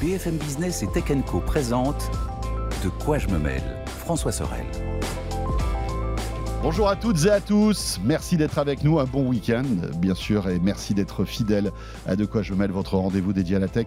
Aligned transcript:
BFM 0.00 0.36
Business 0.36 0.84
et 0.84 0.86
Tech 0.86 1.06
Co 1.26 1.40
présente 1.40 2.08
De 2.84 2.88
quoi 2.88 3.18
je 3.18 3.26
me 3.26 3.36
mêle 3.36 3.64
François 3.86 4.30
Sorel. 4.30 4.64
Bonjour 6.62 6.88
à 6.88 6.94
toutes 6.94 7.24
et 7.24 7.30
à 7.30 7.40
tous, 7.40 7.98
merci 8.04 8.36
d'être 8.36 8.58
avec 8.58 8.84
nous, 8.84 9.00
un 9.00 9.04
bon 9.04 9.26
week-end 9.28 9.64
bien 9.96 10.14
sûr 10.14 10.48
et 10.48 10.60
merci 10.60 10.94
d'être 10.94 11.24
fidèle 11.24 11.72
à 12.06 12.14
De 12.14 12.26
quoi 12.26 12.42
je 12.42 12.54
mêle 12.54 12.70
votre 12.70 12.96
rendez-vous 12.96 13.32
dédié 13.32 13.56
à 13.56 13.58
la 13.58 13.66
tech. 13.66 13.86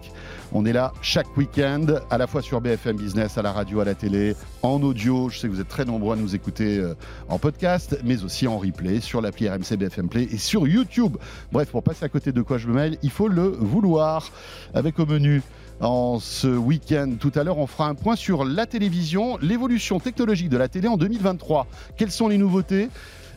On 0.52 0.66
est 0.66 0.74
là 0.74 0.92
chaque 1.02 1.38
week-end, 1.38 1.86
à 2.10 2.18
la 2.18 2.28
fois 2.28 2.42
sur 2.42 2.60
BFM 2.60 2.98
Business, 2.98 3.38
à 3.38 3.42
la 3.42 3.54
radio, 3.54 3.80
à 3.80 3.86
la 3.86 3.96
télé, 3.96 4.36
en 4.64 4.82
audio, 4.84 5.30
je 5.30 5.40
sais 5.40 5.48
que 5.48 5.54
vous 5.54 5.62
êtes 5.62 5.70
très 5.70 5.86
nombreux 5.86 6.18
à 6.18 6.20
nous 6.20 6.36
écouter 6.36 6.78
euh, 6.78 6.94
en 7.30 7.40
podcast, 7.40 7.98
mais 8.04 8.22
aussi 8.22 8.48
en 8.48 8.58
replay 8.58 9.00
sur 9.00 9.22
l'appli 9.22 9.48
RMC 9.48 9.78
BFM 9.78 10.10
Play 10.10 10.28
et 10.30 10.38
sur 10.38 10.68
YouTube. 10.68 11.16
Bref, 11.54 11.70
pour 11.72 11.84
passer 11.84 12.04
à 12.04 12.10
côté 12.10 12.34
de 12.34 12.42
quoi 12.42 12.58
je 12.58 12.68
me 12.68 12.74
mêle, 12.74 12.98
il 13.02 13.12
faut 13.12 13.30
le 13.30 13.48
vouloir 13.48 14.30
avec 14.74 15.00
au 15.00 15.06
menu 15.06 15.42
en 15.82 16.20
ce 16.20 16.48
week-end. 16.48 17.16
Tout 17.20 17.32
à 17.36 17.44
l'heure, 17.44 17.58
on 17.58 17.68
fera 17.68 17.88
un 17.88 17.96
point 17.96 18.16
sur 18.16 18.46
la 18.46 18.66
télévision, 18.66 19.38
l'évolution 19.42 20.00
technologique 20.00 20.50
de 20.50 20.58
la 20.58 20.68
télé 20.68 20.88
en 20.88 20.98
2023. 20.98 21.68
Quelles 21.98 22.12
sont 22.12 22.28
les 22.28 22.38
nouveautés? 22.38 22.90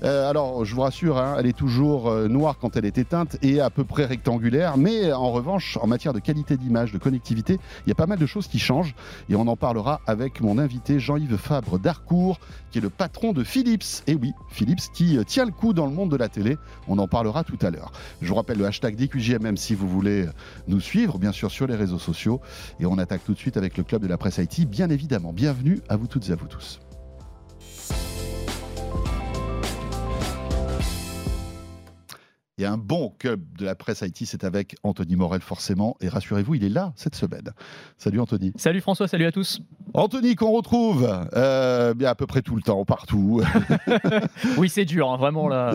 Euh, 0.03 0.29
alors, 0.29 0.65
je 0.65 0.75
vous 0.75 0.81
rassure, 0.81 1.19
hein, 1.19 1.37
elle 1.39 1.47
est 1.47 1.57
toujours 1.57 2.09
euh, 2.09 2.29
noire 2.29 2.59
quand 2.59 2.77
elle 2.77 2.85
est 2.85 2.99
éteinte 2.99 3.37
et 3.43 3.61
à 3.61 3.71
peu 3.71 3.85
près 3.85 4.05
rectangulaire. 4.05 4.77
Mais 4.77 5.13
en 5.13 5.31
revanche, 5.31 5.79
en 5.81 5.87
matière 5.87 6.13
de 6.13 6.19
qualité 6.19 6.57
d'image, 6.57 6.93
de 6.93 6.99
connectivité, 6.99 7.59
il 7.87 7.89
y 7.89 7.93
a 7.93 7.95
pas 7.95 8.07
mal 8.07 8.19
de 8.19 8.27
choses 8.27 8.49
qui 8.49 8.59
changent. 8.59 8.95
Et 9.29 9.37
on 9.37 9.47
en 9.47 9.57
parlera 9.57 10.01
avec 10.07 10.41
mon 10.41 10.59
invité 10.59 10.99
Jean-Yves 10.99 11.37
Fabre 11.37 11.79
d'Arcourt, 11.79 12.39
qui 12.71 12.79
est 12.79 12.81
le 12.81 12.91
patron 12.91 13.33
de 13.33 13.45
Philips. 13.45 14.03
Et 14.07 14.15
oui, 14.15 14.33
Philips 14.51 14.91
qui 14.93 15.17
euh, 15.17 15.25
tient 15.25 15.45
le 15.45 15.53
coup 15.53 15.73
dans 15.73 15.87
le 15.87 15.93
monde 15.93 16.11
de 16.11 16.17
la 16.17 16.29
télé. 16.29 16.57
On 16.89 16.99
en 16.99 17.09
parlera 17.09 17.45
tout 17.45 17.59
à 17.63 17.71
l'heure. 17.71 17.93
Je 18.21 18.29
vous 18.29 18.35
rappelle 18.35 18.59
le 18.59 18.67
hashtag 18.67 18.97
DQJMM 18.97 19.57
si 19.57 19.75
vous 19.75 19.89
voulez 19.89 20.27
nous 20.69 20.81
suivre, 20.81 21.19
bien 21.19 21.33
sûr, 21.33 21.51
sur 21.51 21.67
les 21.67 21.77
réseaux 21.77 21.99
sociaux. 21.99 22.41
Et 22.81 22.87
on 22.87 22.99
attaque 22.99 23.25
tout 23.25 23.35
de 23.35 23.39
suite 23.39 23.57
avec 23.57 23.77
le 23.77 23.85
club 23.85 24.03
de 24.03 24.09
la 24.09 24.19
presse 24.19 24.39
IT, 24.39 24.69
bien 24.69 24.91
évidemment. 24.91 25.33
Bienvenue 25.33 25.81
à 25.89 25.97
vous 25.97 26.07
toutes 26.07 26.29
et 26.29 26.33
à 26.33 26.37
vous 26.37 26.47
tous. 26.47 26.81
Et 32.57 32.67
un 32.67 32.79
bon 32.79 33.13
club 33.19 33.43
de 33.59 33.65
la 33.65 33.75
presse 33.75 34.03
IT, 34.03 34.27
c'est 34.27 34.45
avec 34.45 34.77
Anthony 34.85 35.17
Morel 35.17 35.41
forcément. 35.41 35.97
Et 36.01 36.09
rassurez-vous, 36.09 36.55
il 36.55 36.63
est 36.63 36.69
là 36.69 36.93
cette 36.95 37.17
semaine. 37.17 37.51
Salut 37.99 38.21
Anthony. 38.21 38.53
Salut 38.55 38.81
François, 38.81 39.09
salut 39.09 39.25
à 39.25 39.33
tous. 39.33 39.61
Anthony 39.93 40.37
qu'on 40.37 40.53
retrouve 40.53 41.05
euh, 41.35 41.95
bien 41.95 42.11
à 42.11 42.15
peu 42.15 42.29
près 42.29 42.43
tout 42.43 42.55
le 42.55 42.63
temps, 42.63 42.85
partout. 42.85 43.43
oui, 44.57 44.69
c'est 44.69 44.85
dur, 44.85 45.11
hein, 45.11 45.17
vraiment 45.17 45.49
là. 45.49 45.73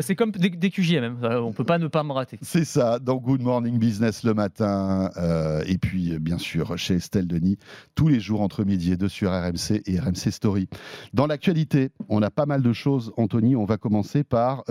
C'est 0.00 0.16
comme 0.16 0.30
des, 0.30 0.48
des 0.48 0.70
QG 0.70 0.92
même. 0.92 1.18
Euh, 1.24 1.42
on 1.42 1.52
peut 1.52 1.64
pas 1.64 1.76
ne 1.76 1.88
pas 1.88 2.02
me 2.02 2.12
rater. 2.12 2.38
C'est 2.40 2.64
ça. 2.64 2.98
Dans 2.98 3.16
Good 3.16 3.42
Morning 3.42 3.78
Business 3.78 4.22
le 4.22 4.32
matin, 4.32 5.10
euh, 5.18 5.62
et 5.66 5.76
puis 5.76 6.18
bien 6.20 6.38
sûr 6.38 6.78
chez 6.78 6.94
Estelle 6.94 7.26
Denis 7.26 7.58
tous 7.94 8.08
les 8.08 8.20
jours 8.20 8.40
entre 8.40 8.64
midi 8.64 8.92
et 8.92 8.96
deux 8.96 9.10
sur 9.10 9.30
RMC 9.30 9.82
et 9.84 10.00
RMC 10.00 10.30
Story. 10.30 10.68
Dans 11.12 11.26
l'actualité, 11.26 11.90
on 12.08 12.22
a 12.22 12.30
pas 12.30 12.46
mal 12.46 12.62
de 12.62 12.72
choses. 12.72 13.12
Anthony, 13.18 13.56
on 13.56 13.66
va 13.66 13.76
commencer 13.76 14.24
par 14.24 14.64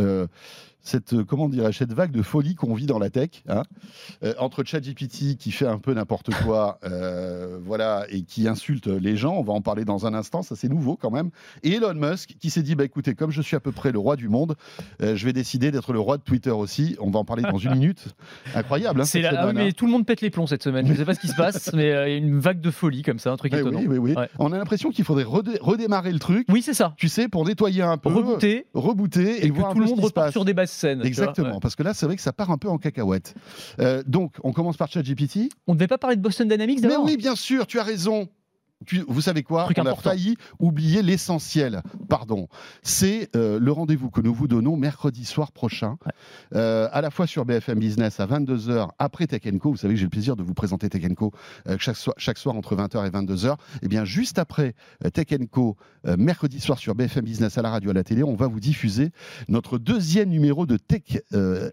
cette, 0.84 1.14
euh, 1.14 1.24
comment 1.24 1.50
dirais 1.50 1.72
cette 1.72 1.94
vague 1.94 2.12
de 2.12 2.22
folie 2.22 2.56
qu'on 2.56 2.74
vit 2.74 2.86
dans 2.86 3.00
la 3.00 3.10
tech, 3.10 3.30
hein. 3.48 3.64
euh, 4.24 4.34
entre 4.38 4.64
ChatGPT 4.64 5.38
qui 5.38 5.52
fait 5.52 5.66
un 5.66 5.80
peu 5.80 5.94
n'importe 5.94 6.32
quoi, 6.44 6.80
euh, 6.84 7.58
voilà, 7.64 8.06
et 8.10 8.24
qui 8.24 8.48
insulte 8.48 8.88
les 8.88 9.16
gens, 9.16 9.34
on 9.36 9.44
va 9.44 9.54
en 9.54 9.62
parler 9.62 9.86
dans 9.86 10.06
un 10.06 10.14
instant, 10.14 10.42
ça 10.42 10.56
c'est 10.56 10.68
nouveau 10.68 10.98
quand 10.98 11.10
même, 11.10 11.32
et 11.64 11.74
Elon 11.76 11.94
Musk 11.94 12.36
qui 12.40 12.50
s'est 12.50 12.64
dit, 12.64 12.76
bah 12.76 12.84
écoutez, 12.84 13.16
comme 13.16 13.32
je 13.32 13.42
suis 13.42 13.56
à 13.56 13.62
peu 13.62 13.72
près 13.72 13.92
le 13.92 14.00
roi 14.00 14.16
du 14.18 14.28
monde, 14.28 14.56
je 15.00 15.26
vais 15.26 15.34
décider 15.34 15.72
d'être 15.72 15.94
le 15.94 16.00
roi 16.00 16.18
de 16.18 16.24
Twitter 16.24 16.52
aussi, 16.52 16.98
on 17.00 17.10
va 17.10 17.20
en 17.20 17.26
parler 17.26 17.44
dans 17.44 17.58
une 17.58 17.72
minute, 17.74 18.06
incroyable. 18.54 19.02
Hein, 19.02 19.06
c'est 19.06 19.24
ah 19.26 19.54
mais 19.54 19.70
hein. 19.70 19.72
tout 19.76 19.86
le 19.86 19.92
monde 19.92 20.06
pète 20.06 20.22
les 20.22 20.30
plombs 20.30 20.48
cette 20.48 20.64
semaine, 20.64 20.86
je 20.86 20.92
ne 20.92 20.98
sais 20.98 21.06
pas 21.06 21.16
ce 21.16 21.22
qui 21.22 21.30
se 21.30 21.36
passe, 21.36 21.72
mais 21.74 21.86
il 21.86 21.90
y 21.90 21.94
a 21.94 22.18
une 22.18 22.40
vague 22.40 22.60
de 22.60 22.72
folie 22.72 23.04
comme 23.04 23.20
ça, 23.20 23.32
un 23.32 23.38
truc 23.38 23.54
étonnant. 23.54 23.80
Oui, 23.80 23.88
oui, 23.88 24.14
oui. 24.16 24.26
On 24.38 24.52
a 24.52 24.58
l'impression 24.58 24.90
qu'il 24.90 25.06
faudrait 25.06 25.24
redémarrer 25.24 26.12
le 26.12 26.20
truc. 26.20 26.46
Oui, 26.50 26.62
c'est 26.62 26.74
ça. 26.74 26.94
Tu 26.98 27.08
sais, 27.08 27.30
pour 27.30 27.46
nettoyer 27.46 27.84
un 27.84 27.98
peu, 27.98 28.10
rebooter, 28.10 28.66
rebooter 28.74 29.46
et, 29.46 29.50
que 29.50 29.72
tout 29.72 29.80
le 29.80 29.86
monde 29.86 30.02
repart 30.02 30.32
sur 30.32 30.44
des 30.44 30.54
bases 30.54 30.73
Exactement, 31.04 31.60
parce 31.60 31.76
que 31.76 31.84
là, 31.84 31.94
c'est 31.94 32.06
vrai 32.06 32.16
que 32.16 32.22
ça 32.22 32.34
part 32.34 32.52
un 32.52 32.58
peu 32.58 32.70
en 32.70 32.78
cacahuète. 32.78 33.36
Euh, 33.80 34.04
donc, 34.06 34.36
on 34.44 34.52
commence 34.52 34.78
par 34.78 34.90
ChatGPT. 34.90 35.50
On 35.68 35.74
ne 35.74 35.78
devait 35.78 35.88
pas 35.88 35.98
parler 35.98 36.16
de 36.16 36.22
Boston 36.22 36.48
Dynamics 36.48 36.82
d'abord 36.82 37.06
Mais 37.06 37.12
oui, 37.12 37.18
bien 37.18 37.36
sûr, 37.36 37.68
tu 37.68 37.80
as 37.80 37.84
raison 37.84 38.30
vous 39.08 39.22
savez 39.22 39.44
quoi 39.44 39.68
On 39.78 39.86
a 39.86 39.96
failli 39.96 40.36
oublier 40.60 41.02
l'essentiel. 41.02 41.82
Pardon. 42.10 42.48
C'est 42.82 43.30
euh, 43.36 43.60
le 43.60 43.72
rendez-vous 43.72 44.10
que 44.10 44.22
nous 44.22 44.34
vous 44.34 44.48
donnons 44.48 44.78
mercredi 44.78 45.26
soir 45.26 45.52
prochain, 45.52 45.98
euh, 46.56 46.88
à 46.92 47.02
la 47.02 47.10
fois 47.10 47.28
sur 47.28 47.46
BFM 47.46 47.80
Business 47.80 48.20
à 48.20 48.28
22h 48.28 48.90
après 49.00 49.28
Tech 49.28 49.42
Co. 49.60 49.72
Vous 49.72 49.78
savez 49.78 49.94
que 49.94 50.00
j'ai 50.00 50.06
le 50.06 50.10
plaisir 50.10 50.36
de 50.36 50.44
vous 50.44 50.54
présenter 50.54 50.90
Tech 50.90 51.04
Co 51.16 51.32
euh, 51.68 51.78
chaque, 51.80 51.96
soir, 51.96 52.16
chaque 52.18 52.38
soir 52.38 52.56
entre 52.56 52.76
20h 52.76 53.06
et 53.06 53.10
22h. 53.10 53.54
Et 53.54 53.56
eh 53.84 53.88
bien, 53.88 54.06
juste 54.06 54.40
après 54.40 54.76
Tech 55.14 55.28
Co, 55.52 55.78
mercredi 56.18 56.60
soir 56.60 56.78
sur 56.78 56.96
BFM 56.96 57.26
Business 57.26 57.58
à 57.58 57.62
la 57.62 57.70
radio, 57.70 57.92
à 57.92 57.94
la 57.94 58.04
télé, 58.04 58.24
on 58.24 58.36
va 58.36 58.48
vous 58.48 58.60
diffuser 58.60 59.12
notre 59.48 59.78
deuxième 59.78 60.30
numéro 60.30 60.66
de 60.66 60.78
Tech 60.78 61.22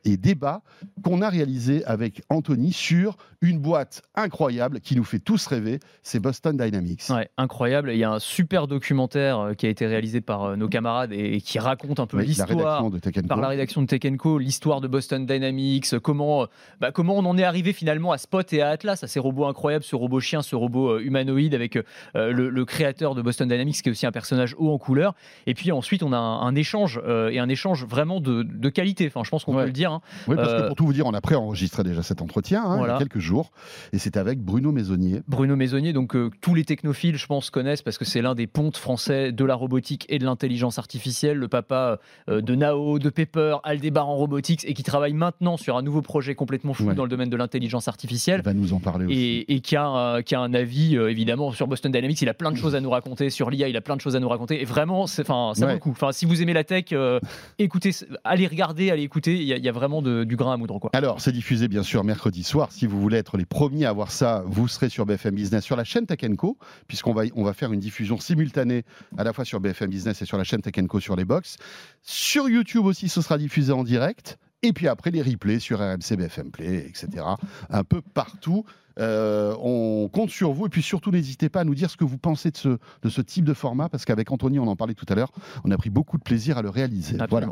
et 0.05 0.17
débat 0.17 0.63
qu'on 1.03 1.23
a 1.23 1.29
réalisé 1.29 1.85
avec 1.85 2.23
Anthony 2.29 2.73
sur 2.73 3.17
une 3.41 3.59
boîte 3.59 4.03
incroyable 4.15 4.81
qui 4.81 4.97
nous 4.97 5.05
fait 5.05 5.19
tous 5.19 5.47
rêver. 5.47 5.81
C'est 6.03 6.21
Boston 6.21 6.57
Dynamics. 6.57 7.00
Ouais, 7.09 7.29
incroyable. 7.39 7.91
Il 7.93 7.99
y 7.99 8.05
a 8.05 8.11
un 8.11 8.19
super 8.19 8.67
documentaire 8.67 9.39
euh, 9.39 9.55
qui 9.55 9.67
a 9.67 9.69
été 9.69 9.87
réalisé 9.87 10.21
par 10.21 10.45
euh, 10.45 10.57
nos 10.57 10.69
camarades 10.69 11.13
et, 11.13 11.41
qui 11.41 11.59
raconte 11.59 11.99
un 12.01 12.07
peu 12.07 12.21
l'histoire 12.21 12.85
par 13.29 13.41
la 13.41 13.49
rédaction 13.49 13.83
de 13.83 13.87
Tech 13.87 14.01
Co, 14.19 14.39
l'histoire 14.39 14.81
de 14.81 14.89
Boston 14.89 15.25
Dynamics, 15.25 15.99
comment, 16.01 16.43
euh, 16.43 16.47
bah, 16.81 16.93
comment 16.93 17.17
on 17.17 17.25
en 17.25 17.39
est 17.39 17.45
arrivé 17.45 17.73
finalement 17.73 18.13
à 18.13 18.19
Spot 18.19 18.53
et 18.53 18.61
à 18.61 18.69
Atlas, 18.69 19.03
à 19.03 19.07
ces 19.07 19.21
robots 19.21 19.47
incroyables, 19.47 19.85
ce 19.85 19.97
robot 19.97 20.21
chien, 20.21 20.43
ce 20.43 20.57
robot 20.57 20.99
humanoïde 20.99 21.55
avec 21.55 21.79
le, 22.15 22.65
créateur 22.65 23.15
de 23.15 23.23
Boston 23.23 23.49
Dynamics 23.49 23.83
qui 23.83 23.89
est 23.89 23.93
aussi 23.93 24.07
un 24.07 24.13
personnage 24.13 24.55
haut 24.59 24.71
en 24.71 24.79
couleur. 24.79 25.15
Et 25.47 25.55
puis 25.55 25.73
ensuite, 25.73 26.03
on 26.03 26.13
a 26.13 26.19
un, 26.19 26.55
échange 26.55 27.01
et 27.07 27.39
un 27.39 27.49
échange 27.49 27.85
vraiment 27.87 28.21
de, 28.21 28.69
qualité. 28.69 29.07
Enfin, 29.07 29.23
je 29.25 29.31
pense 29.31 29.45
qu'on 29.45 29.55
peut 29.55 29.65
le 29.65 29.73
dire. 29.73 29.93
Hein. 29.93 30.01
Oui, 30.29 30.37
parce 30.37 30.53
que 30.53 30.67
pour 30.67 30.77
tout 30.77 30.87
vous 30.87 30.93
dire, 30.93 31.07
on 31.07 31.15
a 31.15 31.21
préenregistré 31.21 31.83
déjà 31.83 32.03
cet 32.03 32.23
entretien 32.23 32.63
hein, 32.65 32.81
il 32.83 32.89
y 32.89 32.91
a 32.91 32.99
quelques 32.99 33.19
jours 33.19 33.51
et 33.93 33.99
c'est 33.99 34.17
avec 34.17 34.41
Bruno 34.41 34.73
Maisonnier. 34.73 35.23
Bruno 35.27 35.57
Maisonnier, 35.57 35.93
donc 35.93 36.17
tous 36.41 36.55
les 36.55 36.65
technologies 36.81 36.91
je 37.15 37.27
pense, 37.27 37.51
connaissent 37.51 37.83
parce 37.83 37.99
que 37.99 38.05
c'est 38.05 38.23
l'un 38.23 38.35
des 38.35 38.47
pontes 38.47 38.77
français 38.77 39.33
de 39.33 39.45
la 39.45 39.55
robotique 39.55 40.07
et 40.09 40.19
de 40.19 40.25
l'intelligence 40.25 40.79
artificielle. 40.79 41.37
Le 41.37 41.49
papa 41.49 41.99
euh, 42.29 42.41
de 42.41 42.55
Nao, 42.55 42.99
de 42.99 43.11
Pepper, 43.11 43.57
Aldebaran 43.65 44.17
Robotics 44.17 44.65
et 44.65 44.75
qui 44.75 44.83
travaille 44.83 45.13
maintenant 45.13 45.57
sur 45.57 45.77
un 45.77 45.83
nouveau 45.83 46.03
projet 46.03 46.35
complètement 46.35 46.75
fou 46.75 46.93
dans 46.93 47.05
le 47.05 47.09
domaine 47.09 47.31
de 47.31 47.37
l'intelligence 47.37 47.89
artificielle. 47.89 48.41
Il 48.41 48.45
va 48.45 48.55
nous 48.55 48.73
en 48.73 48.81
parler 48.81 49.07
aussi. 49.07 49.45
Et, 49.49 49.61
qui, 49.61 49.77
a, 49.77 50.23
qui 50.23 50.35
a 50.35 50.41
un 50.41 50.55
avis, 50.55 50.97
euh, 50.97 51.11
évidemment, 51.11 51.53
sur 51.53 51.67
Boston 51.67 51.93
Dynamics. 51.93 52.21
Il 52.23 52.29
a 52.29 52.35
plein 52.35 52.51
de 52.51 52.57
choses 52.57 52.75
à 52.75 52.81
nous 52.81 52.91
raconter. 52.91 53.31
Sur 53.31 53.51
l'IA, 53.51 53.69
il 53.69 53.77
a 53.77 53.81
plein 53.81 53.97
de 53.97 54.01
choses 54.01 54.17
à 54.17 54.21
nous 54.21 54.29
raconter. 54.29 54.61
Et 54.61 54.65
vraiment, 54.65 55.07
ça 55.07 55.23
vaut 55.23 55.67
le 55.67 55.79
coup. 55.79 55.91
Enfin, 55.91 56.13
si 56.13 56.25
vous 56.25 56.43
aimez 56.43 56.53
la 56.53 56.65
tech, 56.65 56.87
euh, 56.93 57.21
écoutez, 57.59 57.91
allez 58.25 58.47
regarder, 58.47 58.91
allez 58.91 59.03
écouter. 59.03 59.37
Il 59.37 59.47
y, 59.47 59.69
a 59.69 59.73
vraiment 59.73 60.03
du 60.03 60.37
grain 60.37 60.55
à 60.55 60.57
moudre. 60.57 60.79
Quoi. 60.79 60.91
Alors, 60.93 61.21
c'est 61.21 61.33
diffusé 61.33 61.69
bien 61.69 61.83
sûr 61.83 62.05
mercredi 62.05 62.43
soir. 62.43 62.73
Si 62.73 62.87
vous 62.87 63.01
voulez 63.01 63.19
être 63.19 63.37
les 63.37 63.47
premiers 63.47 63.87
à 63.87 63.93
voir 63.93 64.11
ça, 64.11 64.43
vous 64.47 64.69
serez 64.69 64.89
sur 64.89 65.07
BFM 65.07 65.35
Business, 65.35 65.65
sur 65.65 65.77
la 65.77 65.85
chaîne 65.85 66.07
Tech 66.07 66.21
Co 66.37 66.57
puisqu'on 66.89 67.13
va, 67.13 67.23
on 67.35 67.45
va 67.45 67.53
faire 67.53 67.73
une 67.73 67.81
diffusion 67.81 68.19
simultanée 68.19 68.85
à 69.17 69.25
la 69.25 69.33
fois 69.33 69.45
sur 69.45 69.61
BFM 69.61 69.91
Business 69.91 70.23
et 70.23 70.25
sur 70.25 70.39
la 70.39 70.45
chaîne 70.45 70.63
Tech 70.63 70.75
Co 70.89 71.01
sur 71.01 71.17
les 71.17 71.25
box. 71.25 71.57
Sur 72.03 72.49
YouTube 72.49 72.85
aussi, 72.85 73.09
ce 73.09 73.23
sera 73.23 73.39
diffusé 73.39 73.73
en 73.73 73.85
direct. 73.85 74.39
Et 74.63 74.73
puis 74.73 74.89
après, 74.89 75.11
les 75.11 75.23
replays 75.23 75.59
sur 75.59 75.79
RMC, 75.79 76.17
BFM 76.17 76.51
Play, 76.51 76.87
etc. 76.87 77.25
Un 77.71 77.85
peu 77.85 78.03
partout. 78.03 78.65
Euh, 78.99 79.55
on 79.61 80.09
compte 80.13 80.31
sur 80.31 80.53
vous. 80.53 80.67
Et 80.67 80.69
puis 80.69 80.83
surtout, 80.83 81.11
n'hésitez 81.11 81.49
pas 81.49 81.61
à 81.61 81.65
nous 81.65 81.75
dire 81.75 81.91
ce 81.91 81.97
que 81.97 82.05
vous 82.05 82.19
pensez 82.19 82.51
de 82.51 82.57
ce, 82.57 82.69
de 82.69 83.09
ce 83.09 83.23
type 83.23 83.45
de 83.45 83.55
format, 83.55 83.89
parce 83.89 84.05
qu'avec 84.05 84.31
Anthony, 84.31 84.59
on 84.59 84.67
en 84.67 84.77
parlait 84.77 84.95
tout 84.95 85.07
à 85.09 85.15
l'heure, 85.15 85.33
on 85.65 85.71
a 85.71 85.77
pris 85.79 85.91
beaucoup 85.91 86.19
de 86.19 86.23
plaisir 86.23 86.59
à 86.59 86.63
le 86.63 86.69
réaliser. 86.69 87.17
Voilà. 87.31 87.49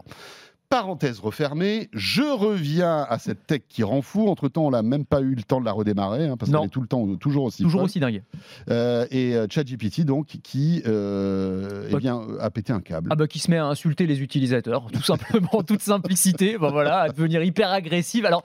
Parenthèse 0.70 1.20
refermée, 1.20 1.88
je 1.94 2.22
reviens 2.22 3.06
à 3.08 3.18
cette 3.18 3.46
tech 3.46 3.62
qui 3.70 3.82
rend 3.82 4.02
fou. 4.02 4.28
Entre-temps, 4.28 4.66
on 4.66 4.70
n'a 4.70 4.82
même 4.82 5.06
pas 5.06 5.22
eu 5.22 5.34
le 5.34 5.42
temps 5.42 5.60
de 5.60 5.64
la 5.64 5.72
redémarrer, 5.72 6.26
hein, 6.26 6.36
parce 6.36 6.50
qu'elle 6.50 6.62
est 6.62 6.68
tout 6.68 6.82
le 6.82 6.86
temps 6.86 7.16
toujours 7.16 7.44
aussi 7.44 7.62
Toujours 7.62 7.82
aussi 7.82 8.00
dingue. 8.00 8.22
Euh, 8.68 9.06
et 9.10 9.34
euh, 9.34 9.46
ChatGPT, 9.48 10.02
donc, 10.02 10.26
qui 10.42 10.82
euh, 10.86 11.86
eh 11.88 11.92
bah, 11.92 11.98
bien, 11.98 12.20
a 12.38 12.50
pété 12.50 12.74
un 12.74 12.80
câble. 12.80 13.08
Ah 13.10 13.16
bah, 13.16 13.26
qui 13.26 13.38
se 13.38 13.50
met 13.50 13.56
à 13.56 13.64
insulter 13.64 14.06
les 14.06 14.20
utilisateurs, 14.20 14.90
tout 14.92 15.02
simplement, 15.02 15.48
en 15.54 15.62
toute 15.64 15.80
simplicité, 15.80 16.58
bah, 16.58 16.68
voilà, 16.70 16.98
à 17.00 17.08
devenir 17.08 17.42
hyper 17.42 17.70
agressive. 17.72 18.26
Alors, 18.26 18.42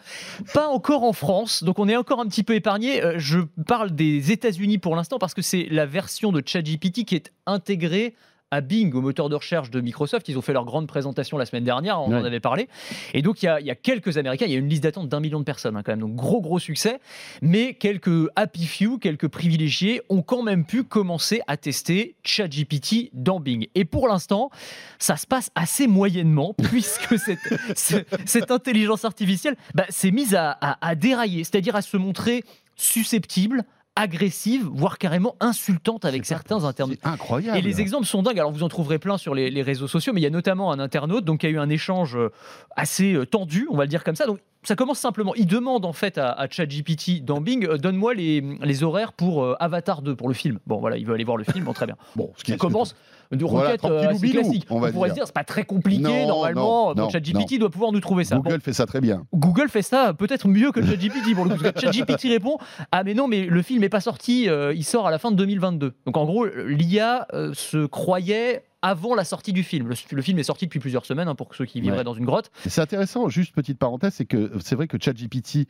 pas 0.54 0.70
encore 0.70 1.04
en 1.04 1.14
France, 1.14 1.66
donc 1.66 1.78
on 1.78 1.90
est 1.90 1.98
encore 1.98 2.22
un 2.22 2.28
petit 2.28 2.44
peu 2.44 2.56
épargné. 2.56 3.02
je 3.18 3.40
parle 3.68 3.92
des 3.92 4.32
États-Unis 4.32 4.78
pour 4.78 4.96
l'instant, 4.96 5.20
parce 5.20 5.34
que 5.34 5.42
c'est 5.42 5.68
la 5.70 5.86
version 5.86 6.32
de 6.32 6.42
ChatGPT 6.46 7.04
qui 7.04 7.16
est 7.16 7.34
intégrée 7.46 8.16
à 8.54 8.62
Bing, 8.62 8.94
au 8.94 9.02
moteur 9.02 9.30
de 9.30 9.36
recherche 9.36 9.72
de 9.72 9.82
Microsoft. 9.82 10.28
Ils 10.30 10.38
ont 10.38 10.42
fait 10.42 10.54
leur 10.54 10.64
grande 10.64 10.88
présentation 10.88 11.38
la 11.38 11.46
semaine 11.46 11.64
dernière, 11.64 12.00
on 12.00 12.14
en 12.14 12.24
avait 12.24 12.40
parlé. 12.40 12.68
Et 13.14 13.24
donc, 13.24 13.42
il 13.42 13.48
y, 13.48 13.72
a, 13.72 13.76
quelques 13.76 14.18
Américains, 14.18 14.46
il 14.46 14.52
y 14.52 14.56
a 14.56 14.60
une 14.60 14.70
liste 14.70 14.84
d'attente 14.84 15.10
d'un 15.10 15.20
million 15.20 15.40
de 15.40 15.44
personnes, 15.44 15.76
hein, 15.76 15.82
quand 15.84 15.92
même. 15.92 16.02
Donc, 16.02 16.16
gros, 16.16 16.40
gros 16.40 16.60
succès. 16.60 17.00
Mais 17.42 17.74
quelques 17.74 18.30
happy 18.36 18.66
few, 18.66 19.00
quelques 19.00 19.28
privilégiés 19.28 20.02
ont 20.10 20.22
quand 20.22 20.44
même 20.44 20.66
pu 20.66 20.84
commencer 20.84 21.42
à 21.48 21.58
tester 21.58 22.16
ChatGPT 22.24 23.10
dans 23.14 23.40
Bing. 23.40 23.68
Et 23.74 23.86
pour 23.86 24.08
l'instant, 24.08 24.52
ça 25.00 25.18
se 25.18 25.26
passe 25.26 25.50
assez 25.56 25.88
moyennement, 25.88 26.54
puisque 26.64 27.18
cette, 27.18 27.40
cette, 27.76 28.52
intelligence 28.52 29.04
artificielle 29.04 29.56
bah, 29.74 29.86
s'est 29.90 30.12
mise 30.12 30.36
à, 30.36 30.58
à 30.62 30.96
dérailler, 30.96 31.44
c'est-à-dire 31.44 31.76
à 31.76 31.82
se 31.82 31.98
montrer 31.98 32.44
susceptible 32.76 33.64
agressive, 33.96 34.66
voire 34.72 34.98
carrément 34.98 35.36
insultante 35.40 36.06
avec 36.06 36.26
certains 36.26 36.64
internautes. 36.64 37.00
Incroyable. 37.04 37.58
Et 37.58 37.62
les 37.62 37.80
exemples 37.82 38.06
sont 38.06 38.24
dingues. 38.24 38.40
Alors 38.40 38.52
vous 38.52 38.64
en 38.64 38.70
trouverez 38.70 39.00
plein 39.00 39.18
sur 39.18 39.36
les, 39.36 39.50
les 39.50 39.62
réseaux 39.62 39.88
sociaux, 39.88 40.14
mais 40.14 40.22
il 40.22 40.24
y 40.24 40.28
a 40.28 40.32
notamment 40.32 40.72
un 40.72 40.80
internaute 40.80 41.26
donc 41.26 41.42
qui 41.42 41.46
a 41.46 41.50
eu 41.50 41.60
un 41.60 41.70
échange 41.70 42.16
euh, 42.16 42.32
assez 42.76 43.14
euh, 43.14 43.26
tendu, 43.26 43.68
on 43.70 43.78
va 43.78 43.84
le 43.84 43.90
dire 43.90 44.04
comme 44.04 44.16
ça. 44.16 44.26
Donc 44.26 44.40
ça 44.64 44.76
commence 44.76 45.00
simplement. 45.00 45.36
Il 45.36 45.46
demande 45.46 45.86
en 45.86 45.94
fait 45.94 46.18
à, 46.18 46.32
à 46.32 46.50
ChatGPT 46.50 47.24
dans 47.24 47.42
Bing, 47.42 47.66
euh, 47.66 47.78
donne-moi 47.78 48.14
les, 48.14 48.42
les 48.62 48.84
horaires 48.84 49.14
pour 49.14 49.44
euh, 49.44 49.56
Avatar 49.60 50.02
2 50.02 50.16
pour 50.16 50.28
le 50.28 50.34
film. 50.34 50.60
Bon 50.66 50.80
voilà, 50.80 50.98
il 50.98 51.06
veut 51.06 51.14
aller 51.14 51.24
voir 51.24 51.38
le 51.38 51.44
film, 51.44 51.66
bon 51.66 51.74
très 51.74 51.86
bien. 51.86 51.98
Bon, 52.16 52.32
ce 52.38 52.44
qui 52.44 52.52
Ça 52.52 52.58
commence 52.58 52.96
de 53.36 53.46
Voilà, 53.46 53.72
requête 53.72 53.86
euh, 53.86 54.10
assez 54.10 54.20
bilou, 54.20 54.42
classique. 54.42 54.66
on 54.70 54.80
va 54.80 54.92
pourrait 54.92 55.10
dire. 55.10 55.16
se 55.16 55.20
dire 55.20 55.28
c'est 55.28 55.34
pas 55.36 55.44
très 55.44 55.64
compliqué 55.64 56.02
Non, 56.02 56.28
normalement. 56.28 56.88
non, 56.90 56.94
donc 56.94 56.98
non, 56.98 57.10
ChatGPT 57.10 57.60
doit 57.60 57.70
pouvoir 57.70 57.92
nous 57.92 58.00
trouver 58.00 58.24
ça. 58.24 58.36
Bon, 58.38 58.42
Google 58.44 58.62
fait 58.62 58.74
ça 58.74 58.86
très 58.86 59.02
bien. 59.02 59.24
Google 59.34 59.70
fait 59.70 59.82
ça 59.82 60.14
peut-être 60.14 60.48
mieux 60.48 60.72
que 60.72 60.82
ChatGPT 60.86 61.36
pour 61.36 61.46
le 61.46 61.56
coup. 61.56 61.64
ChatGPT 61.80 62.24
répond 62.30 62.58
Ah, 62.92 63.04
mais 63.04 63.14
non, 63.14 63.28
mais 63.28 63.46
le 63.46 63.62
film 63.62 63.82
n'est 63.82 63.90
pas 63.90 64.02
sorti, 64.02 64.50
euh, 64.50 64.74
il 64.74 64.84
sort 64.84 65.08
à 65.08 65.12
la 65.12 65.20
fin 65.20 65.32
de 65.32 65.36
2022. 65.36 65.94
Donc 66.06 66.18
en 66.18 66.26
gros, 66.26 66.46
l'IA 66.46 67.28
euh, 67.34 67.52
se 67.54 67.86
croyait 67.86 68.64
avant 68.84 69.16
la 69.16 69.24
sortie 69.24 69.54
du 69.54 69.64
film. 69.64 69.88
Le, 69.88 69.96
le 70.12 70.22
film 70.22 70.38
est 70.38 70.44
sorti 70.44 70.66
depuis 70.66 70.80
plusieurs 70.80 71.06
semaines 71.06 71.28
hein, 71.28 71.34
pour 71.36 71.56
ceux 71.56 71.66
qui 71.66 71.82
vivraient 71.82 71.98
Ouais. 72.00 72.04
dans 72.04 72.14
une 72.14 72.26
grotte. 72.26 72.52
C'est 72.68 72.82
intéressant, 72.82 73.30
juste 73.30 73.56
petite 73.56 73.80
parenthèse, 73.80 74.14
c'est 74.14 74.26
que 74.26 74.52
c'est 74.60 74.76
vrai 74.76 74.88
que 74.88 74.98
ChatGPT, 75.02 75.68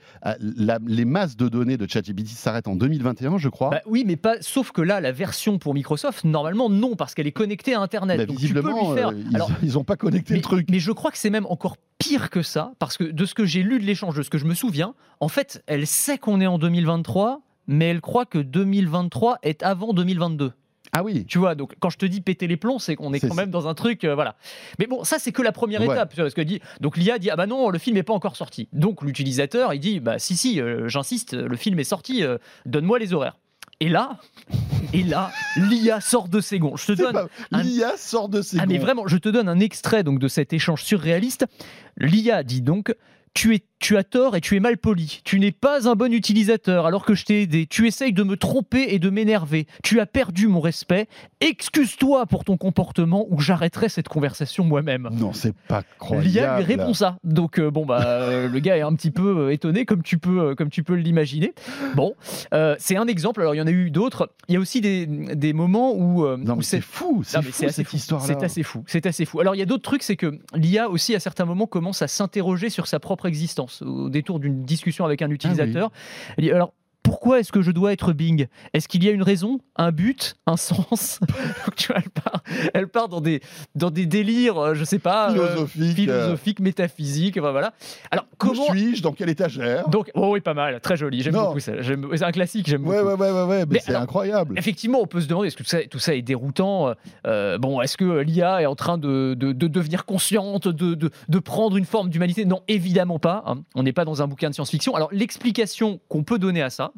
les 0.87 1.05
masses 1.05 1.37
de 1.37 1.47
données 1.47 1.77
de 1.77 1.87
ChatGPT 1.89 2.27
s'arrêtent 2.29 2.67
en 2.67 2.75
2021, 2.75 3.37
je 3.37 3.49
crois. 3.49 3.69
Bah 3.69 3.81
oui, 3.85 4.03
mais 4.05 4.15
pas. 4.15 4.35
Sauf 4.41 4.71
que 4.71 4.81
là, 4.81 4.99
la 4.99 5.11
version 5.11 5.57
pour 5.59 5.73
Microsoft, 5.73 6.23
normalement, 6.25 6.69
non, 6.69 6.95
parce 6.95 7.13
qu'elle 7.13 7.27
est 7.27 7.31
connectée 7.31 7.75
à 7.75 7.81
Internet. 7.81 8.17
Bah, 8.17 8.25
Donc 8.25 8.37
tu 8.37 8.41
peux 8.53 8.59
visiblement, 8.59 8.89
lui 8.91 8.97
faire. 8.97 9.09
euh, 9.09 9.23
ils, 9.29 9.35
Alors, 9.35 9.51
ils 9.61 9.77
ont 9.77 9.83
pas 9.83 9.95
connecté 9.95 10.33
mais, 10.33 10.39
le 10.39 10.43
truc. 10.43 10.67
mais 10.71 10.79
je 10.79 10.91
crois 10.91 11.11
que 11.11 11.17
c'est 11.17 11.29
même 11.29 11.45
encore 11.47 11.77
pire 11.99 12.29
que 12.29 12.41
ça, 12.41 12.73
parce 12.79 12.97
que 12.97 13.03
de 13.03 13.25
ce 13.25 13.33
que 13.33 13.45
j'ai 13.45 13.61
lu 13.63 13.79
de 13.79 13.85
l'échange, 13.85 14.15
de 14.15 14.23
ce 14.23 14.29
que 14.29 14.37
je 14.37 14.45
me 14.45 14.53
souviens, 14.55 14.95
en 15.19 15.27
fait, 15.27 15.63
elle 15.67 15.85
sait 15.87 16.17
qu'on 16.17 16.41
est 16.41 16.47
en 16.47 16.57
2023, 16.57 17.41
mais 17.67 17.85
elle 17.85 18.01
croit 18.01 18.25
que 18.25 18.39
2023 18.39 19.37
est 19.43 19.63
avant 19.63 19.93
2022. 19.93 20.51
Ah 20.95 21.03
oui, 21.03 21.25
Tu 21.25 21.39
vois, 21.39 21.55
donc 21.55 21.73
quand 21.79 21.89
je 21.89 21.97
te 21.97 22.05
dis 22.05 22.21
péter 22.21 22.45
les 22.47 22.55
plombs, 22.57 22.77
c'est 22.79 22.95
qu'on 22.95 23.13
est 23.13 23.19
quand 23.19 23.33
même 23.33 23.49
dans 23.49 23.67
un 23.67 23.73
truc, 23.73 24.03
euh, 24.03 24.13
voilà. 24.15 24.35
Mais 24.79 24.85
bon, 24.87 25.03
ça 25.03 25.17
c'est 25.19 25.31
que 25.31 25.41
la 25.41 25.51
première 25.51 25.81
Ouais. 25.81 25.87
étape, 25.95 26.15
parce 26.15 26.33
que 26.35 26.41
dit, 26.41 26.59
donc 26.81 26.97
l'IA 26.97 27.17
dit 27.19 27.29
ah 27.31 27.35
bah 27.35 27.47
non, 27.47 27.69
le 27.69 27.79
film 27.79 27.95
n'est 27.95 28.03
pas 28.03 28.13
encore 28.13 28.35
sorti. 28.35 28.67
Donc 28.73 29.01
l'utilisateur 29.01 29.73
il 29.73 29.79
dit 29.79 29.99
bah 29.99 30.19
si 30.19 30.37
si, 30.37 30.61
euh, 30.61 30.87
j'insiste, 30.87 31.33
le 31.33 31.55
film 31.57 31.79
est 31.79 31.83
sorti, 31.83 32.23
euh, 32.23 32.37
donne-moi 32.65 32.99
les 32.99 33.13
horaires. 33.13 33.37
Et 33.79 33.89
là, 33.89 34.17
et 34.93 35.03
là, 35.03 35.31
l'IA 35.57 35.99
sort 35.99 36.29
de 36.29 36.39
ses 36.39 36.59
gonds. 36.59 36.77
Je 36.77 36.85
te 36.85 36.91
donne 36.93 37.11
pas- 37.13 37.27
un- 37.51 37.63
l'IA 37.63 37.97
sort 37.97 38.29
de 38.29 38.41
ses 38.41 38.59
ah 38.59 38.65
mais 38.67 38.77
gonds. 38.77 38.83
vraiment, 38.85 39.07
je 39.07 39.17
te 39.17 39.27
donne 39.29 39.49
un 39.49 39.59
extrait 39.59 40.03
donc 40.03 40.19
de 40.19 40.27
cet 40.27 40.53
échange 40.53 40.83
surréaliste. 40.83 41.45
L'IA 41.97 42.43
dit 42.43 42.61
donc 42.61 42.95
tu, 43.33 43.55
es, 43.55 43.63
tu 43.83 43.97
as 43.97 44.05
tort 44.05 44.37
et 44.37 44.39
tu 44.39 44.55
es 44.55 44.61
mal 44.61 44.77
poli. 44.77 45.19
Tu 45.25 45.41
n'es 45.41 45.51
pas 45.51 45.89
un 45.89 45.95
bon 45.95 46.13
utilisateur 46.13 46.85
alors 46.85 47.03
que 47.03 47.15
je 47.15 47.25
t'ai 47.25 47.41
aidé. 47.41 47.67
Tu 47.67 47.85
essayes 47.85 48.13
de 48.13 48.23
me 48.23 48.37
tromper 48.37 48.93
et 48.93 48.97
de 48.97 49.09
m'énerver. 49.09 49.67
Tu 49.83 49.99
as 49.99 50.05
perdu 50.05 50.47
mon 50.47 50.61
respect. 50.61 51.09
Excuse-toi 51.41 52.25
pour 52.27 52.45
ton 52.45 52.55
comportement 52.55 53.27
ou 53.29 53.41
j'arrêterai 53.41 53.89
cette 53.89 54.07
conversation 54.07 54.63
moi-même. 54.63 55.09
Non, 55.11 55.33
c'est 55.33 55.53
pas 55.67 55.83
croyable. 55.99 56.29
L'IA 56.29 56.57
lui 56.59 56.63
répond 56.63 56.93
ça. 56.93 57.17
Donc 57.25 57.59
euh, 57.59 57.69
bon 57.71 57.85
bah 57.85 58.01
euh, 58.05 58.47
le 58.47 58.59
gars 58.59 58.77
est 58.77 58.81
un 58.81 58.95
petit 58.95 59.11
peu 59.11 59.47
euh, 59.47 59.51
étonné 59.51 59.85
comme 59.85 60.01
tu 60.01 60.17
peux 60.17 60.39
euh, 60.39 60.55
comme 60.55 60.69
tu 60.69 60.83
peux 60.83 60.93
l'imaginer. 60.95 61.53
Bon, 61.93 62.13
c'est 62.79 62.95
un 62.95 63.07
exemple. 63.07 63.41
Alors 63.41 63.53
il 63.53 63.57
y 63.57 63.61
en 63.61 63.67
a 63.67 63.71
eu 63.71 63.91
d'autres. 63.91 64.31
Il 64.47 64.53
y 64.53 64.55
a 64.55 64.61
aussi 64.61 64.79
des, 64.79 65.05
des 65.05 65.51
moments 65.51 65.93
où, 65.93 66.25
Non, 66.37 66.55
où 66.55 66.61
c'est 66.61 66.79
fou, 66.79 67.23
c'est 67.25 67.37
assez 67.37 67.69
cette 67.69 67.87
fou. 67.87 67.97
histoire-là. 67.97 68.27
C'est 68.27 68.43
assez 68.45 68.63
fou. 68.63 68.85
C'est 68.87 69.05
assez 69.05 69.25
fou. 69.25 69.41
Alors 69.41 69.55
il 69.55 69.59
y 69.59 69.61
a 69.61 69.65
d'autres 69.65 69.83
trucs, 69.83 70.03
c'est 70.03 70.15
que 70.15 70.39
l'IA 70.55 70.89
aussi 70.89 71.15
à 71.15 71.19
certains 71.19 71.43
moments 71.43 71.67
commence 71.67 72.01
à 72.01 72.07
s'interroger 72.07 72.69
sur 72.69 72.87
sa 72.87 73.01
propre 73.01 73.25
existence 73.25 73.72
au 73.81 74.09
détour 74.09 74.39
d'une 74.39 74.63
discussion 74.63 75.05
avec 75.05 75.21
un 75.21 75.29
utilisateur. 75.29 75.91
Dit, 76.37 76.51
Alors 76.51 76.73
pourquoi 77.03 77.39
est-ce 77.39 77.51
que 77.51 77.61
je 77.61 77.71
dois 77.71 77.91
être 77.93 78.13
Bing? 78.13 78.47
Est-ce 78.73 78.87
qu'il 78.87 79.03
y 79.03 79.09
a 79.09 79.11
une 79.11 79.23
raison, 79.23 79.59
un 79.75 79.91
but, 79.91 80.35
un 80.47 80.57
sens? 80.57 81.19
Donc, 81.65 81.75
tu 81.75 81.87
vois, 81.87 81.97
elle, 82.03 82.09
part, 82.09 82.43
elle 82.73 82.87
part 82.87 83.09
dans 83.09 83.21
des 83.21 83.41
dans 83.75 83.91
des 83.91 84.05
délires, 84.05 84.57
euh, 84.57 84.73
je 84.73 84.83
sais 84.85 84.99
pas, 84.99 85.29
euh, 85.31 85.33
Philosophique. 85.67 85.81
euh, 86.09 86.21
philosophiques, 86.23 86.59
métaphysiques. 86.61 87.37
enfin, 87.37 87.51
Voilà. 87.51 87.73
Alors 88.09 88.25
Où 88.31 88.35
comment 88.37 88.65
suis-je? 88.71 89.01
Dans 89.03 89.11
quelle 89.11 89.29
étagère? 89.29 89.87
Donc, 89.89 90.09
oh 90.15 90.29
oui, 90.33 90.39
pas 90.41 90.53
mal, 90.53 90.79
très 90.79 90.95
joli. 90.97 91.21
J'aime 91.21 91.33
beaucoup 91.35 91.59
ça. 91.59 91.73
C'est 91.83 92.23
un 92.23 92.31
classique, 92.31 92.67
j'aime 92.67 92.87
Ouais, 92.87 93.03
beaucoup. 93.03 93.21
ouais, 93.21 93.31
ouais, 93.31 93.31
ouais, 93.31 93.43
ouais, 93.47 93.59
mais 93.59 93.65
Mais 93.73 93.79
c'est 93.79 93.95
incroyable. 93.95 94.57
Effectivement, 94.57 94.99
on 95.01 95.07
peut 95.07 95.19
se 95.21 95.27
demander 95.27 95.47
est-ce 95.49 95.57
que 95.57 95.63
tout 95.63 95.69
ça, 95.69 95.79
tout 95.89 95.99
ça 95.99 96.15
est 96.15 96.21
déroutant 96.21 96.93
euh, 97.27 97.57
Bon, 97.57 97.81
est-ce 97.81 97.97
que 97.97 98.19
l'IA 98.21 98.61
est 98.61 98.65
en 98.65 98.75
train 98.75 98.97
de, 98.97 99.33
de- 99.37 99.51
de 99.51 99.67
devenir 99.67 100.05
consciente, 100.05 100.67
de, 100.69 100.95
de- 100.95 101.11
de 101.27 101.39
prendre 101.39 101.75
une 101.77 101.85
forme 101.85 102.09
d'humanité? 102.09 102.45
Non, 102.45 102.61
évidemment 102.69 103.19
pas. 103.19 103.43
hein. 103.45 103.55
On 103.75 103.83
n'est 103.83 103.93
pas 103.93 104.05
dans 104.05 104.21
un 104.21 104.27
bouquin 104.27 104.49
de 104.49 104.55
science-fiction. 104.55 104.95
Alors, 104.95 105.09
l'explication 105.11 105.99
qu'on 106.07 106.23
peut 106.23 106.39
donner 106.39 106.61
à 106.61 106.69
ça, 106.69 106.92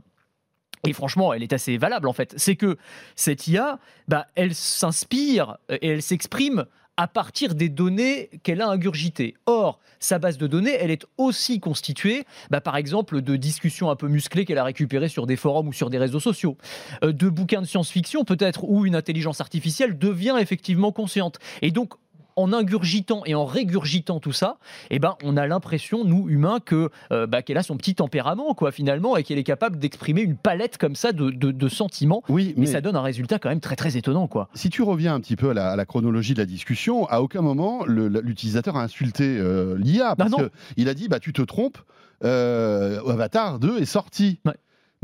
et 0.86 0.94
franchement, 0.94 1.34
elle 1.34 1.44
est 1.44 1.54
assez 1.54 1.78
valable 1.78 2.08
en 2.08 2.14
fait, 2.14 2.34
c'est 2.38 2.56
que 2.56 2.78
cette 3.16 3.48
IA, 3.48 3.80
bah, 4.08 4.28
elle 4.36 4.56
s'inspire 4.56 5.58
et 5.70 5.88
elle 5.90 6.02
s'exprime 6.02 6.66
à 6.98 7.08
partir 7.08 7.56
des 7.56 7.70
données 7.70 8.30
qu'elle 8.44 8.62
a 8.62 8.70
ingurgitées. 8.70 9.36
Or, 9.46 9.80
sa 10.00 10.20
base 10.20 10.38
de 10.38 10.48
données, 10.48 10.76
elle 10.80 10.92
est 10.92 11.06
aussi 11.18 11.60
constituée, 11.60 12.26
bah, 12.50 12.62
par 12.62 12.78
exemple, 12.78 13.22
de 13.22 13.36
discussions 13.36 13.90
un 13.90 13.96
peu 13.96 14.08
musclées 14.08 14.46
qu'elle 14.46 14.58
a 14.58 14.64
récupérées 14.64 15.10
sur 15.10 15.26
des 15.26 15.36
forums 15.36 15.68
ou 15.68 15.74
sur 15.74 15.90
des 15.90 15.98
réseaux 15.98 16.20
sociaux, 16.20 16.58
euh, 17.04 17.12
de 17.12 17.30
bouquins 17.30 17.62
de 17.62 17.68
science-fiction 17.68 18.24
peut-être, 18.24 18.64
où 18.64 18.86
une 18.86 18.96
intelligence 18.96 19.42
artificielle 19.42 19.98
devient 19.98 20.38
effectivement 20.40 20.92
consciente. 20.92 21.40
Et 21.62 21.72
donc, 21.72 21.94
en 22.36 22.52
ingurgitant 22.54 23.22
et 23.26 23.36
en 23.36 23.46
régurgitant 23.46 24.20
tout 24.20 24.32
ça, 24.32 24.58
eh 24.90 25.00
ben, 25.00 25.16
on 25.24 25.38
a 25.38 25.48
l'impression, 25.48 26.04
nous 26.04 26.28
humains, 26.30 26.60
que 26.64 26.90
euh, 27.12 27.28
bah, 27.28 27.42
qu'elle 27.42 27.58
a 27.58 27.64
son 27.64 27.78
petit 27.78 27.96
tempérament, 27.96 28.54
quoi, 28.54 28.72
finalement, 28.72 29.16
et 29.18 29.24
qu'elle 29.24 29.38
est 29.38 29.44
capable 29.44 29.78
d'exprimer 29.80 30.22
une 30.22 30.36
palette 30.36 30.78
comme 30.78 30.96
ça 30.96 31.12
de, 31.12 31.30
de- 31.30 31.52
de 31.52 31.68
sentiments. 31.70 32.24
Oui, 32.30 32.54
Mais 32.58 32.66
ça 32.66 32.82
donne 32.82 32.96
un 32.96 33.02
résultat 33.02 33.40
quand 33.40 33.50
même 33.50 33.60
très 33.62 33.76
très 33.76 33.96
étonnant, 33.98 34.28
quoi. 34.28 34.50
si 34.54 34.70
tu 34.70 34.82
reviens 34.84 35.14
un 35.14 35.20
petit 35.20 35.36
peu 35.36 35.52
à 35.52 35.54
la, 35.54 35.72
à 35.72 35.76
la 35.76 35.86
chronologie 35.86 36.34
de 36.34 36.40
la 36.40 36.46
discussion, 36.46 37.06
à 37.08 37.22
aucun 37.22 37.42
moment 37.42 37.86
l'utilisateur 37.86 38.76
a 38.78 38.84
insulté 38.84 39.38
euh, 39.40 39.78
l'IA 39.78 40.16
parce 40.16 40.32
Bah 40.32 40.38
non. 40.44 40.50
qu'il 40.76 40.90
a 40.90 40.94
dit 40.94 41.08
bah 41.08 41.20
tu 41.20 41.34
te 41.34 41.42
trompes, 41.42 41.78
euh, 42.24 43.00
Avatar 43.08 43.60
2 43.60 43.80
est 43.80 43.86
sorti. 43.86 44.40
Ouais. 44.46 44.54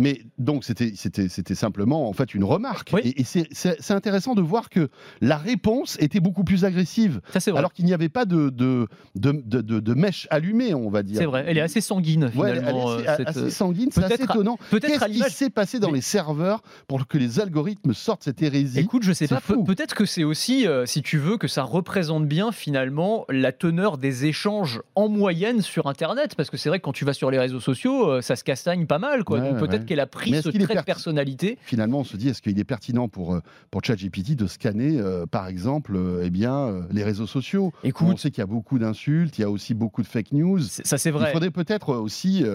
Mais 0.01 0.21
donc 0.37 0.63
c'était 0.63 1.55
simplement 1.55 2.07
en 2.09 2.13
fait 2.13 2.33
une 2.33 2.43
remarque. 2.43 2.89
Oui. 2.93 3.01
Et, 3.03 3.21
et 3.21 3.23
c'est- 3.23 3.91
intéressant 3.91 4.33
de 4.35 4.41
voir 4.41 4.69
que 4.69 4.89
la 5.21 5.37
réponse 5.37 5.97
était 5.99 6.19
beaucoup 6.19 6.43
plus 6.43 6.65
agressive, 6.65 7.21
Ça 7.37 7.39
alors 7.55 7.73
qu'il 7.73 7.85
n'y 7.85 7.93
avait 7.93 8.09
pas 8.09 8.25
de 8.25 8.49
de, 8.49 8.87
de, 9.15 9.31
de, 9.45 9.61
de- 9.61 9.79
de 9.79 9.93
mèche 9.93 10.27
allumée, 10.31 10.73
on 10.73 10.89
va 10.89 11.03
dire. 11.03 11.17
C'est 11.17 11.25
vrai. 11.25 11.43
Elle 11.47 11.57
est 11.57 11.61
assez 11.61 11.81
sanguine 11.81 12.31
Ouais, 12.35 12.49
elle 12.51 12.57
est 12.57 12.59
finalement. 12.59 12.91
assez, 12.93 13.07
euh, 13.07 13.15
cette, 13.17 13.27
assez 13.27 13.39
euh, 13.39 13.49
sanguine, 13.49 13.89
c'est 13.91 14.03
assez 14.03 14.23
étonnant. 14.23 14.57
Qu'est-ce 14.71 15.05
qui 15.05 15.19
s'est 15.31 15.49
passé 15.49 15.79
dans 15.79 15.89
Mais- 15.89 15.95
les 15.97 16.01
serveurs 16.01 16.61
pour 16.87 17.07
que 17.07 17.17
les 17.17 17.39
algorithmes 17.39 17.93
sortent 17.93 18.23
cette 18.23 18.41
hérésie? 18.41 18.79
Écoute, 18.79 19.03
je 19.03 19.13
sais 19.13 19.27
C'est 19.27 19.35
pas. 19.35 19.41
Peut-être 19.65 19.93
que 19.93 20.05
c'est 20.05 20.23
aussi, 20.23 20.65
euh, 20.67 20.85
si 20.85 21.01
tu 21.01 21.17
veux, 21.17 21.37
que 21.37 21.47
ça 21.47 21.63
représente 21.63 22.27
bien 22.27 22.51
finalement 22.51 23.25
la 23.29 23.51
teneur 23.51 23.97
des 23.97 24.25
échanges 24.25 24.81
en 24.95 25.09
moyenne 25.09 25.61
sur 25.61 25.87
Internet, 25.87 26.35
parce 26.35 26.49
que 26.49 26.57
c'est 26.57 26.69
vrai 26.69 26.79
que 26.79 26.85
quand 26.85 26.93
tu 26.93 27.05
vas 27.05 27.13
sur 27.13 27.29
les 27.31 27.39
réseaux 27.39 27.59
sociaux, 27.59 28.09
euh, 28.09 28.21
ça 28.21 28.35
se 28.35 28.43
castagne 28.43 28.85
pas 28.85 28.99
mal, 28.99 29.23
quoi. 29.23 29.39
Ouais, 29.39 29.49
Donc 29.51 29.59
peut-être 29.59 29.81
ouais. 29.81 29.85
Qu'elle 29.91 29.99
a 29.99 30.07
pris 30.07 30.31
ce 30.41 30.49
trait 30.49 30.75
de 30.75 30.81
personnalité. 30.81 31.57
finalement, 31.63 31.99
on 31.99 32.03
se 32.05 32.15
dit, 32.15 32.29
est-ce 32.29 32.41
qu'il 32.41 32.57
est 32.57 32.63
pertinent 32.63 33.09
pour, 33.09 33.33
euh, 33.35 33.41
pour 33.71 33.83
ChatGPT 33.83 34.35
de 34.35 34.47
scanner, 34.47 34.97
euh, 34.99 35.25
par 35.25 35.47
exemple, 35.47 35.93
euh, 35.95 36.23
eh 36.23 36.29
bien, 36.29 36.55
euh, 36.55 36.81
les 36.91 37.03
réseaux 37.03 37.27
sociaux? 37.27 37.73
On 37.83 37.87
Écoute, 37.87 38.19
sait 38.19 38.31
qu'il 38.31 38.39
y 38.39 38.43
a 38.43 38.45
beaucoup 38.47 38.79
d'insultes, 38.79 39.37
il 39.37 39.41
y 39.41 39.43
a 39.43 39.49
aussi 39.49 39.73
beaucoup 39.73 40.01
de 40.01 40.07
fake 40.07 40.31
news. 40.31 40.61
ça 40.61 40.97
c'est 40.97 41.09
Il 41.09 41.13
vrai. 41.13 41.33
faudrait 41.33 41.51
peut-être 41.51 41.89
aussi, 41.95 42.45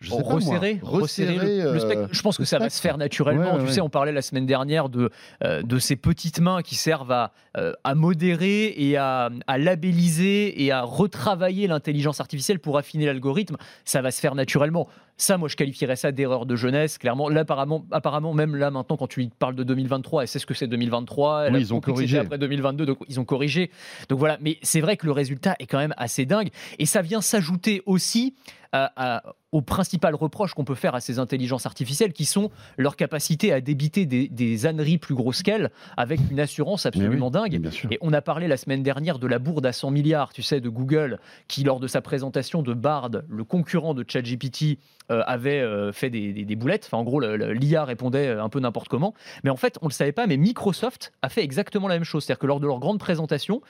je 0.00 0.10
sais 0.10 0.16
pas 0.18 0.22
moi, 0.22 0.34
resserrer, 0.34 0.78
resserrer 0.82 1.34
le- 1.36 1.42
le, 1.42 1.66
euh, 1.66 1.78
spectre. 1.80 2.08
Je 2.12 2.22
pense 2.22 2.36
que 2.38 2.44
ça 2.44 2.58
va 2.58 2.64
spectre. 2.66 2.76
se 2.76 2.80
faire 2.82 2.98
naturellement. 2.98 3.54
Ouais, 3.54 3.60
ouais, 3.60 3.66
tu 3.66 3.72
sais, 3.72 3.80
on 3.80 3.88
parlait 3.88 4.12
la 4.12 4.22
semaine 4.22 4.46
dernière 4.46 4.88
de, 4.88 5.10
euh, 5.42 5.62
de 5.62 5.78
ces 5.80 5.96
petites 5.96 6.40
mains 6.40 6.62
qui 6.62 6.76
servent 6.76 7.10
à, 7.10 7.32
euh, 7.56 7.72
à 7.82 7.94
modérer 7.96 8.74
et 8.76 8.96
à, 8.96 9.30
à 9.48 9.58
labelliser 9.58 10.62
et 10.64 10.70
à 10.70 10.82
retravailler 10.82 11.66
l'intelligence 11.66 12.20
artificielle 12.20 12.60
pour 12.60 12.78
affiner 12.78 13.06
l'algorithme. 13.06 13.56
Ça 13.84 14.00
va 14.02 14.10
se 14.10 14.20
faire 14.20 14.34
naturellement. 14.34 14.88
Ça, 15.20 15.36
moi, 15.36 15.48
je 15.48 15.56
qualifierais 15.56 15.96
ça 15.96 16.12
d'erreur 16.12 16.46
de 16.46 16.54
jeunesse, 16.54 16.96
clairement. 16.96 17.28
Là, 17.28 17.40
apparemment, 17.40 17.84
apparemment, 17.90 18.34
même 18.34 18.54
là, 18.54 18.70
maintenant, 18.70 18.96
quand 18.96 19.08
tu 19.08 19.28
parles 19.36 19.56
de 19.56 19.64
2023, 19.64 20.22
elle 20.22 20.28
sait 20.28 20.38
ce 20.38 20.46
que 20.46 20.54
c'est 20.54 20.68
2023. 20.68 21.46
Elle 21.46 21.52
Oui, 21.54 21.58
a 21.58 21.60
ils 21.60 21.74
ont 21.74 21.80
corrigé. 21.80 22.18
après 22.18 22.38
2022, 22.38 22.86
donc 22.86 22.98
ils 23.08 23.18
ont 23.18 23.24
corrigé. 23.24 23.72
Donc 24.08 24.20
voilà, 24.20 24.38
mais 24.40 24.58
c'est 24.62 24.80
vrai 24.80 24.96
que 24.96 25.06
le 25.06 25.12
résultat 25.12 25.56
est 25.58 25.66
quand 25.66 25.78
même 25.78 25.94
assez 25.96 26.24
dingue. 26.24 26.50
Et 26.78 26.86
ça 26.86 27.02
vient 27.02 27.20
s'ajouter 27.20 27.82
aussi 27.84 28.34
à- 28.72 28.92
à- 28.96 29.22
aux 29.50 29.62
principales 29.62 30.14
reproches 30.14 30.52
qu'on 30.52 30.64
peut 30.64 30.74
faire 30.74 30.94
à 30.94 31.00
ces 31.00 31.18
intelligences 31.18 31.64
artificielles, 31.64 32.12
qui 32.12 32.26
sont 32.26 32.50
leur 32.76 32.96
capacité 32.96 33.50
à 33.52 33.62
débiter 33.62 34.04
des, 34.04 34.28
des 34.28 34.66
âneries 34.66 34.98
plus 34.98 35.14
grosses 35.14 35.42
qu'elles, 35.42 35.70
avec 35.96 36.20
une 36.30 36.38
assurance 36.38 36.84
absolument 36.84 37.26
oui, 37.28 37.32
dingue. 37.32 37.54
Et 37.90 37.98
on 38.02 38.12
a 38.12 38.20
parlé 38.20 38.46
la 38.46 38.58
semaine 38.58 38.82
dernière 38.82 39.18
de 39.18 39.26
la 39.26 39.38
bourde 39.38 39.64
à 39.64 39.72
100 39.72 39.90
milliards, 39.90 40.34
tu 40.34 40.42
sais, 40.42 40.60
de 40.60 40.68
Google, 40.68 41.18
qui 41.48 41.64
lors 41.64 41.80
de 41.80 41.86
sa 41.86 42.02
présentation 42.02 42.60
de 42.62 42.74
Bard, 42.74 43.10
le 43.28 43.44
concurrent 43.44 43.94
de 43.94 44.04
ChatGPT, 44.06 44.78
euh, 45.10 45.22
avait 45.26 45.60
euh, 45.60 45.90
fait 45.92 46.10
des, 46.10 46.34
des- 46.34 46.44
des 46.44 46.56
boulettes. 46.56 46.84
Enfin, 46.84 46.98
en 46.98 47.04
gros, 47.04 47.20
l'IA 47.20 47.86
répondait 47.86 48.28
euh, 48.28 48.42
un 48.44 48.50
peu 48.50 48.60
n'importe 48.60 48.88
comment. 48.88 49.14
Mais 49.44 49.50
en 49.50 49.56
fait, 49.56 49.78
on 49.80 49.86
ne 49.86 49.90
le 49.90 49.94
savait 49.94 50.12
pas, 50.12 50.26
mais 50.26 50.36
Microsoft 50.36 51.14
a 51.22 51.30
fait 51.30 51.42
exactement 51.42 51.88
la 51.88 51.94
même 51.94 52.04
chose. 52.04 52.24
C'est-à-dire 52.24 52.38
que 52.40 52.46
lors 52.46 52.60
de 52.60 52.66
leur 52.66 52.78
grande 52.80 52.98
présentation, 52.98 53.62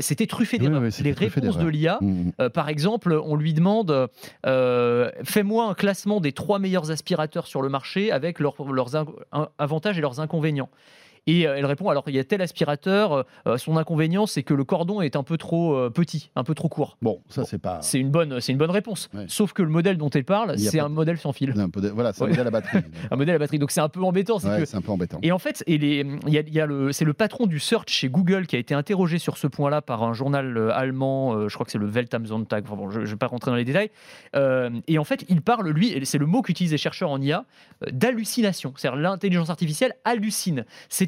c'était 0.00 0.26
truffé 0.26 0.56
Oui, 0.58 0.66
d'erreurs. 0.66 0.82
oui, 0.82 0.92
c'était 0.92 1.10
les 1.10 1.14
réponses 1.14 1.58
de 1.58 1.68
l'IA, 1.68 1.98
Mhm. 2.00 2.32
euh, 2.40 2.48
par 2.50 2.68
exemple, 2.68 3.12
on 3.24 3.36
lui 3.36 3.54
demande 3.54 4.08
euh, 4.46 5.10
fais-moi 5.24 5.66
un 5.66 5.74
classement 5.74 6.20
des 6.20 6.32
trois 6.32 6.58
meilleurs 6.58 6.90
aspirateurs 6.90 7.46
sur 7.46 7.62
le 7.62 7.68
marché 7.68 8.10
avec 8.12 8.38
leurs, 8.40 8.54
leurs 8.72 8.96
in- 8.96 9.06
in- 9.32 9.48
avantages 9.58 9.98
et 9.98 10.00
leurs 10.00 10.20
inconvénients. 10.20 10.68
Et 11.26 11.46
euh, 11.46 11.54
elle 11.56 11.64
répond 11.66 11.88
alors 11.88 12.04
il 12.08 12.14
y 12.14 12.18
a 12.18 12.24
tel 12.24 12.42
aspirateur, 12.42 13.24
euh, 13.46 13.56
son 13.58 13.76
inconvénient 13.76 14.26
c'est 14.26 14.42
que 14.42 14.52
le 14.54 14.64
cordon 14.64 15.00
est 15.00 15.16
un 15.16 15.22
peu 15.22 15.36
trop 15.38 15.74
euh, 15.74 15.90
petit, 15.90 16.30
un 16.36 16.44
peu 16.44 16.54
trop 16.54 16.68
court. 16.68 16.96
Bon, 17.02 17.20
ça 17.28 17.42
Bon, 17.42 17.46
c'est 17.50 17.58
pas. 17.58 17.78
C'est 17.82 17.98
une 17.98 18.10
bonne, 18.10 18.40
c'est 18.40 18.52
une 18.52 18.58
bonne 18.58 18.70
réponse. 18.70 19.08
Ouais. 19.14 19.24
Sauf 19.28 19.52
que 19.52 19.62
le 19.62 19.68
modèle 19.70 19.96
dont 19.96 20.10
elle 20.10 20.24
parle, 20.24 20.58
c'est 20.58 20.78
un 20.80 20.88
de- 20.88 20.94
modèle 20.94 21.18
sans 21.18 21.32
fil, 21.32 21.50
un 21.56 21.68
de- 21.68 21.88
Voilà, 21.90 22.12
Ouais. 22.20 22.28
me 22.28 22.32
dit 22.32 22.38
la 22.42 22.50
batterie. 22.50 22.78
un 23.10 23.16
modèle 23.16 23.36
à 23.36 23.38
batterie. 23.38 23.58
Donc 23.58 23.70
c'est 23.70 23.80
un 23.80 23.88
peu 23.88 24.02
embêtant. 24.02 24.38
c'est 24.38 24.48
Ouais, 24.48 24.58
que 24.60 24.64
c'est 24.66 24.76
un 24.76 24.82
peu 24.82 24.92
embêtant. 24.92 25.18
et 25.22 25.32
en 25.32 25.38
fait, 25.38 25.62
et 25.66 25.78
les- 25.78 26.06
il 26.26 26.32
y 26.32 26.38
a, 26.38 26.42
il 26.46 26.52
y 26.54 26.60
a 26.60 26.66
le, 26.66 26.92
c'est 26.92 27.04
le 27.04 27.14
patron 27.14 27.46
du 27.46 27.58
search 27.58 27.88
chez 27.90 28.08
Google 28.08 28.46
qui 28.46 28.56
a 28.56 28.58
été 28.58 28.74
interrogé 28.74 29.18
sur 29.18 29.38
ce 29.38 29.46
point-là 29.46 29.80
par 29.82 30.02
un 30.02 30.12
journal 30.12 30.56
euh, 30.56 30.70
allemand, 30.74 31.34
euh, 31.34 31.48
je 31.48 31.54
crois 31.54 31.64
que 31.64 31.72
c'est 31.72 31.78
le 31.78 31.86
Welt 31.86 32.12
am 32.14 32.26
Sonntag, 32.26 32.64
enfin 32.66 32.76
bon, 32.76 32.90
je 32.90 33.00
ne 33.00 33.06
vais 33.06 33.16
pas 33.16 33.26
rentrer 33.28 33.50
dans 33.50 33.56
les 33.56 33.64
détails. 33.64 33.90
Euh, 34.36 34.70
et 34.88 34.98
en 34.98 35.04
fait, 35.04 35.24
il 35.28 35.40
parle, 35.42 35.68
lui, 35.70 36.04
c'est 36.04 36.18
le 36.18 36.26
mot 36.26 36.42
qu'utilisent 36.42 36.72
les 36.72 36.78
chercheurs 36.78 37.10
en 37.10 37.20
IA, 37.20 37.44
euh, 37.82 37.90
d'hallucination. 37.92 38.72
C'est-à-dire 38.76 39.00
l'intelligence 39.00 39.50
artificielle 39.50 39.94
hallucine. 40.04 40.64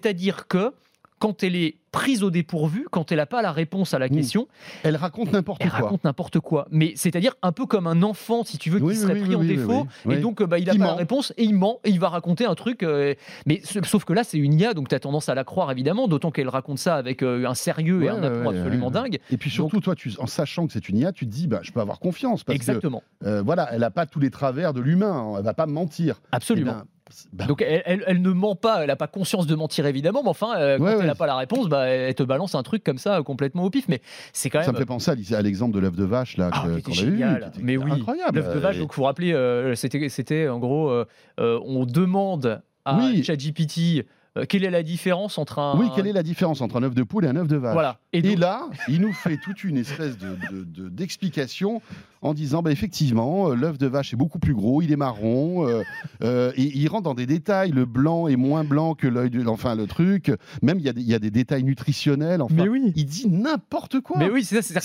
C'est-à-dire 0.07 0.47
que 0.47 0.73
quand 1.19 1.43
elle 1.43 1.57
est 1.57 1.77
prise 1.93 2.23
au 2.23 2.31
dépourvu, 2.31 2.87
quand 2.91 3.11
elle 3.11 3.17
n'a 3.17 3.25
pas 3.27 3.41
la 3.41 3.51
réponse 3.51 3.95
à 3.95 3.99
la 3.99 4.07
Mmh. 4.07 4.11
question, 4.11 4.49
Elle 4.83 4.97
raconte 4.97 5.33
n'importe 5.33 5.63
elle 5.65 5.71
quoi. 5.71 5.79
raconte 5.81 6.05
n'importe 6.05 6.39
quoi. 6.41 6.69
Mais 6.71 6.93
c'est-à-dire 6.95 7.33
un 7.43 7.53
peu 7.53 7.65
comme 7.65 7.87
un 7.87 8.03
enfant, 8.03 8.45
si 8.45 8.59
tu 8.59 8.69
veux, 8.69 8.79
qui 8.81 8.85
Oui, 8.85 8.95
serait 8.97 9.15
oui, 9.15 9.21
pris 9.23 9.29
oui, 9.31 9.35
en 9.37 9.43
défaut. 9.43 9.87
Et 10.11 10.19
donc, 10.19 10.43
euh, 10.43 10.47
bah, 10.47 10.59
il 10.59 10.67
n'a 10.67 10.75
pas 10.75 10.79
la 10.79 10.95
réponse 10.95 11.33
et 11.39 11.45
il 11.45 11.55
ment 11.55 11.81
et 11.85 11.91
il 11.91 11.99
va 11.99 12.11
raconter 12.11 12.45
un 12.45 12.55
truc. 12.55 12.83
euh, 12.83 13.15
mais 13.47 13.63
sauf 13.65 14.05
que 14.05 14.13
là, 14.13 14.25
c'est 14.25 14.37
une 14.39 14.53
IA, 14.61 14.75
donc 14.75 14.91
tu 14.91 14.95
as 14.95 15.01
tendance 15.01 15.31
à 15.31 15.35
la 15.35 15.43
croire 15.43 15.71
évidemment, 15.73 16.07
d'autant 16.07 16.31
qu'elle 16.31 16.51
raconte 16.51 16.79
ça 16.79 16.97
avec 16.97 17.23
euh, 17.23 17.47
un 17.49 17.55
sérieux 17.55 18.05
et 18.05 18.11
un 18.11 18.23
aplomb 18.23 18.51
ouais, 18.51 18.59
absolument 18.59 18.87
ouais. 18.89 18.93
dingue. 18.93 19.19
Et 19.31 19.39
puis 19.39 19.49
surtout, 19.51 19.81
toi, 19.81 19.95
tu, 19.97 20.13
en 20.19 20.27
sachant 20.27 20.67
que 20.67 20.75
c'est 20.75 20.89
une 20.91 20.99
IA, 20.99 21.13
tu 21.13 21.25
te 21.27 21.31
dis, 21.33 21.47
bah, 21.49 21.61
je 21.63 21.73
peux 21.73 21.81
avoir 21.81 21.99
confiance 21.99 22.45
parce 22.45 22.55
Exactement, 22.57 23.03
que 23.23 23.27
euh, 23.27 23.43
voilà, 23.43 23.71
elle 23.73 23.81
n'a 23.81 23.91
pas 23.91 24.05
tous 24.07 24.21
les 24.21 24.31
travers 24.31 24.75
de 24.75 24.83
l'humain. 24.83 25.33
Elle 25.39 25.45
va 25.45 25.55
pas 25.55 25.67
me 25.67 25.73
mentir. 25.73 26.21
absolument. 26.31 26.83
Ben, 27.09 27.27
bah, 27.33 27.47
donc 27.47 27.63
elle, 27.63 27.83
elle- 27.87 28.05
elle 28.07 28.21
ne 28.21 28.31
ment 28.31 28.57
pas, 28.57 28.81
elle 28.81 28.89
n'a 28.89 28.97
pas 28.97 29.07
conscience 29.07 29.47
de 29.47 29.55
mentir 29.55 29.87
évidemment, 29.87 30.23
mais 30.25 30.29
enfin, 30.31 30.57
euh, 30.59 30.77
quand 30.77 30.85
Ouais, 30.85 30.93
elle 30.93 30.99
ouais. 30.99 31.07
n'a 31.07 31.15
pas 31.15 31.27
la 31.27 31.37
réponse, 31.37 31.69
bah, 31.69 31.87
elle 31.87 32.15
te 32.15 32.23
balance 32.25 32.55
un 32.57 32.63
truc 32.65 32.83
comme 32.83 32.99
ça 32.99 33.19
euh, 33.19 33.23
complètement 33.23 33.63
au 33.63 33.71
pif. 33.71 33.87
Mais 33.89 34.01
c'est 34.33 34.51
quand 34.51 34.59
même. 34.59 34.67
ça 34.67 34.73
me 34.73 34.77
fait 34.79 34.87
penser 34.87 35.13
à, 35.35 35.43
l'exemple 35.43 35.75
de 35.75 35.79
l'œuf 35.81 35.95
de 35.95 36.05
vache 36.05 36.37
là 36.37 36.51
Ah, 36.53 36.65
que- 36.67 36.79
était 36.79 36.93
génial. 36.93 37.43
qui 37.53 37.59
était 37.59 37.63
Mais 37.63 37.77
oui, 37.77 37.93
incroyable. 37.93 38.39
L'œuf 38.41 38.53
de 38.55 38.59
vache, 38.59 38.77
Et- 38.77 38.81
donc 38.81 38.93
vous 38.93 38.97
vous 39.03 39.05
rappelez, 39.05 39.33
euh, 39.33 39.75
c'était, 39.77 40.49
en 40.49 40.59
gros, 40.59 40.91
euh, 40.91 41.05
on 41.39 41.87
demande 41.87 42.61
à 42.85 42.97
Oui. 42.99 43.23
ChatGPT 43.23 44.05
quelle 44.51 44.65
est 44.65 44.71
la 44.71 44.83
différence 44.83 45.39
entre 45.39 45.61
un. 45.61 45.79
Oui, 45.79 45.87
quelle 45.97 46.07
est 46.07 46.13
la 46.13 46.23
différence 46.23 46.61
entre 46.61 46.77
un 46.77 46.83
œuf 46.83 46.95
de 46.95 47.03
poule 47.05 47.25
et 47.25 47.29
un 47.29 47.37
œuf 47.37 47.49
de 47.49 47.57
vache? 47.57 47.73
Voilà. 47.73 47.97
Et 48.13 48.21
là, 48.37 48.69
il 48.87 49.01
nous 49.01 49.15
fait 49.15 49.39
toute 49.43 49.65
une 49.65 49.79
espèce 49.79 50.19
de, 50.19 50.37
de- 50.53 50.65
de- 50.65 50.89
d'explication 50.91 51.81
en 52.23 52.35
disant 52.35 52.63
bah, 52.63 52.71
effectivement, 52.73 53.51
euh, 53.51 53.55
l'œuf 53.55 53.79
de 53.79 53.87
vache 53.87 54.13
est 54.13 54.17
beaucoup 54.17 54.39
plus 54.39 54.55
gros, 54.55 54.83
il 54.83 54.93
est 54.93 54.97
marron, 54.97 55.67
euh, 55.69 55.83
euh, 56.23 56.53
et 56.57 56.63
il 56.77 56.89
rentre 56.89 57.05
dans 57.05 57.15
des 57.15 57.27
détails. 57.27 57.71
Le 57.71 57.85
blanc 57.85 58.27
est 58.29 58.37
moins 58.37 58.65
blanc 58.65 58.95
que 58.95 59.07
l'œil, 59.07 59.31
du- 59.31 59.47
enfin 59.47 59.75
le 59.75 59.87
truc. 59.87 60.33
Même 60.63 60.79
il 60.79 60.85
y, 60.85 60.89
a 60.89 60.93
des- 60.93 61.01
il 61.03 61.09
y 61.09 61.15
a 61.15 61.19
des 61.19 61.31
détails 61.31 61.63
nutritionnels. 61.65 62.43
Enfin, 62.43 62.55
Mais 62.57 62.69
oui. 62.69 62.93
il 62.97 63.05
dit 63.05 63.29
n'importe 63.29 64.01
quoi. 64.01 64.19
Mais 64.19 64.31
oui, 64.31 64.45
c'est 64.45 64.57
ça, 64.57 64.63
c'est 64.63 64.75
ça, 64.75 64.81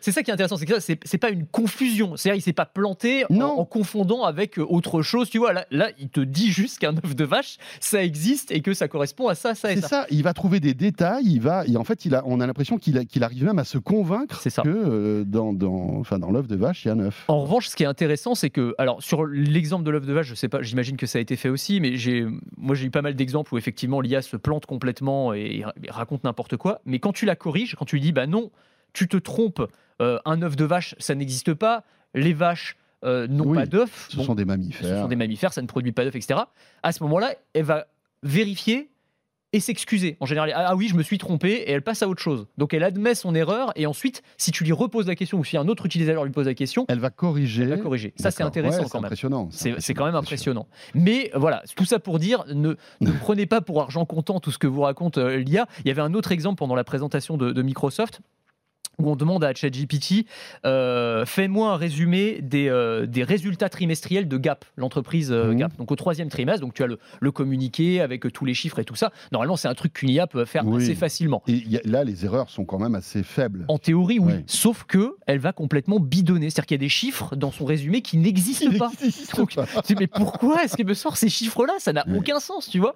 C'est 0.00 0.12
ça 0.12 0.22
qui 0.22 0.30
est 0.30 0.34
intéressant, 0.34 0.56
c'est 0.56 0.66
que 0.66 0.74
ça, 0.74 0.80
c'est 0.80 0.98
c'est 1.04 1.18
pas 1.18 1.30
une 1.30 1.46
confusion. 1.46 2.16
C'est-à-dire, 2.16 2.38
il 2.38 2.42
s'est 2.42 2.52
pas 2.52 2.66
planté 2.66 3.24
en, 3.30 3.34
Non. 3.34 3.58
en 3.60 3.64
confondant 3.64 4.24
avec 4.24 4.58
autre 4.58 5.02
chose. 5.02 5.30
Tu 5.30 5.38
vois, 5.38 5.52
là, 5.52 5.66
là, 5.70 5.88
il 5.98 6.08
te 6.08 6.20
dit 6.20 6.50
juste 6.50 6.78
qu'un 6.78 6.96
œuf 6.96 7.14
de 7.14 7.24
vache, 7.24 7.58
ça 7.80 8.02
existe 8.04 8.50
et 8.52 8.60
que 8.60 8.74
ça 8.74 8.88
correspond 8.88 9.28
à 9.28 9.34
ça, 9.34 9.54
ça 9.54 9.72
et 9.72 9.76
C'est 9.76 9.82
ça. 9.82 9.88
ça, 9.88 10.06
il 10.10 10.22
va 10.22 10.32
trouver 10.34 10.60
des 10.60 10.74
détails, 10.74 11.24
il 11.26 11.40
va, 11.40 11.66
et 11.66 11.76
en 11.76 11.84
fait, 11.84 12.04
il 12.04 12.14
a, 12.14 12.22
on 12.26 12.40
a 12.40 12.46
l'impression 12.46 12.78
qu'il 12.78 12.98
a- 12.98 13.04
qu'il 13.04 13.22
arrive 13.24 13.44
même 13.44 13.58
à 13.58 13.64
se 13.64 13.78
convaincre 13.78 14.40
C'est 14.42 14.50
ça. 14.50 14.62
que 14.62 14.68
euh, 14.68 15.24
dans, 15.24 15.52
dans, 15.52 15.96
enfin, 15.98 16.18
dans 16.18 16.30
l'œuf 16.30 16.46
de 16.46 16.53
vache, 16.56 16.84
il 16.84 16.88
y 16.88 16.90
a 16.90 16.94
un 16.94 17.00
œuf. 17.00 17.24
En 17.28 17.40
revanche, 17.42 17.68
ce 17.68 17.76
qui 17.76 17.82
est 17.82 17.86
intéressant, 17.86 18.34
c'est 18.34 18.50
que, 18.50 18.74
alors 18.78 19.02
sur 19.02 19.24
l'exemple 19.26 19.84
de 19.84 19.90
l'œuf 19.90 20.06
de 20.06 20.12
vache, 20.12 20.26
je 20.28 20.34
sais 20.34 20.48
pas, 20.48 20.62
j'imagine 20.62 20.96
que 20.96 21.06
ça 21.06 21.18
a 21.18 21.20
été 21.20 21.36
fait 21.36 21.48
aussi, 21.48 21.80
mais 21.80 21.96
j'ai, 21.96 22.26
moi 22.56 22.74
j'ai 22.74 22.86
eu 22.86 22.90
pas 22.90 23.02
mal 23.02 23.14
d'exemples 23.14 23.54
où 23.54 23.58
effectivement 23.58 24.00
l'IA 24.00 24.22
se 24.22 24.36
plante 24.36 24.66
complètement 24.66 25.32
et, 25.34 25.62
et 25.82 25.90
raconte 25.90 26.24
n'importe 26.24 26.56
quoi. 26.56 26.80
Mais 26.84 26.98
quand 26.98 27.12
tu 27.12 27.26
la 27.26 27.36
corriges, 27.36 27.74
quand 27.76 27.84
tu 27.84 27.96
lui 27.96 28.02
dis, 28.02 28.12
bah 28.12 28.26
non, 28.26 28.50
tu 28.92 29.08
te 29.08 29.16
trompes, 29.16 29.62
euh, 30.02 30.18
un 30.24 30.42
œuf 30.42 30.56
de 30.56 30.64
vache, 30.64 30.94
ça 30.98 31.14
n'existe 31.14 31.54
pas, 31.54 31.84
les 32.14 32.32
vaches 32.32 32.76
euh, 33.04 33.26
n'ont 33.26 33.46
Oui, 33.48 33.56
pas 33.58 33.66
d'œufs. 33.66 34.06
Ce 34.10 34.16
Bon, 34.16 34.22
sont 34.24 34.34
des 34.34 34.42
ce 34.44 34.46
mammifères. 34.48 35.02
sont 35.02 35.08
des 35.08 35.16
mammifères, 35.16 35.52
ça 35.52 35.62
ne 35.62 35.66
produit 35.66 35.92
pas 35.92 36.04
d'œufs, 36.04 36.16
etc. 36.16 36.40
À 36.82 36.92
ce 36.92 37.02
moment-là, 37.02 37.34
elle 37.52 37.64
va 37.64 37.86
vérifier 38.22 38.88
et 39.54 39.60
s'excuser. 39.60 40.16
En 40.18 40.26
général, 40.26 40.52
ah 40.54 40.66
ah 40.68 40.76
oui, 40.76 40.88
je 40.88 40.96
me 40.96 41.02
suis 41.02 41.16
trompé, 41.16 41.52
et 41.52 41.70
elle 41.70 41.82
passe 41.82 42.02
à 42.02 42.08
autre 42.08 42.20
chose. 42.20 42.46
Donc 42.58 42.74
elle 42.74 42.82
admet 42.82 43.14
son 43.14 43.34
erreur, 43.36 43.72
et 43.76 43.86
ensuite, 43.86 44.22
si 44.36 44.50
tu 44.50 44.64
lui 44.64 44.72
reposes 44.72 45.06
la 45.06 45.14
question, 45.14 45.38
ou 45.38 45.44
si 45.44 45.56
un 45.56 45.68
autre 45.68 45.86
utilisateur 45.86 46.24
lui 46.24 46.32
pose 46.32 46.46
la 46.46 46.54
question, 46.54 46.86
Elle 46.88 46.98
va 46.98 47.10
corriger. 47.10 47.62
elle 47.62 47.68
va 47.68 47.76
corriger. 47.78 48.12
Ça, 48.16 48.32
c'est 48.32 48.42
intéressant 48.42 48.82
Ouais, 48.82 48.88
quand 48.90 48.98
même. 48.98 49.04
Impressionnant. 49.06 49.48
C'est 49.52 49.74
c'est 49.78 49.94
quand 49.94 50.06
même 50.06 50.16
impressionnant. 50.16 50.66
Mais 50.94 51.30
voilà, 51.34 51.62
tout 51.76 51.84
ça 51.84 52.00
pour 52.00 52.18
dire, 52.18 52.44
ne, 52.52 52.74
ne 53.00 53.10
prenez 53.20 53.46
pas 53.46 53.60
pour 53.60 53.80
argent 53.80 54.04
comptant 54.04 54.40
tout 54.40 54.50
ce 54.50 54.58
que 54.58 54.66
vous 54.66 54.80
raconte 54.82 55.18
euh, 55.18 55.36
l'IA. 55.36 55.68
Il 55.84 55.88
y 55.88 55.90
avait 55.92 56.02
un 56.02 56.14
autre 56.14 56.32
exemple 56.32 56.58
pendant 56.58 56.74
la 56.74 56.84
présentation 56.84 57.36
de, 57.36 57.52
de 57.52 57.62
Microsoft 57.62 58.20
où 58.98 59.10
on 59.10 59.16
demande 59.16 59.44
à 59.44 59.52
ChatGPT 59.54 60.26
euh, 60.64 61.24
fais-moi 61.26 61.72
un 61.72 61.76
résumé 61.76 62.40
des, 62.42 62.68
euh, 62.68 63.06
des 63.06 63.24
résultats 63.24 63.68
trimestriels 63.68 64.28
de 64.28 64.36
Gap, 64.38 64.64
l'entreprise 64.76 65.30
euh, 65.32 65.46
Mhm. 65.52 65.56
Gap. 65.58 65.76
Donc 65.78 65.90
au 65.90 65.96
troisième 65.96 66.28
trimestre, 66.28 66.60
donc 66.60 66.74
tu 66.74 66.82
as 66.82 66.86
le, 66.86 66.98
le 67.20 67.30
communiqué 67.32 68.00
avec 68.00 68.24
euh, 68.26 68.30
tous 68.30 68.44
les 68.44 68.54
chiffres 68.54 68.78
et 68.78 68.84
tout 68.84 68.94
ça. 68.94 69.12
Normalement, 69.32 69.56
c'est 69.56 69.68
un 69.68 69.74
truc 69.74 69.92
qu'une 69.92 70.10
IA 70.10 70.26
peut 70.26 70.44
faire 70.44 70.66
Oui. 70.66 70.82
assez 70.82 70.94
facilement. 70.94 71.42
Et 71.48 71.62
a- 71.76 71.80
là, 71.88 72.04
les 72.04 72.24
erreurs 72.24 72.50
sont 72.50 72.64
quand 72.64 72.78
même 72.78 72.94
assez 72.94 73.22
faibles. 73.22 73.64
En 73.68 73.78
théorie, 73.78 74.18
oui. 74.18 74.32
Sauf 74.46 74.84
que 74.84 75.16
elle 75.26 75.38
va 75.38 75.52
complètement 75.52 76.00
bidonner. 76.00 76.50
C'est-à-dire 76.50 76.66
qu'il 76.66 76.74
y 76.76 76.80
a 76.80 76.84
des 76.84 76.88
chiffres 76.88 77.36
dans 77.36 77.50
son 77.50 77.64
résumé 77.64 78.00
qui 78.02 78.16
n'existent 78.16 78.70
pas. 78.78 78.90
Donc, 79.36 79.56
mais 79.98 80.06
pourquoi 80.06 80.64
est-ce 80.64 80.76
qu'il 80.76 80.86
me 80.86 80.94
sort 80.94 81.16
ces 81.16 81.28
chiffres-là 81.28 81.74
Ça 81.78 81.92
n'a 81.92 82.04
Oui. 82.06 82.18
aucun 82.18 82.40
sens, 82.40 82.68
tu 82.68 82.78
vois? 82.78 82.94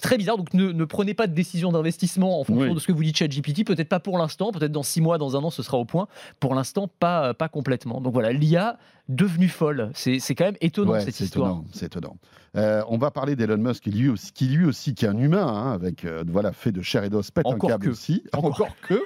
Très 0.00 0.16
bizarre. 0.16 0.36
Donc 0.36 0.54
ne, 0.54 0.72
ne 0.72 0.84
prenez 0.84 1.14
pas 1.14 1.26
de 1.26 1.34
décision 1.34 1.72
d'investissement 1.72 2.40
en 2.40 2.44
fonction 2.44 2.74
de 2.74 2.78
ce 2.78 2.86
que 2.86 2.92
vous 2.92 3.02
dit 3.02 3.14
ChatGPT. 3.14 3.64
Peut-être 3.64 3.88
pas 3.88 4.00
pour 4.00 4.18
l'instant. 4.18 4.52
Peut-être 4.52 4.72
dans 4.72 4.82
six 4.82 5.00
mois, 5.00 5.18
dans 5.30 5.36
un 5.38 5.44
an, 5.44 5.50
ce 5.50 5.62
sera 5.62 5.78
au 5.78 5.84
point. 5.84 6.08
Pour 6.40 6.54
l'instant, 6.54 6.88
pas, 6.88 7.34
pas 7.34 7.48
complètement. 7.48 8.00
Donc 8.00 8.12
voilà, 8.12 8.32
l'IA 8.32 8.78
devenue 9.08 9.48
folle. 9.48 9.90
C'est 9.94 10.18
c'est 10.18 10.34
quand 10.34 10.44
même 10.44 10.56
étonnant 10.60 10.92
Ouais, 10.92 11.00
cette 11.00 11.20
histoire. 11.20 11.62
c'est 11.72 11.86
étonnant. 11.86 12.16
Euh, 12.56 12.82
on 12.88 12.96
va 12.98 13.10
parler 13.10 13.36
d'Elon 13.36 13.58
Musk, 13.58 13.84
qui 13.84 13.90
lui 13.90 14.08
aussi, 14.08 14.32
qui 14.32 14.46
lui 14.48 14.64
aussi, 14.64 14.94
qui 14.94 15.04
est 15.04 15.08
un 15.08 15.18
humain, 15.18 15.46
hein, 15.46 15.72
avec 15.72 16.04
euh, 16.04 16.24
voilà, 16.26 16.52
fait 16.52 16.72
de 16.72 16.80
chair 16.82 17.04
et 17.04 17.10
d'os, 17.10 17.30
pète 17.30 17.46
Encore 17.46 17.68
un 17.70 17.72
câble 17.74 17.84
que. 17.86 17.90
aussi, 17.90 18.22
Encore. 18.32 18.50
encore 18.52 18.76
que. 18.82 19.00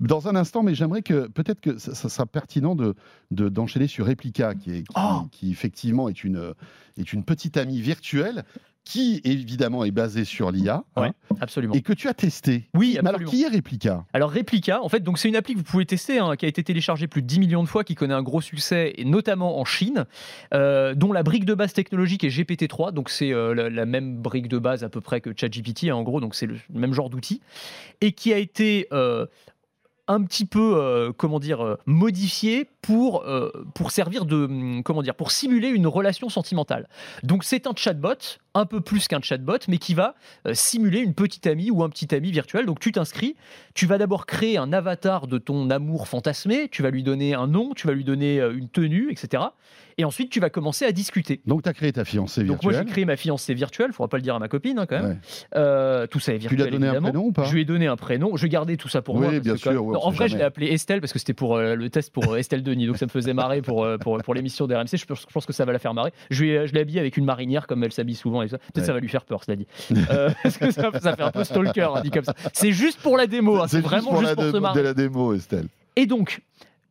Dans 0.00 0.28
un 0.28 0.36
instant, 0.36 0.62
mais 0.62 0.74
j'aimerais 0.74 1.02
que 1.02 1.26
peut-être 1.28 1.60
que 1.60 1.78
ça, 1.78 1.94
ça 1.94 2.08
sera 2.08 2.26
pertinent 2.26 2.74
de 2.74 2.94
de- 3.30 3.48
d'enchaîner 3.48 3.86
sur 3.88 4.06
Replica, 4.06 4.54
qui 4.54 4.70
est 4.76 4.82
qui, 4.82 4.94
Oh. 4.96 5.22
qui, 5.32 5.50
effectivement 5.50 6.08
est 6.08 6.22
une 6.24 6.52
est 6.98 7.12
une 7.14 7.24
petite 7.24 7.56
amie 7.56 7.80
virtuelle 7.80 8.44
qui 8.84 9.20
évidemment 9.24 9.84
est 9.84 9.90
basée 9.92 10.24
sur 10.24 10.50
l'IA 10.50 10.82
hein, 10.96 11.02
Ouais, 11.02 11.12
absolument. 11.40 11.74
et 11.74 11.82
que 11.82 11.92
tu 11.92 12.08
as 12.08 12.14
testé. 12.14 12.68
Oui, 12.74 12.92
Mais 12.94 12.98
alors 13.08 13.10
absolument. 13.20 13.30
qui 13.30 13.42
est 13.44 13.48
Replica? 13.48 14.04
Alors 14.12 14.32
Replica, 14.32 14.82
en 14.82 14.88
fait, 14.88 15.00
donc 15.00 15.18
c'est 15.18 15.28
une 15.28 15.36
appli 15.36 15.54
que 15.54 15.58
vous 15.58 15.64
pouvez 15.64 15.86
tester, 15.86 16.18
hein, 16.18 16.34
qui 16.36 16.44
a 16.46 16.48
été 16.48 16.64
téléchargée 16.64 17.06
plus 17.06 17.22
de 17.22 17.26
10 17.26 17.38
millions 17.40 17.62
de 17.62 17.68
fois, 17.68 17.84
qui 17.84 17.94
connaît 17.94 18.14
un 18.14 18.22
gros 18.22 18.40
succès, 18.40 18.92
et 18.96 19.04
notamment 19.04 19.58
en 19.60 19.64
Chine, 19.64 20.04
euh, 20.52 20.94
dont 20.94 21.12
la 21.12 21.22
brique 21.22 21.44
de 21.44 21.54
base 21.54 21.72
technologique 21.72 22.24
est 22.24 22.28
GPT-3, 22.28 22.92
donc 22.92 23.08
c'est 23.08 23.32
euh, 23.32 23.54
la, 23.54 23.70
la 23.70 23.86
même 23.86 24.16
brique 24.16 24.48
de 24.48 24.58
base 24.58 24.82
à 24.84 24.88
peu 24.88 25.00
près 25.00 25.20
que 25.20 25.30
ChatGPT, 25.34 25.84
hein, 25.84 25.94
en 25.94 26.02
gros, 26.02 26.20
donc 26.20 26.34
c'est 26.34 26.46
le 26.46 26.56
même 26.72 26.92
genre 26.92 27.08
d'outil, 27.10 27.40
et 28.00 28.12
qui 28.12 28.32
a 28.32 28.38
été 28.38 28.88
euh, 28.92 29.26
un 30.08 30.22
petit 30.24 30.46
peu, 30.46 30.74
euh, 30.76 31.12
comment 31.16 31.38
dire, 31.38 31.64
euh, 31.64 31.78
modifié 31.86 32.68
pour, 32.82 33.22
euh, 33.22 33.50
pour 33.74 33.92
servir 33.92 34.24
de, 34.24 34.44
hum, 34.44 34.82
comment 34.82 35.02
dire, 35.02 35.14
pour 35.14 35.30
simuler 35.30 35.68
une 35.68 35.86
relation 35.86 36.28
sentimentale. 36.28 36.88
Donc 37.22 37.44
c'est 37.44 37.66
un 37.66 37.72
chatbot, 37.76 38.38
un 38.54 38.66
peu 38.66 38.80
plus 38.80 39.06
qu'un 39.06 39.20
chatbot, 39.20 39.58
mais 39.68 39.78
qui 39.78 39.94
va 39.94 40.14
simuler 40.52 40.98
une 41.00 41.14
petite 41.14 41.46
amie 41.46 41.70
ou 41.70 41.82
un 41.84 41.88
petit 41.88 42.14
ami 42.14 42.32
virtuel. 42.32 42.66
Donc 42.66 42.80
tu 42.80 42.92
t'inscris, 42.92 43.36
tu 43.74 43.86
vas 43.86 43.98
d'abord 43.98 44.26
créer 44.26 44.58
un 44.58 44.72
avatar 44.72 45.26
de 45.26 45.38
ton 45.38 45.70
amour 45.70 46.08
fantasmé, 46.08 46.68
tu 46.68 46.82
vas 46.82 46.90
lui 46.90 47.02
donner 47.02 47.34
un 47.34 47.46
nom, 47.46 47.72
tu 47.74 47.86
vas 47.86 47.92
lui 47.92 48.04
donner 48.04 48.40
une 48.40 48.68
tenue, 48.68 49.10
etc. 49.10 49.44
Et 49.98 50.04
ensuite 50.04 50.30
tu 50.30 50.40
vas 50.40 50.50
commencer 50.50 50.84
à 50.84 50.92
discuter. 50.92 51.40
Donc 51.46 51.62
tu 51.62 51.68
as 51.68 51.72
créé 51.74 51.92
ta 51.92 52.04
fiancée 52.04 52.44
Donc 52.44 52.62
moi 52.62 52.72
virtuelle. 52.72 52.88
j'ai 52.88 52.92
créé 52.92 53.04
ma 53.04 53.16
fiancée 53.16 53.54
virtuelle, 53.54 53.88
il 53.90 53.94
faudra 53.94 54.08
pas 54.08 54.16
le 54.16 54.22
dire 54.22 54.34
à 54.34 54.38
ma 54.38 54.48
copine 54.48 54.78
hein, 54.78 54.86
quand 54.88 55.00
même. 55.00 55.06
Ouais. 55.10 55.16
Euh, 55.56 56.06
tout 56.06 56.20
ça 56.20 56.32
est 56.32 56.36
Tu 56.38 56.48
virtuel. 56.48 56.58
lui 56.58 56.68
as 56.68 56.70
donné 56.78 56.88
un 56.88 57.00
prénom 57.00 57.24
ou 57.26 57.32
pas 57.32 57.44
Je 57.44 57.52
lui 57.54 57.62
ai 57.62 57.64
donné 57.64 57.86
un 57.86 57.96
prénom. 57.96 58.36
Je 58.36 58.46
gardais 58.46 58.76
tout 58.76 58.88
ça 58.88 59.02
pour 59.02 59.16
Oui, 59.16 59.22
moi. 59.22 59.38
bien 59.40 59.56
sûr, 59.56 59.70
ouais, 59.72 59.76
Non, 59.92 60.00
on 60.02 60.06
en 60.06 60.10
vrai, 60.10 60.28
je 60.28 60.36
l'ai 60.36 60.44
appelé 60.44 60.68
Estelle 60.68 61.00
parce 61.00 61.12
que 61.12 61.18
c'était 61.18 61.34
pour 61.34 61.56
euh, 61.56 61.74
le 61.74 61.90
test 61.90 62.12
pour 62.12 62.32
euh, 62.32 62.36
Estelle 62.36 62.62
Denis. 62.62 62.86
Donc 62.86 62.96
ça 62.98 63.06
me 63.06 63.10
faisait 63.10 63.34
marrer 63.34 63.62
pour, 63.62 63.86
pour, 64.00 64.18
pour 64.18 64.34
l'émission 64.34 64.66
d'RMC. 64.66 64.96
Je, 64.96 65.04
pense- 65.04 65.20
je 65.28 65.32
pense 65.32 65.46
que 65.46 65.52
ça 65.52 65.64
va 65.64 65.72
la 65.72 65.78
faire 65.78 65.94
marrer. 65.94 66.12
Je, 66.30 66.42
lui 66.42 66.50
ai- 66.50 66.66
je 66.66 66.72
l'ai 66.74 66.80
habillée 66.80 67.00
avec 67.00 67.16
une 67.16 67.24
marinière 67.24 67.66
comme 67.66 67.84
elle 67.84 67.92
s'habille 67.92 68.14
souvent. 68.14 68.42
et 68.42 68.48
ça. 68.48 68.58
Peut-être 68.58 68.78
Ouais. 68.78 68.84
ça 68.86 68.92
va 68.92 69.00
lui 69.00 69.08
faire 69.08 69.24
peur, 69.24 69.44
cela 69.44 69.56
dit. 69.56 69.66
Euh, 70.10 70.30
parce 70.42 70.56
que 70.58 70.70
ça, 70.70 70.90
ça 71.00 71.16
fait 71.16 71.22
un 71.22 71.30
peu 71.30 71.44
stalker, 71.44 71.88
hein, 71.96 72.00
dit 72.02 72.10
comme 72.10 72.24
ça. 72.24 72.34
C'est 72.52 72.72
juste 72.72 73.00
pour 73.00 73.16
la 73.16 73.26
démo. 73.26 73.56
hein, 73.60 73.66
C'est 73.68 73.78
juste 73.78 73.88
vraiment 73.88 74.10
pour 74.10 74.18
juste 74.20 74.30
la, 74.30 74.34
pour 74.36 74.44
se 74.44 74.50
dé- 74.52 74.60
marrer. 74.60 74.78
de 74.80 74.84
la 74.84 74.94
démo, 74.94 75.34
Estelle. 75.34 75.66
Et 75.96 76.06
donc, 76.06 76.40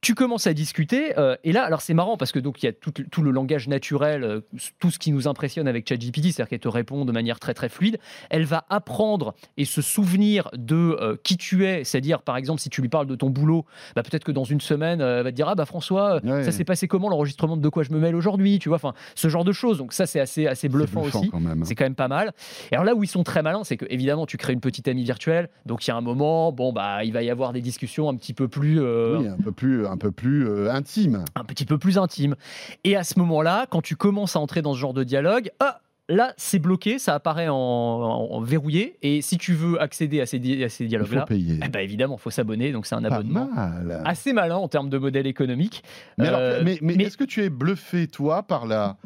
tu 0.02 0.16
commences 0.16 0.48
à 0.48 0.54
discuter, 0.54 1.18
euh, 1.20 1.36
et 1.44 1.52
là, 1.52 1.64
alors 1.64 1.82
c'est 1.82 1.94
marrant 1.94 2.18
parce 2.18 2.32
que 2.32 2.40
donc 2.40 2.62
il 2.64 2.66
y 2.66 2.70
a 2.70 2.74
tout, 2.74 2.92
tout 2.92 3.22
le 3.22 3.30
langage 3.32 3.68
naturel, 3.68 4.24
euh, 4.24 4.40
tout 4.80 4.90
ce 4.90 4.98
qui 4.98 5.12
nous 5.12 5.28
impressionne 5.28 5.68
avec 5.68 5.88
ChatGPT, 5.88 6.24
c'est-à-dire 6.32 6.48
qu'elle 6.50 6.60
te 6.60 6.68
répond 6.68 7.06
de 7.06 7.12
manière 7.12 7.40
très 7.40 7.54
très 7.54 7.70
fluide. 7.70 8.00
Elle 8.32 8.46
va 8.46 8.66
apprendre 8.70 9.36
et 9.58 9.66
se 9.66 9.82
souvenir 9.84 10.50
de 10.58 10.76
euh, 11.00 11.16
qui 11.24 11.38
tu 11.38 11.66
es, 11.68 11.84
c'est-à-dire 11.84 12.24
par 12.24 12.36
exemple 12.38 12.60
si 12.62 12.70
tu 12.70 12.82
lui 12.82 12.90
parles 12.90 13.06
de 13.06 13.16
ton 13.16 13.30
boulot, 13.30 13.66
bah, 13.96 14.02
peut-être 14.04 14.24
que 14.24 14.32
dans 14.32 14.44
une 14.44 14.60
semaine, 14.62 15.02
elle 15.02 15.24
va 15.24 15.32
te 15.32 15.36
dire 15.36 15.48
ah 15.48 15.56
bah 15.56 15.66
François, 15.66 16.20
Ouais. 16.24 16.44
ça 16.44 16.52
s'est 16.52 16.64
passé 16.66 16.88
comment 16.88 17.08
l'enregistrement 17.10 17.56
de 17.58 17.62
de 17.62 17.70
quoi 17.70 17.84
je 17.84 17.92
me 17.92 18.00
mêle 18.00 18.16
aujourd'hui, 18.16 18.58
tu 18.58 18.70
vois, 18.70 18.78
enfin 18.78 18.94
ce 19.14 19.28
genre 19.28 19.44
de 19.44 19.52
choses. 19.52 19.78
Donc 19.78 19.94
ça 19.94 20.08
c'est 20.08 20.20
assez 20.20 20.48
assez 20.48 20.68
bluffant, 20.68 21.02
aussi. 21.04 21.30
hein. 21.32 21.56
C'est 21.64 21.76
quand 21.76 21.86
même 21.86 21.94
pas 21.96 22.08
mal. 22.08 22.34
Et 22.72 22.76
alors 22.76 22.86
là 22.86 22.96
où 22.96 23.04
ils 23.04 23.08
sont 23.08 23.24
très 23.24 23.44
malins, 23.44 23.64
c'est 23.64 23.78
que 23.78 23.86
évidemment 23.90 24.26
tu 24.26 24.38
crées 24.38 24.54
une 24.54 24.62
petite 24.62 24.88
amie 24.88 25.04
virtuelle, 25.04 25.50
donc 25.68 25.86
il 25.86 25.90
y 25.90 25.94
a 25.94 25.96
un 25.96 26.02
moment, 26.02 26.52
bon 26.52 26.74
bah 26.74 27.04
il 27.04 27.14
va 27.14 27.22
y 27.22 27.30
avoir 27.30 27.54
des 27.54 27.62
discussions 27.62 28.10
un 28.10 28.16
petit 28.16 28.34
peu 28.34 28.48
plus 28.48 28.80
Oui, 28.82 29.28
un 29.28 29.38
peu 29.38 29.52
plus, 29.52 29.86
un 29.92 29.98
peu 29.98 30.12
plus 30.12 30.48
euh, 30.48 30.72
intime. 30.72 31.26
un 31.36 31.44
petit 31.44 31.66
peu 31.66 31.78
plus 31.78 31.98
intime. 31.98 32.36
Et 32.84 32.96
à 32.96 33.04
ce 33.04 33.20
moment-là, 33.20 33.68
quand 33.70 33.82
tu 33.82 33.96
commences 33.96 34.36
à 34.36 34.40
entrer 34.40 34.62
dans 34.62 34.74
ce 34.74 34.80
genre 34.80 34.94
de 34.94 35.04
dialogue, 35.04 35.52
ah, 35.60 35.82
là, 36.12 36.34
c'est 36.38 36.60
bloqué, 36.60 37.00
ça 37.00 37.16
apparaît 37.16 37.48
en, 37.48 37.56
en- 37.56 38.28
en 38.32 38.42
verrouillé. 38.42 38.98
Et 39.02 39.22
si 39.22 39.38
tu 39.38 39.54
veux 39.54 39.82
accéder 39.82 40.22
à 40.22 40.26
ces, 40.26 40.40
di- 40.40 40.58
dialogues-là, 40.82 41.26
eh 41.30 41.70
ben, 41.70 41.80
évidemment, 41.80 42.18
il 42.20 42.22
faut 42.22 42.30
s'abonner. 42.30 42.72
Donc 42.72 42.86
c'est 42.86 42.96
un 42.96 43.02
Pas 43.02 43.16
abonnement 43.16 43.50
mal. 43.54 44.02
assez 44.06 44.34
malin 44.34 44.56
en 44.58 44.68
termes 44.68 44.90
de 44.90 44.98
modèle 44.98 45.28
économique. 45.28 45.84
Mais, 46.18 46.28
Euh, 46.30 46.62
mais, 46.64 46.78
mais 46.82 46.96
mais- 46.96 47.04
est-ce 47.06 47.18
que 47.18 47.24
tu 47.24 47.44
es 47.44 47.50
bluffé, 47.50 48.08
toi, 48.08 48.44
par 48.44 48.66
la, 48.66 48.98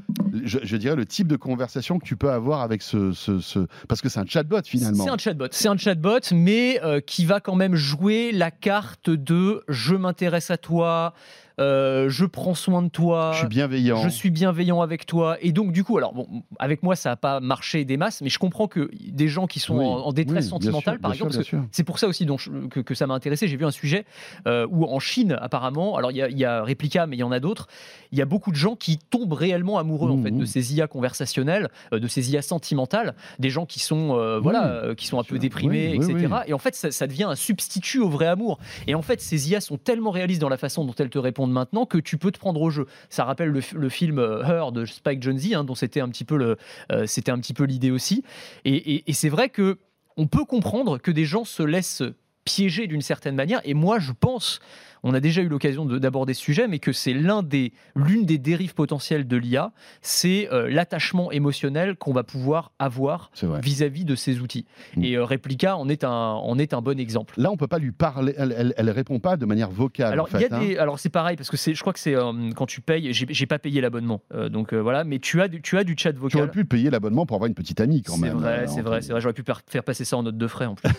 je, 0.44 0.60
je 0.64 0.78
dirais, 0.78 0.96
le 0.96 1.06
type 1.06 1.28
de 1.28 1.36
conversation 1.38 2.00
que 2.00 2.06
tu 2.06 2.16
peux 2.18 2.32
avoir 2.32 2.62
avec 2.62 2.82
ce, 2.82 3.12
ce, 3.14 3.40
ce- 3.40 3.68
parce 3.88 4.02
que 4.02 4.10
c'est 4.10 4.20
un 4.20 4.26
chatbot 4.26 4.62
finalement. 4.66 5.04
C'est 5.04 5.10
un 5.12 5.18
chatbot. 5.18 5.48
C'est 5.52 5.68
un 5.70 5.78
chatbot, 5.78 6.20
mais 6.34 6.80
euh, 6.84 7.00
qui 7.00 7.26
va 7.26 7.40
quand 7.40 7.56
même 7.56 7.76
jouer 7.76 8.32
la 8.32 8.52
carte 8.52 9.10
de 9.10 9.64
je 9.68 9.96
m'intéresse 9.96 10.52
à 10.52 10.58
toi, 10.58 11.14
euh, 11.60 12.10
je 12.10 12.26
prends 12.26 12.54
soin 12.54 12.82
de 12.82 12.90
toi. 12.90 13.32
Je 13.34 13.40
suis 13.40 13.48
bienveillant. 13.48 13.98
Je 13.98 14.10
suis 14.10 14.30
bienveillant 14.30 14.82
avec 14.82 15.06
toi. 15.06 15.38
Et 15.42 15.52
donc, 15.52 15.72
du 15.72 15.84
coup, 15.84 15.98
alors, 15.98 16.14
bon, 16.14 16.28
avec 16.60 16.84
moi, 16.84 16.96
ça 16.96 17.10
n'a 17.10 17.16
pas 17.16 17.40
marché 17.40 17.86
des 17.86 17.98
masses, 17.98 18.22
mais 18.22 18.30
je 18.30 18.40
comprends 18.40 18.68
que 18.68 18.90
des 19.10 19.28
gens 19.28 19.48
qui 19.48 19.60
sont 19.60 19.78
Oui, 19.78 19.86
en, 19.86 19.90
en 20.08 20.14
détresse 20.14 20.46
oui, 20.46 20.50
sentimentale, 20.50 20.96
sûr, 20.96 21.02
par 21.02 21.14
exemple, 21.14 21.36
c'est 21.72 21.84
pour 21.84 22.00
ça 22.00 22.08
aussi 22.08 22.26
dont 22.26 22.38
je- 22.38 22.68
que, 22.68 22.80
que 22.80 22.94
ça 22.96 23.08
m'a 23.08 23.14
intéressé. 23.14 23.48
J'ai 23.48 23.58
vu 23.58 23.66
un 23.66 23.72
sujet 23.72 24.06
euh, 24.48 24.68
où 24.70 24.86
en 24.86 25.00
Chine, 25.00 25.38
apparemment, 25.42 25.96
alors 25.98 26.12
il 26.12 26.18
y 26.18 26.22
a, 26.22 26.30
y 26.30 26.44
a 26.46 26.64
Replica, 26.64 27.08
mais 27.08 27.16
il 27.16 27.20
y 27.20 27.24
en 27.24 27.32
a 27.32 27.40
d'autres, 27.40 27.68
il 28.12 28.18
y 28.18 28.22
a 28.22 28.26
beaucoup 28.26 28.52
de 28.52 28.56
gens 28.58 28.76
qui 28.76 28.98
tombent 28.98 29.34
réellement 29.34 29.78
amoureux 29.80 30.12
en 30.12 30.22
fait 30.22 30.32
de 30.32 30.46
ces 30.46 30.74
IA 30.76 30.88
conversationnelles, 30.88 31.70
euh, 31.94 32.00
de 32.00 32.08
ces 32.08 32.32
IA 32.32 32.42
sentimentales, 32.42 33.16
des 33.40 33.50
gens 33.50 33.66
qui 33.66 33.80
sont 33.80 34.18
voilà, 34.42 34.94
qui 34.96 35.08
sont 35.08 35.20
un 35.20 35.24
peu 35.24 35.36
sûr. 35.36 35.40
déprimés, 35.40 35.96
etc. 35.96 36.28
Et 36.48 36.54
en 36.54 36.58
fait, 36.58 36.76
ça, 36.76 36.92
ça 36.92 37.08
devient 37.08 37.24
un 37.26 37.36
substitut 37.36 38.00
au 38.00 38.10
vrai 38.10 38.28
amour. 38.28 38.60
Et 38.88 38.96
en 38.96 39.02
fait, 39.02 39.22
ces 39.22 39.50
IA 39.52 39.62
sont 39.62 39.78
tellement 39.78 40.12
réalistes 40.12 40.42
dans 40.42 40.50
la 40.50 40.58
façon 40.58 40.84
dont 40.86 40.94
elles 41.00 41.10
te 41.10 41.18
répondent 41.20 41.45
maintenant 41.52 41.86
que 41.86 41.98
tu 41.98 42.18
peux 42.18 42.32
te 42.32 42.40
prendre 42.40 42.62
au 42.62 42.70
jeu. 42.70 42.86
Ça 43.10 43.24
rappelle 43.24 43.50
le, 43.50 43.90
film 43.90 44.20
euh, 44.20 44.44
Her 44.44 44.72
de 44.72 44.86
Spike 44.86 45.22
Jonze, 45.22 45.54
hein, 45.54 45.64
dont 45.64 45.76
c'était 45.76 46.02
un 46.02 46.10
petit 46.10 46.26
peu 46.26 46.56
euh, 46.92 47.06
c'était 47.06 47.32
un 47.32 47.40
petit 47.40 47.54
peu 47.54 47.64
l'idée 47.64 47.92
aussi. 47.92 48.24
Et 48.66 49.14
c'est 49.14 49.30
vrai 49.30 49.50
que 49.50 49.78
on 50.18 50.28
peut 50.28 50.46
comprendre 50.46 50.98
que 50.98 51.12
des 51.12 51.26
gens 51.26 51.44
se 51.44 51.64
laissent 51.64 52.04
piéger 52.46 52.88
d'une 52.88 53.02
certaine 53.02 53.36
manière. 53.36 53.60
Et 53.66 53.74
moi, 53.74 54.00
je 54.00 54.12
pense, 54.12 54.60
on 55.08 55.14
a 55.14 55.20
déjà 55.20 55.42
eu 55.42 55.48
l'occasion 55.48 55.86
de- 55.86 56.00
d'aborder 56.00 56.34
ce 56.34 56.42
sujet, 56.42 56.68
mais 56.68 56.80
que 56.80 56.92
c'est 56.92 57.14
l'un 57.14 57.44
des, 57.44 57.72
l'une 57.96 58.26
des 58.26 58.38
dérives 58.40 58.74
potentielles 58.74 59.28
de 59.28 59.38
l'IA, 59.38 59.72
c'est 60.02 60.50
euh, 60.52 60.68
l'attachement 60.70 61.32
émotionnel 61.32 61.96
qu'on 61.96 62.12
va 62.12 62.24
pouvoir 62.24 62.72
avoir 62.80 63.30
vis-à-vis 63.62 64.04
de 64.04 64.16
ces 64.16 64.40
outils. 64.42 64.66
Mm. 64.98 65.04
Et 65.04 65.14
euh, 65.16 65.24
Replica 65.24 65.78
en 65.78 65.88
est 65.90 66.04
un, 66.04 66.10
en 66.12 66.58
est 66.58 66.74
un 66.74 66.82
bon 66.82 67.00
exemple. 67.00 67.36
Là, 67.38 67.52
on 67.52 67.58
peut 67.58 67.68
pas 67.68 67.78
lui 67.78 67.92
parler. 67.92 68.34
Elle, 68.36 68.74
elle 68.76 68.90
répond 68.90 69.20
pas 69.20 69.38
de 69.38 69.46
manière 69.46 69.70
vocale. 69.70 70.12
Alors, 70.14 70.26
en 70.34 70.38
fait, 70.38 70.52
hein. 70.52 70.62
alors 70.80 70.98
c'est 71.00 71.10
pareil 71.10 71.38
parce 71.38 71.50
que 71.50 71.58
je 71.58 71.80
crois 71.82 71.94
que 71.94 72.00
c'est 72.00 72.16
euh, 72.16 72.50
quand 72.56 72.66
tu 72.66 72.82
payes. 72.82 73.14
J'ai, 73.14 73.46
pas 73.46 73.60
payé 73.60 73.80
l'abonnement, 73.82 74.22
euh, 74.34 74.50
donc 74.50 74.74
voilà. 74.74 75.04
Mais 75.04 75.20
tu 75.20 75.40
as, 75.42 75.48
du, 75.48 75.62
tu 75.62 75.78
as 75.78 75.84
du 75.84 75.96
chat 75.96 76.12
Tu 76.14 76.18
vocal. 76.20 76.42
aurais 76.42 76.52
pu 76.52 76.66
payer 76.66 76.90
l'abonnement 76.90 77.28
pour 77.28 77.36
avoir 77.36 77.48
une 77.48 77.54
petite 77.54 77.80
amie 77.80 78.02
quand 78.02 78.18
même. 78.18 78.40
c'est 78.68 78.82
vrai, 78.82 79.02
c'est 79.04 79.12
vrai. 79.12 79.22
J'aurais 79.22 79.34
pu 79.34 79.44
faire 79.68 79.84
passer 79.84 80.04
ça 80.04 80.18
en 80.18 80.24
note 80.24 80.38
de 80.38 80.48
frais 80.48 80.66
en 80.66 80.74
plus. 80.76 80.90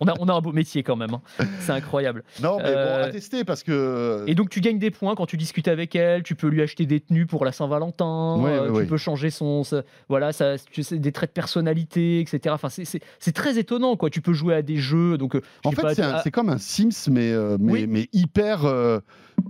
on, 0.00 0.06
a, 0.06 0.14
on 0.20 0.28
a 0.28 0.32
un 0.32 0.40
beau 0.40 0.52
métier 0.52 0.82
quand 0.84 0.96
même. 0.96 1.14
hein. 1.14 1.22
C'est 1.60 1.72
incroyable. 1.72 2.22
Non, 2.40 2.58
mais 2.58 2.67
Euh, 2.76 3.02
bon, 3.02 3.08
à 3.08 3.10
tester 3.10 3.44
parce 3.44 3.62
que. 3.62 4.24
Et 4.26 4.34
donc 4.34 4.50
tu 4.50 4.60
gagnes 4.60 4.78
des 4.78 4.90
points 4.90 5.14
quand 5.14 5.26
tu 5.26 5.36
discutes 5.36 5.68
avec 5.68 5.94
elle. 5.96 6.22
Tu 6.22 6.34
peux 6.34 6.48
lui 6.48 6.62
acheter 6.62 6.86
des 6.86 7.00
tenues 7.00 7.26
pour 7.26 7.44
la 7.44 7.52
Saint-Valentin. 7.52 8.38
Ouais, 8.40 8.50
euh, 8.50 8.66
tu 8.66 8.72
ouais. 8.72 8.84
peux 8.86 8.96
changer 8.96 9.30
son, 9.30 9.62
voilà, 10.08 10.32
ça, 10.32 10.56
des 10.92 11.12
traits 11.12 11.30
de 11.30 11.34
personnalité, 11.34 12.20
etc. 12.20 12.54
Enfin, 12.54 12.68
c'est, 12.68 13.32
très 13.32 13.58
étonnant, 13.58 13.96
quoi. 13.96 14.10
Tu 14.10 14.20
peux 14.20 14.32
jouer 14.32 14.54
à 14.54 14.62
des 14.62 14.76
jeux. 14.76 15.18
Donc, 15.18 15.34
euh, 15.34 15.42
En 15.64 15.72
fait, 15.72 15.94
c'est 15.94 16.02
ah, 16.02 16.20
c'est 16.22 16.30
comme 16.30 16.48
un 16.48 16.58
Sims, 16.58 17.10
mais, 17.10 17.32
euh, 17.32 17.56
mais, 17.60 17.72
Oui. 17.72 17.86
mais 17.86 18.08
hyper, 18.12 18.64
euh, 18.64 19.00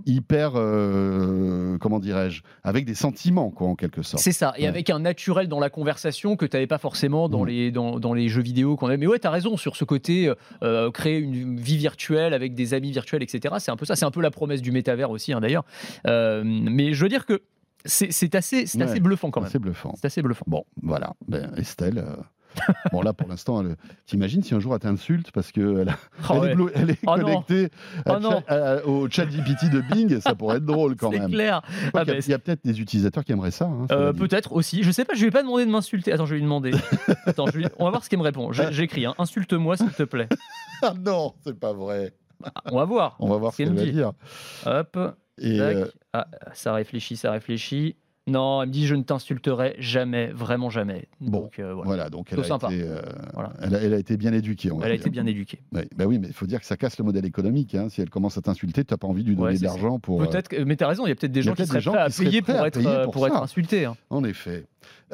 hyper, 0.05 0.53
euh, 0.55 1.77
comment 1.79 1.99
dirais-je, 1.99 2.41
avec 2.63 2.85
des 2.85 2.95
sentiments, 2.95 3.49
quoi, 3.49 3.67
en 3.67 3.75
quelque 3.75 4.01
sorte. 4.01 4.23
C'est 4.23 4.31
ça, 4.31 4.53
et 4.57 4.61
Ouais. 4.63 4.67
avec 4.67 4.89
un 4.89 4.99
naturel 4.99 5.47
dans 5.47 5.59
la 5.59 5.69
conversation 5.69 6.35
que 6.35 6.45
tu 6.45 6.55
n'avais 6.55 6.67
pas 6.67 6.77
forcément 6.77 7.29
dans, 7.29 7.43
Mm. 7.43 7.47
les, 7.47 7.71
dans, 7.71 7.99
dans 7.99 8.13
les 8.13 8.27
jeux 8.29 8.41
vidéo 8.41 8.75
qu'on 8.75 8.87
a. 8.87 8.97
Mais 8.97 9.07
ouais, 9.07 9.19
tu 9.19 9.27
as 9.27 9.31
raison 9.31 9.57
sur 9.57 9.75
ce 9.75 9.83
côté, 9.85 10.31
euh, 10.63 10.91
créer 10.91 11.19
une 11.19 11.59
vie 11.59 11.77
virtuelle 11.77 12.33
avec 12.33 12.53
des 12.55 12.73
amis 12.73 12.91
virtuels, 12.91 13.23
etc. 13.23 13.55
C'est 13.59 13.71
un 13.71 13.75
peu 13.77 13.85
ça, 13.85 13.95
c'est 13.95 14.05
un 14.05 14.11
peu 14.11 14.21
la 14.21 14.31
promesse 14.31 14.61
du 14.61 14.71
métavers 14.71 15.11
aussi, 15.11 15.33
hein, 15.33 15.41
d'ailleurs. 15.41 15.65
Euh, 16.07 16.43
mais 16.45 16.93
je 16.93 17.03
veux 17.03 17.09
dire 17.09 17.25
que 17.25 17.41
c'est 17.85 18.35
assez, 18.35 18.65
c'est 18.65 18.77
Ouais. 18.77 18.83
assez 18.83 18.99
bluffant 18.99 19.31
quand 19.31 19.41
même. 19.41 19.49
C'est 19.49 19.59
bluffant. 19.59 19.93
C'est 19.95 20.05
assez 20.07 20.21
bluffant. 20.21 20.43
Bon, 20.47 20.65
voilà. 20.81 21.13
Ben, 21.27 21.51
Estelle. 21.55 22.03
bon, 22.91 23.01
là, 23.01 23.13
pour 23.13 23.27
l'instant, 23.27 23.61
elle- 23.61 23.75
t'imagines 24.05 24.41
si 24.43 24.53
un 24.55 24.59
jour 24.59 24.73
elle 24.73 24.79
t'insulte 24.79 25.31
parce 25.31 25.51
qu'elle 25.51 25.95
Oh, 26.29 26.33
elle, 26.33 26.39
ouais. 26.39 26.51
est 26.51 26.55
blo- 26.55 26.71
elle 26.73 26.89
est 26.89 26.99
Oh 27.05 27.13
connectée 27.15 27.69
Oh 28.07 28.11
à- 28.47 28.85
au 28.85 29.09
chat 29.09 29.25
GPT 29.25 29.69
de 29.71 29.81
Bing, 29.81 30.19
ça 30.19 30.33
pourrait 30.35 30.57
être 30.57 30.65
drôle 30.65 30.95
quand 30.95 31.11
C'est 31.11 31.19
même. 31.19 31.29
clair. 31.31 31.61
Quoique, 31.91 32.11
Ah, 32.11 32.15
il 32.17 32.29
y 32.29 32.33
a- 32.33 32.39
peut-être 32.39 32.65
des 32.65 32.81
utilisateurs 32.81 33.23
qui 33.23 33.31
aimeraient 33.31 33.51
ça. 33.51 33.65
hein, 33.65 33.85
Euh. 33.91 34.13
Peut-être 34.13 34.53
aussi. 34.53 34.83
Je 34.83 34.91
sais 34.91 35.05
pas, 35.05 35.13
je 35.13 35.23
vais 35.23 35.31
pas 35.31 35.43
demander 35.43 35.65
de 35.65 35.71
m'insulter. 35.71 36.11
Attends, 36.11 36.25
je 36.25 36.31
vais 36.31 36.37
lui 36.37 36.43
demander. 36.43 36.71
Attends, 37.25 37.45
je 37.47 37.59
vais- 37.59 37.65
on 37.77 37.85
va 37.85 37.91
voir 37.91 38.03
ce 38.03 38.09
qu'elle 38.09 38.19
me 38.19 38.23
répond. 38.23 38.51
Je- 38.51 38.71
J'écris, 38.71 39.05
hein. 39.05 39.13
insulte-moi 39.19 39.77
s'il 39.77 39.91
te 39.91 40.03
plaît. 40.03 40.27
Ah 40.81 40.93
non, 40.99 41.33
c'est 41.43 41.59
pas 41.59 41.73
vrai. 41.73 42.13
Ah, 42.43 42.51
On 42.71 42.77
va 42.77 42.85
voir. 42.85 43.15
On 43.19 43.27
va 43.29 43.37
voir 43.37 43.51
ce 43.53 43.57
qu'elle 43.57 43.73
va 43.75 43.83
dit. 43.83 43.91
dire. 43.91 44.13
Hop. 44.65 44.97
Et, 45.41 45.57
Tac. 45.57 45.75
euh, 45.75 45.85
Ah, 46.13 46.25
ça 46.53 46.73
réfléchit, 46.73 47.15
ça 47.17 47.31
réfléchit. 47.31 47.95
Non, 48.29 48.61
elle 48.61 48.69
me 48.69 48.73
dit 48.73 48.85
je 48.87 48.95
ne 48.95 49.03
t'insulterai 49.03 49.75
jamais, 49.79 50.27
vraiment 50.27 50.69
jamais. 50.69 51.07
Bon, 51.19 51.41
Donc 51.41 51.59
euh, 51.59 51.73
voilà. 51.73 51.87
voilà, 51.87 52.09
donc 52.09 52.27
elle 52.31 52.39
a, 52.39 52.43
sympa. 52.43 52.71
été, 52.71 52.83
euh, 52.83 53.01
Voilà. 53.33 53.53
elle, 53.61 53.75
a, 53.75 53.81
elle 53.81 53.93
a 53.93 53.97
été 53.97 54.15
bien 54.17 54.33
éduquée. 54.33 54.71
On 54.71 54.77
Elle 54.81 54.85
a 54.91 54.95
dire. 54.95 55.01
été 55.01 55.09
bien 55.09 55.25
éduquée. 55.25 55.59
Ouais, 55.73 55.87
bah 55.95 56.05
oui, 56.05 56.19
mais 56.19 56.27
il 56.27 56.33
faut 56.33 56.45
dire 56.45 56.59
que 56.59 56.65
ça 56.65 56.77
casse 56.77 56.97
le 56.97 57.03
modèle 57.05 57.25
économique. 57.25 57.75
hein. 57.75 57.87
Si 57.89 58.01
elle 58.01 58.09
commence 58.09 58.37
à 58.37 58.41
t'insulter, 58.41 58.83
tu 58.85 58.93
n'as 58.93 58.97
pas 58.97 59.07
envie 59.07 59.23
de 59.23 59.29
lui 59.29 59.35
donner 59.35 59.57
de 59.57 59.63
l'argent 59.63 59.99
pour. 59.99 60.21
euh, 60.21 60.25
Peut-être, 60.27 60.53
mais 60.65 60.75
t'as 60.75 60.87
raison, 60.87 61.05
il 61.05 61.09
y 61.09 61.11
a 61.11 61.15
peut-être 61.15 61.31
des 61.31 61.41
gens 61.41 61.51
qui 61.51 61.57
peut-être 61.57 61.69
seraient 61.69 61.81
gens 61.81 61.91
prêts 61.93 62.01
à 62.01 62.09
qui 62.09 62.23
payer 62.23 62.41
prêts 62.41 62.53
pour 62.53 62.63
à 62.63 62.67
être, 62.67 62.79
payer 62.79 63.03
pour 63.03 63.13
pour 63.13 63.27
être 63.27 63.35
ça. 63.35 63.43
insultés. 63.43 63.85
hein. 63.85 63.95
En 64.09 64.23
effet. 64.23 64.65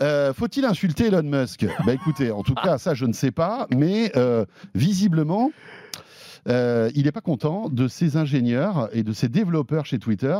Euh, 0.02 0.34
Faut-il 0.34 0.66
insulter 0.66 1.06
Elon 1.08 1.24
Musk? 1.24 1.66
Bah 1.86 1.94
écoutez, 1.94 2.32
en 2.32 2.44
tout 2.44 2.56
cas, 2.64 2.78
ça 2.78 2.94
je 2.94 3.06
ne 3.06 3.14
sais 3.14 3.32
pas, 3.32 3.68
mais 3.76 4.12
visiblement, 4.74 5.52
euh, 6.48 6.90
il 6.96 7.06
n'est 7.06 7.12
pas 7.12 7.22
content 7.22 7.70
de 7.70 7.88
ses 7.88 8.18
ingénieurs 8.18 8.90
et 8.94 9.04
de 9.04 9.14
ses 9.14 9.30
développeurs 9.30 9.86
chez 9.86 10.00
Twitter, 10.00 10.38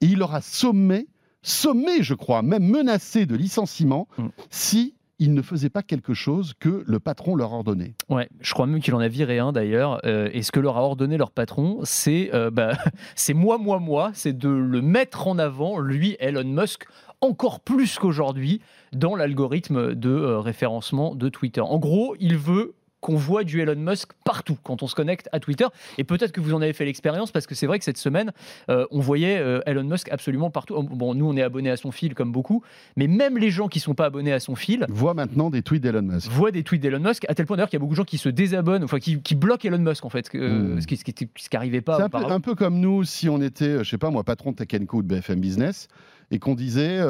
et 0.00 0.06
il 0.06 0.18
leur 0.18 0.34
a 0.34 0.40
sommé, 0.40 1.06
sommé, 1.44 2.02
je 2.02 2.14
crois, 2.14 2.42
même 2.42 2.64
menacé 2.64 3.26
de 3.26 3.36
licenciement 3.36 4.08
Mm. 4.18 4.28
si 4.50 4.94
ils 5.20 5.32
ne 5.32 5.42
faisaient 5.42 5.70
pas 5.70 5.82
quelque 5.82 6.12
chose 6.12 6.54
que 6.58 6.82
le 6.86 6.98
patron 6.98 7.36
leur 7.36 7.52
ordonnait. 7.52 7.94
Ouais, 8.08 8.28
je 8.40 8.52
crois 8.52 8.66
même 8.66 8.80
qu'il 8.80 8.94
en 8.94 8.98
a 8.98 9.06
viré 9.06 9.38
un 9.38 9.52
d'ailleurs. 9.52 10.00
Euh, 10.04 10.28
et 10.32 10.42
ce 10.42 10.50
que 10.50 10.58
leur 10.58 10.76
a 10.76 10.80
ordonné 10.82 11.16
leur 11.16 11.30
patron, 11.30 11.80
c'est 11.84 12.30
euh, 12.34 12.50
bah, 12.52 12.72
c'est 13.14 13.34
moi, 13.34 13.58
moi, 13.58 13.78
moi, 13.78 14.10
c'est 14.14 14.36
de 14.36 14.48
le 14.48 14.82
mettre 14.82 15.28
en 15.28 15.38
avant, 15.38 15.78
lui, 15.78 16.16
Elon 16.18 16.44
Musk, 16.44 16.86
encore 17.20 17.60
plus 17.60 17.98
qu'aujourd'hui, 17.98 18.60
dans 18.92 19.14
l'algorithme 19.14 19.94
de 19.94 20.10
euh, 20.10 20.40
référencement 20.40 21.14
de 21.14 21.28
Twitter. 21.28 21.60
En 21.60 21.78
gros, 21.78 22.16
il 22.18 22.36
veut 22.36 22.74
qu'on 23.04 23.16
voit 23.16 23.44
du 23.44 23.60
Elon 23.60 23.76
Musk 23.76 24.12
partout 24.24 24.56
quand 24.62 24.82
on 24.82 24.86
se 24.86 24.94
connecte 24.94 25.28
à 25.32 25.38
Twitter. 25.38 25.66
Et 25.98 26.04
peut-être 26.04 26.32
que 26.32 26.40
vous 26.40 26.54
en 26.54 26.62
avez 26.62 26.72
fait 26.72 26.86
l'expérience 26.86 27.30
parce 27.32 27.46
que 27.46 27.54
c'est 27.54 27.66
vrai 27.66 27.78
que 27.78 27.84
cette 27.84 27.98
semaine, 27.98 28.32
euh, 28.70 28.86
on 28.90 29.00
voyait 29.00 29.38
euh, 29.38 29.60
Elon 29.66 29.84
Musk 29.84 30.08
absolument 30.10 30.48
partout. 30.50 30.82
Bon, 30.82 31.14
nous, 31.14 31.26
on 31.28 31.36
est 31.36 31.42
abonnés 31.42 31.68
à 31.70 31.76
son 31.76 31.90
fil 31.90 32.14
comme 32.14 32.32
beaucoup, 32.32 32.62
mais 32.96 33.06
même 33.06 33.36
les 33.36 33.50
gens 33.50 33.68
qui 33.68 33.78
sont 33.78 33.94
pas 33.94 34.06
abonnés 34.06 34.32
à 34.32 34.40
son 34.40 34.54
fil 34.56 34.86
Voit 34.88 35.12
maintenant 35.12 35.50
des 35.50 35.60
tweets 35.60 35.82
d'Elon 35.82 36.00
Musk. 36.00 36.30
voient 36.30 36.50
des 36.50 36.62
tweets 36.62 36.80
d'Elon 36.80 37.00
Musk, 37.00 37.26
à 37.28 37.34
tel 37.34 37.44
point 37.44 37.58
d'ailleurs 37.58 37.68
qu'il 37.68 37.76
y 37.76 37.80
a 37.80 37.84
beaucoup 37.84 37.92
de 37.92 37.98
gens 37.98 38.04
qui 38.04 38.16
se 38.18 38.30
désabonnent, 38.30 38.84
enfin 38.84 38.98
qui, 38.98 39.20
qui 39.20 39.34
bloquent 39.34 39.68
Elon 39.68 39.78
Musk 39.78 40.04
en 40.06 40.08
fait, 40.08 40.32
Mm. 40.32 40.80
ce 40.80 40.86
qui 40.86 40.96
ce 40.96 41.04
qui 41.04 41.10
était- 41.10 41.28
ce 41.36 41.50
qui 41.50 41.56
n'arrivait 41.56 41.82
pas 41.82 41.98
C'est 41.98 42.02
un 42.04 42.08
peu, 42.08 42.18
un 42.24 42.40
peu 42.40 42.54
comme 42.54 42.80
nous 42.80 43.04
si 43.04 43.28
on 43.28 43.42
était, 43.42 43.64
euh, 43.66 43.82
je 43.84 43.90
sais 43.90 43.98
pas 43.98 44.08
moi, 44.10 44.24
patron 44.24 44.52
de 44.52 44.56
Tech 44.56 44.86
Co 44.86 44.98
ou 44.98 45.02
de 45.02 45.08
BFM 45.08 45.40
Business 45.40 45.88
et 46.30 46.38
qu'on 46.38 46.54
disait, 46.54 47.00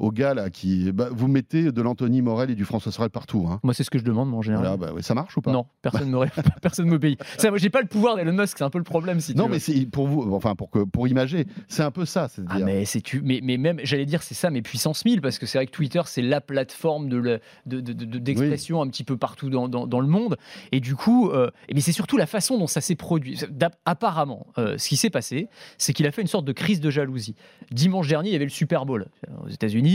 euh, 0.00 0.04
au 0.04 0.10
gars 0.12 0.34
là 0.34 0.50
qui. 0.50 0.92
Bah, 0.92 1.08
vous 1.10 1.28
mettez 1.28 1.72
de 1.72 1.82
l'Anthony 1.82 2.22
Morel 2.22 2.50
et 2.50 2.54
du 2.54 2.64
François 2.64 2.92
Sorel 2.92 3.10
partout. 3.10 3.46
Hein. 3.50 3.60
Moi, 3.62 3.74
c'est 3.74 3.84
ce 3.84 3.90
que 3.90 3.98
je 3.98 4.04
demande, 4.04 4.28
moi, 4.30 4.38
en 4.38 4.42
général. 4.42 4.64
Voilà, 4.66 4.76
bah, 4.76 4.92
ouais, 4.92 5.02
ça 5.02 5.14
marche 5.14 5.36
ou 5.36 5.40
pas 5.40 5.52
Non, 5.52 5.66
personne 5.82 6.10
ne 6.10 6.24
personne 6.62 6.86
m'obéit. 6.88 7.20
Ça, 7.38 7.50
moi, 7.50 7.58
j'ai 7.58 7.70
pas 7.70 7.80
le 7.80 7.86
pouvoir 7.88 8.16
d'Elon 8.16 8.32
Musk, 8.32 8.58
c'est 8.58 8.64
un 8.64 8.70
peu 8.70 8.78
le 8.78 8.84
problème. 8.84 9.20
Si 9.20 9.34
non, 9.34 9.44
tu 9.46 9.50
mais 9.52 9.58
c'est 9.58 9.86
pour 9.86 10.06
vous, 10.06 10.34
enfin 10.34 10.54
pour 10.54 10.70
que 10.70 10.80
pour 10.84 11.08
imager, 11.08 11.46
c'est 11.68 11.82
un 11.82 11.90
peu 11.90 12.04
ça, 12.04 12.28
Ah, 12.48 12.58
mais 12.60 12.84
c'est 12.84 13.00
tu, 13.00 13.20
mais, 13.22 13.40
mais 13.42 13.56
même, 13.56 13.80
j'allais 13.84 14.06
dire, 14.06 14.22
c'est 14.22 14.34
ça, 14.34 14.50
mais 14.50 14.62
puissance 14.62 15.04
1000, 15.04 15.20
parce 15.20 15.38
que 15.38 15.46
c'est 15.46 15.58
vrai 15.58 15.66
que 15.66 15.72
Twitter, 15.72 16.02
c'est 16.06 16.22
la 16.22 16.40
plateforme 16.40 17.08
de 17.08 17.16
le- 17.16 17.40
de- 17.66 17.80
de- 17.80 17.92
de- 17.92 18.18
d'expression 18.18 18.82
un 18.82 18.88
petit 18.88 19.04
peu 19.04 19.16
partout 19.16 19.50
dans, 19.50 19.68
dans- 19.68 19.86
dans 19.86 20.00
le 20.00 20.06
monde. 20.08 20.36
Et 20.72 20.80
du 20.80 20.94
coup, 20.96 21.30
euh, 21.30 21.50
mais 21.72 21.80
c'est 21.80 21.92
surtout 21.92 22.16
la 22.16 22.26
façon 22.26 22.58
dont 22.58 22.66
ça 22.66 22.80
s'est 22.80 22.94
produit. 22.96 23.38
Apparemment, 23.84 24.46
euh, 24.58 24.78
ce 24.78 24.88
qui 24.88 24.96
s'est 24.96 25.10
passé, 25.10 25.48
c'est 25.78 25.92
qu'il 25.92 26.06
a 26.06 26.10
fait 26.10 26.22
une 26.22 26.28
sorte 26.28 26.44
de 26.44 26.52
crise 26.52 26.80
de 26.80 26.90
jalousie. 26.90 27.34
Dimanche 27.70 28.08
dernier, 28.08 28.30
il 28.30 28.32
y 28.32 28.36
avait 28.36 28.44
le 28.44 28.50
Super 28.50 28.86
Bowl 28.86 29.06
euh, 29.28 29.32
aux 29.46 29.48
États-Unis. 29.48 29.93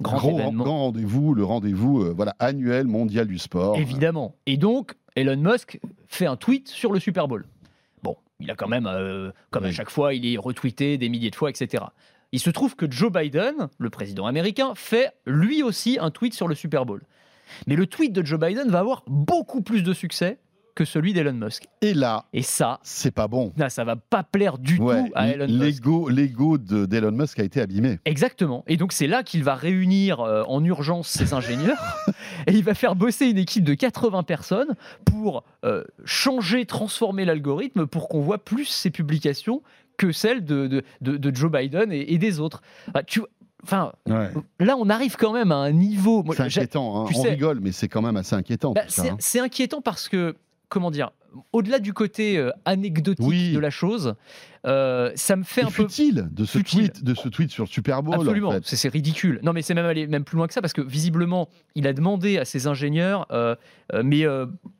Grand, 0.00 0.18
rendez-vous, 0.18 1.32
le 1.32 1.44
rendez-vous 1.44 2.02
euh, 2.02 2.12
voilà 2.14 2.36
annuel 2.38 2.86
mondial 2.86 3.26
du 3.26 3.38
sport. 3.38 3.78
Évidemment. 3.78 4.34
Et 4.44 4.58
donc, 4.58 4.94
Elon 5.14 5.36
Musk 5.36 5.80
fait 6.06 6.26
un 6.26 6.36
tweet 6.36 6.68
sur 6.68 6.92
le 6.92 7.00
Super 7.00 7.28
Bowl. 7.28 7.46
Bon, 8.02 8.16
il 8.38 8.50
a 8.50 8.54
quand 8.54 8.68
même, 8.68 8.86
euh, 8.86 9.30
comme 9.50 9.64
à 9.64 9.72
chaque 9.72 9.88
fois, 9.88 10.12
il 10.12 10.26
est 10.30 10.36
retweeté 10.36 10.98
des 10.98 11.08
milliers 11.08 11.30
de 11.30 11.36
fois, 11.36 11.48
etc. 11.48 11.84
Il 12.32 12.40
se 12.40 12.50
trouve 12.50 12.76
que 12.76 12.90
Joe 12.90 13.10
Biden, 13.10 13.68
le 13.78 13.90
président 13.90 14.26
américain, 14.26 14.74
fait 14.74 15.12
lui 15.24 15.62
aussi 15.62 15.96
un 15.98 16.10
tweet 16.10 16.34
sur 16.34 16.46
le 16.46 16.54
Super 16.54 16.84
Bowl. 16.84 17.02
Mais 17.66 17.76
le 17.76 17.86
tweet 17.86 18.12
de 18.12 18.24
Joe 18.24 18.38
Biden 18.38 18.68
va 18.68 18.80
avoir 18.80 19.02
beaucoup 19.06 19.62
plus 19.62 19.82
de 19.82 19.94
succès 19.94 20.38
que 20.76 20.84
celui 20.84 21.12
d'Elon 21.12 21.32
Musk. 21.32 21.64
Et 21.82 21.92
là, 21.94 22.26
Et 22.32 22.42
ça, 22.42 22.78
c'est 22.84 23.10
pas 23.10 23.26
bon. 23.26 23.52
là, 23.56 23.68
ça 23.70 23.82
va 23.82 23.96
pas 23.96 24.22
plaire 24.22 24.58
du 24.58 24.78
Ouais, 24.78 25.02
tout 25.04 25.10
à 25.16 25.26
Elon 25.28 25.46
Musk. 25.48 25.58
l'ego, 25.60 26.08
l'ego 26.08 26.58
de- 26.58 26.86
d'Elon 26.86 27.10
Musk 27.10 27.40
a 27.40 27.42
été 27.42 27.60
abîmé. 27.60 27.98
Exactement. 28.04 28.62
Et 28.68 28.76
donc 28.76 28.92
c'est 28.92 29.08
là 29.08 29.24
qu'il 29.24 29.42
va 29.42 29.54
réunir 29.56 30.20
euh, 30.20 30.44
en 30.46 30.62
urgence 30.64 31.08
ses 31.08 31.32
ingénieurs 31.34 31.78
et 32.46 32.52
il 32.52 32.62
va 32.62 32.74
faire 32.74 32.94
bosser 32.94 33.26
une 33.26 33.38
équipe 33.38 33.64
de 33.64 33.74
80 33.74 34.22
personnes 34.22 34.74
pour 35.04 35.42
euh, 35.64 35.82
changer, 36.04 36.64
transformer 36.66 37.24
l'algorithme 37.24 37.86
pour 37.86 38.08
qu'on 38.08 38.20
voit 38.20 38.38
plus 38.44 38.66
ses 38.66 38.90
publications 38.90 39.62
que 39.96 40.12
celles 40.12 40.44
de, 40.44 40.66
de- 40.66 40.82
de- 41.00 41.16
de 41.16 41.34
Joe 41.34 41.50
Biden 41.50 41.90
et, 41.90 42.12
et 42.12 42.18
des 42.18 42.38
autres. 42.38 42.60
Enfin, 42.88 43.00
tu, 43.06 43.22
enfin, 43.64 43.92
là 44.60 44.76
on 44.76 44.90
arrive 44.90 45.16
quand 45.16 45.32
même 45.32 45.52
à 45.52 45.56
un 45.56 45.72
niveau. 45.72 46.22
c'est 46.34 46.42
inquiétant. 46.42 47.00
hein. 47.04 47.06
tu 47.10 47.16
On 47.18 47.22
sais- 47.22 47.30
rigole, 47.30 47.60
mais 47.62 47.72
c'est 47.72 47.88
quand 47.88 48.02
même 48.02 48.16
assez 48.18 48.34
inquiétant. 48.36 48.72
bah, 48.72 48.82
c'est 48.88 49.08
hein. 49.08 49.16
c'est 49.18 49.40
inquiétant 49.40 49.80
parce 49.80 50.10
que, 50.10 50.36
comment 50.68 50.90
dire, 50.90 51.10
au-delà 51.52 51.78
du 51.78 51.92
côté 51.92 52.38
euh, 52.38 52.50
anecdotique 52.64 53.26
Oui. 53.26 53.52
de 53.52 53.58
la 53.58 53.70
chose, 53.70 54.14
euh, 54.66 55.12
ça 55.14 55.36
me 55.36 55.44
fait 55.44 55.62
un 55.62 55.66
peu 55.66 55.70
futile 55.84 56.28
de 56.30 56.44
ce 56.44 56.58
Futile. 56.58 56.90
tweet, 56.90 57.04
de 57.04 57.14
ce 57.14 57.28
tweet 57.28 57.50
sur 57.50 57.64
le 57.64 57.68
Super 57.68 58.02
Bowl. 58.02 58.14
en 58.16 58.20
Absolument, 58.20 58.52
fait. 58.52 58.62
c'est 58.64 58.88
ridicule. 58.88 59.40
Non, 59.42 59.52
mais 59.52 59.62
c'est 59.62 59.74
même 59.74 59.86
aller 59.86 60.06
même 60.06 60.24
plus 60.24 60.36
loin 60.36 60.46
que 60.46 60.52
ça 60.54 60.60
parce 60.60 60.72
que 60.72 60.80
visiblement, 60.80 61.48
il 61.74 61.86
a 61.86 61.92
demandé 61.92 62.38
à 62.38 62.44
ses 62.44 62.66
ingénieurs, 62.66 63.26
euh, 63.30 63.54
euh, 63.92 64.02
mais 64.04 64.24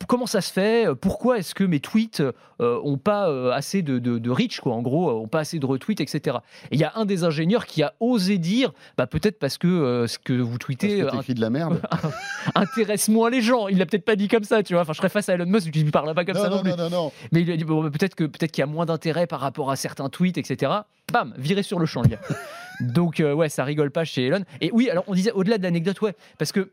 comment 0.09 0.27
ça 0.27 0.41
se 0.41 0.53
fait? 0.53 0.87
Pourquoi 1.01 1.39
est-ce 1.39 1.55
que 1.55 1.65
mes 1.65 1.81
tweets 1.81 2.23
ont 2.59 2.99
pas 2.99 3.53
assez 3.55 3.83
de, 3.83 3.99
de, 3.99 4.19
de 4.19 4.31
reach, 4.31 4.61
quoi? 4.61 4.75
En 4.75 4.83
gros, 4.83 5.11
ont 5.11 5.29
pas 5.29 5.41
assez 5.41 5.59
de 5.59 5.67
retweets, 5.67 6.01
etc. 6.01 6.39
Et 6.71 6.77
il 6.77 6.81
y 6.81 6.85
a 6.85 6.93
un 6.97 7.05
des 7.05 7.25
ingénieurs 7.25 7.67
qui 7.67 7.83
a 7.83 7.95
osé 8.01 8.39
dire, 8.39 8.73
bah 8.97 9.07
peut-être 9.07 9.39
parce 9.39 9.59
que 9.59 10.07
ce 10.09 10.19
que 10.19 10.33
vous 10.33 10.59
tweetez 10.59 10.99
que 10.99 11.33
de 11.33 11.41
la 11.41 11.51
merde. 11.51 11.81
intéresse 12.55 13.09
moins 13.09 13.31
les 13.31 13.43
gens. 13.43 13.69
Il 13.69 13.79
l'a 13.79 13.87
peut-être 13.87 14.05
pas 14.05 14.17
dit 14.17 14.29
comme 14.29 14.45
ça, 14.45 14.63
tu 14.63 14.75
vois. 14.75 14.83
Enfin, 14.83 14.93
je 14.93 14.99
serais 14.99 15.09
face 15.09 15.29
à 15.29 15.35
Elon 15.35 15.47
Musk, 15.47 15.71
je 15.73 15.81
lui 15.81 15.91
parlerais 15.91 16.15
pas 16.15 16.25
comme 16.25 16.37
non, 16.37 16.43
ça 16.43 16.49
non, 16.51 16.57
non, 16.57 16.63
plus. 16.63 16.71
non, 16.71 16.77
non, 16.77 16.91
non. 16.91 17.13
Mais 17.33 17.43
il 17.43 17.51
a 17.51 17.57
dit 17.57 17.65
bon, 17.65 17.83
bah, 17.83 17.91
peut-être 17.91 18.15
que 18.15 18.25
peut-être 18.25 18.53
qu'il 18.53 18.63
y 18.63 18.65
a 18.65 18.67
moins 18.67 18.87
d'intérêt 18.87 19.27
par 19.27 19.41
rapport 19.41 19.71
à 19.71 19.76
certains 19.77 20.09
tweets, 20.09 20.39
etc. 20.39 20.73
Bam, 21.13 21.35
viré 21.37 21.63
sur 21.63 21.79
le 21.79 21.87
champ, 21.87 22.03
le 22.03 22.09
gars. 22.09 22.21
Donc 22.81 23.21
euh, 23.21 23.33
ouais, 23.33 23.49
ça 23.49 23.65
rigole 23.65 23.91
pas 23.91 24.05
chez 24.05 24.27
Elon. 24.27 24.45
Et 24.61 24.71
oui, 24.73 24.91
alors 24.91 25.05
on 25.07 25.15
disait 25.15 25.33
au-delà 25.33 25.59
de 25.59 25.63
l'anecdote, 25.63 26.01
ouais, 26.01 26.15
parce 26.39 26.53
que 26.53 26.71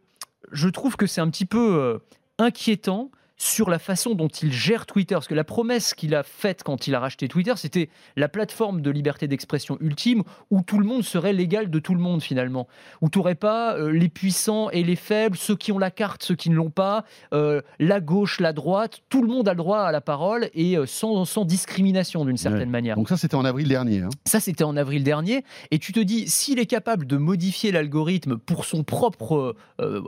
je 0.52 0.68
trouve 0.70 0.96
que 0.96 1.08
c'est 1.08 1.22
un 1.22 1.30
petit 1.30 1.46
peu 1.46 1.76
euh, 1.76 1.98
inquiétant 2.38 3.12
sur 3.44 3.70
la 3.70 3.78
façon 3.80 4.16
dont 4.16 4.28
il 4.30 4.52
gère 4.52 4.86
Twitter. 4.86 5.16
Parce 5.16 5.28
que 5.28 5.36
la 5.36 5.44
promesse 5.44 5.94
qu'il 5.94 6.16
a 6.16 6.24
faite 6.24 6.64
quand 6.64 6.88
il 6.88 6.96
a 6.96 7.00
racheté 7.00 7.28
Twitter, 7.28 7.54
c'était 7.58 7.90
la 8.16 8.30
plateforme 8.30 8.82
de 8.82 8.90
liberté 8.90 9.28
d'expression 9.28 9.78
ultime 9.82 10.24
où 10.50 10.62
tout 10.62 10.80
le 10.80 10.86
monde 10.86 11.04
serait 11.04 11.34
l'égal 11.34 11.70
de 11.70 11.80
tout 11.80 11.94
le 11.94 12.00
monde 12.00 12.24
finalement. 12.24 12.68
Où 13.02 13.10
tu 13.10 13.20
n'aurais 13.20 13.36
pas 13.36 13.76
euh, 13.78 13.92
les 13.92 14.08
puissants 14.10 14.70
et 14.70 14.84
les 14.84 14.96
faibles, 14.96 15.38
ceux 15.38 15.56
qui 15.56 15.72
ont 15.72 15.78
la 15.80 15.92
carte, 15.92 16.24
ceux 16.24 16.36
qui 16.36 16.50
ne 16.50 16.56
l'ont 16.56 16.70
pas, 16.70 17.04
euh, 17.34 17.62
la 17.80 18.00
gauche, 18.00 18.40
la 18.40 18.54
droite. 18.54 19.00
Tout 19.10 19.22
le 19.22 19.28
monde 19.28 19.48
a 19.48 19.52
le 19.52 19.58
droit 19.58 19.80
à 19.82 19.92
la 19.92 20.02
parole 20.02 20.50
et 20.54 20.78
euh, 20.78 20.86
sans, 20.86 21.26
sans 21.26 21.44
discrimination 21.46 22.24
d'une 22.26 22.38
certaine 22.38 22.54
Ouais. 22.62 22.66
manière. 22.68 22.96
Donc 22.96 23.10
ça, 23.10 23.18
c'était 23.18 23.36
en 23.36 23.44
avril 23.46 23.68
dernier. 23.68 24.02
hein. 24.02 24.10
Ça, 24.26 24.40
c'était 24.40 24.64
en 24.64 24.78
avril 24.78 25.04
dernier. 25.04 25.44
Et 25.72 25.80
tu 25.80 25.92
te 25.92 26.00
dis, 26.00 26.30
s'il 26.30 26.60
est 26.60 26.66
capable 26.66 27.06
de 27.08 27.18
modifier 27.18 27.72
l'algorithme 27.72 28.38
pour 28.38 28.64
son 28.66 28.84
propre, 28.84 29.56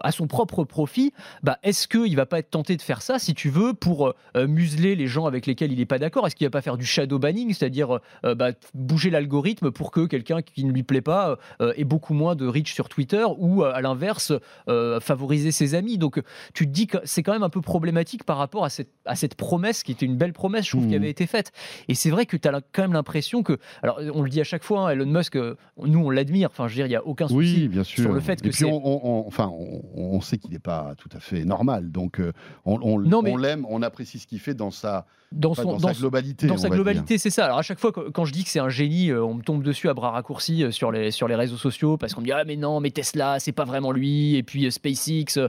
à 0.03 0.11
son 0.11 0.27
propre 0.27 0.63
profit, 0.63 1.11
bah, 1.43 1.57
est-ce 1.63 1.87
qu'il 1.87 2.15
va 2.15 2.25
pas 2.25 2.39
être 2.39 2.49
tenté 2.51 2.77
de 2.77 2.81
faire 2.81 3.01
ça, 3.01 3.19
si 3.25 3.33
tu 3.33 3.49
veux, 3.49 3.73
pour 3.73 4.13
euh, 4.35 4.47
museler 4.47 4.95
les 4.95 5.07
gens 5.07 5.25
avec 5.25 5.45
lesquels 5.45 5.71
il 5.71 5.79
n'est 5.79 5.85
pas 5.85 5.99
d'accord 5.99 6.25
Est-ce 6.27 6.35
qu'il 6.35 6.45
va 6.47 6.51
pas 6.51 6.61
faire 6.61 6.77
du 6.77 6.85
shadow 6.85 7.19
banning, 7.19 7.53
c'est-à-dire 7.53 7.99
euh, 8.23 8.35
bah, 8.35 8.51
bouger 8.73 9.09
l'algorithme 9.09 9.71
pour 9.71 9.91
que 9.91 10.05
quelqu'un 10.05 10.41
qui 10.41 10.63
ne 10.63 10.71
lui 10.71 10.83
plaît 10.83 11.01
pas 11.01 11.37
euh, 11.61 11.73
ait 11.75 11.83
beaucoup 11.83 12.13
moins 12.13 12.35
de 12.35 12.47
reach 12.47 12.73
sur 12.73 12.87
Twitter 12.89 13.23
ou, 13.37 13.63
à 13.63 13.81
l'inverse, 13.81 14.31
favoriser 15.01 15.51
ses 15.51 15.75
amis? 15.75 15.97
Donc, 15.97 16.21
tu 16.53 16.65
te 16.67 16.71
dis 16.71 16.87
que 16.87 16.97
c'est 17.03 17.23
quand 17.23 17.33
même 17.33 17.43
un 17.43 17.49
peu 17.49 17.61
problématique 17.61 18.23
par 18.23 18.37
rapport 18.37 18.63
à 18.65 18.69
cette, 18.69 18.89
à 19.05 19.15
cette 19.15 19.35
promesse 19.35 19.83
qui 19.83 19.91
était 19.91 20.05
une 20.05 20.17
belle 20.17 20.33
promesse, 20.33 20.65
je 20.65 20.71
trouve, 20.71 20.83
Mhm. 20.83 20.89
qui 20.89 20.95
avait 20.95 21.09
été 21.09 21.25
faite. 21.27 21.51
Et 21.87 21.95
c'est 21.95 22.09
vrai 22.09 22.25
que 22.25 22.37
tu 22.37 22.47
as 22.47 22.61
quand 22.71 22.81
même 22.83 22.93
l'impression 22.93 23.43
que 23.43 23.57
alors, 23.81 23.99
on 24.13 24.21
le 24.21 24.29
dit 24.29 24.41
à 24.41 24.43
chaque 24.43 24.63
fois, 24.63 24.81
hein, 24.87 24.89
Elon 24.91 25.05
Musk, 25.05 25.35
nous, 25.83 25.99
on 25.99 26.09
l'admire. 26.09 26.49
Enfin, 26.51 26.67
je 26.67 26.73
veux 26.73 26.75
dire, 26.77 26.85
il 26.85 26.89
n'y 26.89 26.95
a 26.95 27.05
aucun 27.05 27.27
souci. 27.27 27.35
Oui, 27.61 27.67
bien 27.67 27.83
sûr. 27.83 28.03
sur 28.03 28.13
le 28.13 28.19
fait 28.19 28.41
que 28.41 28.47
Et 28.47 28.51
puis 28.51 28.65
on, 28.65 28.75
on- 28.85 29.01
on- 29.23 29.27
enfin, 29.27 29.51
on, 29.95 30.21
sait 30.21 30.37
qu'il 30.37 30.51
n'est 30.51 30.59
pas 30.59 30.93
tout 30.97 31.09
à 31.15 31.19
fait 31.19 31.43
normal. 31.45 31.91
Donc 31.91 32.21
on, 32.65 32.79
on- 32.81 32.97
Non, 33.05 33.21
mais- 33.21 33.31
on 33.31 33.37
l'aime, 33.37 33.65
on 33.69 33.81
apprécie 33.81 34.19
ce 34.19 34.27
qu'il 34.27 34.39
fait 34.39 34.53
dans 34.53 34.71
sa, 34.71 35.05
Dans, 35.31 35.51
enfin, 35.51 35.63
son, 35.63 35.71
dans 35.73 35.77
dans 35.79 35.87
sa 35.93 35.99
globalité. 35.99 36.47
dans 36.47 36.57
sa 36.57 36.69
globalité, 36.69 37.17
c'est 37.17 37.29
ça. 37.29 37.45
Alors 37.45 37.57
à 37.57 37.61
chaque 37.61 37.79
fois, 37.79 37.91
quand 37.91 38.25
je 38.25 38.31
dis 38.33 38.43
que 38.43 38.49
c'est 38.49 38.59
un 38.59 38.69
génie, 38.69 39.09
euh, 39.11 39.23
on 39.23 39.33
me 39.35 39.41
tombe 39.41 39.63
dessus 39.63 39.89
à 39.89 39.93
bras 39.93 40.11
raccourcis 40.11 40.63
euh, 40.63 40.71
sur 40.71 40.91
les, 40.91 41.11
sur 41.11 41.27
les 41.27 41.35
réseaux 41.35 41.57
sociaux 41.57 41.97
parce 41.97 42.13
qu'on 42.13 42.21
me 42.21 42.25
dit 42.25 42.31
ah 42.31 42.43
mais 42.45 42.55
non, 42.55 42.79
mais 42.79 42.91
Tesla, 42.91 43.39
c'est 43.39 43.51
pas 43.51 43.63
vraiment 43.65 43.91
lui. 43.91 44.35
Et 44.35 44.43
puis 44.43 44.65
euh, 44.65 44.69
SpaceX, 44.71 45.39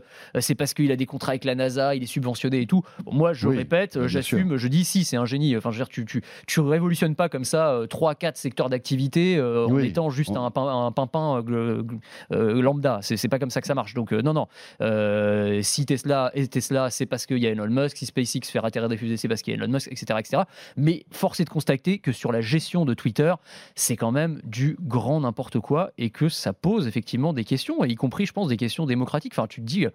c'est 0.40 0.54
parce 0.54 0.74
qu'il 0.74 0.90
a 0.92 0.96
des 0.96 1.06
contrats 1.06 1.32
avec 1.32 1.44
la 1.44 1.54
NASA, 1.54 1.94
il 1.94 2.02
est 2.02 2.06
subventionné 2.06 2.60
et 2.62 2.66
tout. 2.66 2.82
Bon, 3.04 3.12
moi, 3.14 3.32
je 3.32 3.48
Oui, 3.48 3.56
répète, 3.58 4.06
j'assume, 4.06 4.56
je 4.56 4.68
dis 4.68 4.84
si, 4.84 5.04
c'est 5.04 5.16
un 5.16 5.26
génie. 5.26 5.56
Enfin, 5.56 5.70
je 5.70 5.76
veux 5.78 5.84
dire, 5.84 5.88
tu, 5.88 6.04
tu, 6.04 6.22
tu 6.46 6.60
révolutionnes 6.60 7.14
pas 7.14 7.28
comme 7.28 7.44
ça 7.44 7.70
euh, 7.72 7.86
trois, 7.86 8.14
quatre 8.14 8.36
secteurs 8.38 8.68
d'activité 8.70 9.36
euh, 9.36 9.66
en 9.66 9.78
étant 9.78 10.10
juste 10.10 10.30
On- 10.30 10.46
un, 10.46 10.86
un 10.86 10.92
pimpin 10.92 11.42
euh, 11.48 11.82
euh, 12.32 12.60
lambda. 12.60 12.98
C'est 13.02 13.28
pas 13.28 13.38
comme 13.38 13.50
ça 13.50 13.60
que 13.60 13.66
ça 13.66 13.74
marche. 13.74 13.94
Donc 13.94 14.12
non, 14.12 14.32
non. 14.32 14.46
Si 15.62 15.86
Tesla 15.86 16.30
est 16.34 16.52
Tesla, 16.52 16.90
c'est 16.90 17.06
parce 17.06 17.26
qu'il 17.26 17.38
y 17.38 17.45
a 17.45 17.45
Elon 17.52 17.68
Musk. 17.68 17.96
Si 17.96 18.06
SpaceX 18.06 18.50
fait 18.50 18.60
atterrir 18.62 18.88
des 18.88 18.96
fusées, 18.96 19.16
c'est 19.16 19.28
parce 19.28 19.42
qu'il 19.42 19.54
y 19.54 19.56
a 19.56 19.62
Elon 19.62 19.72
Musk, 19.72 19.88
etc., 19.90 20.18
etc. 20.18 20.42
Mais 20.76 21.04
force 21.10 21.40
est 21.40 21.44
de 21.44 21.50
constater 21.50 21.98
que 21.98 22.12
sur 22.12 22.32
la 22.32 22.40
gestion 22.40 22.84
de 22.84 22.94
Twitter, 22.94 23.34
c'est 23.74 23.96
quand 23.96 24.12
même 24.12 24.40
du 24.44 24.76
grand 24.80 25.20
n'importe 25.20 25.60
quoi 25.60 25.92
et 25.98 26.10
que 26.10 26.28
ça 26.28 26.52
pose 26.52 26.86
effectivement 26.86 27.32
des 27.32 27.44
questions, 27.44 27.84
y 27.84 27.94
compris, 27.94 28.26
je 28.26 28.32
pense, 28.32 28.48
des 28.48 28.56
questions 28.56 28.86
démocratiques. 28.86 29.32
Enfin, 29.34 29.46
tu 29.46 29.60
te 29.60 29.66
dis, 29.66 29.86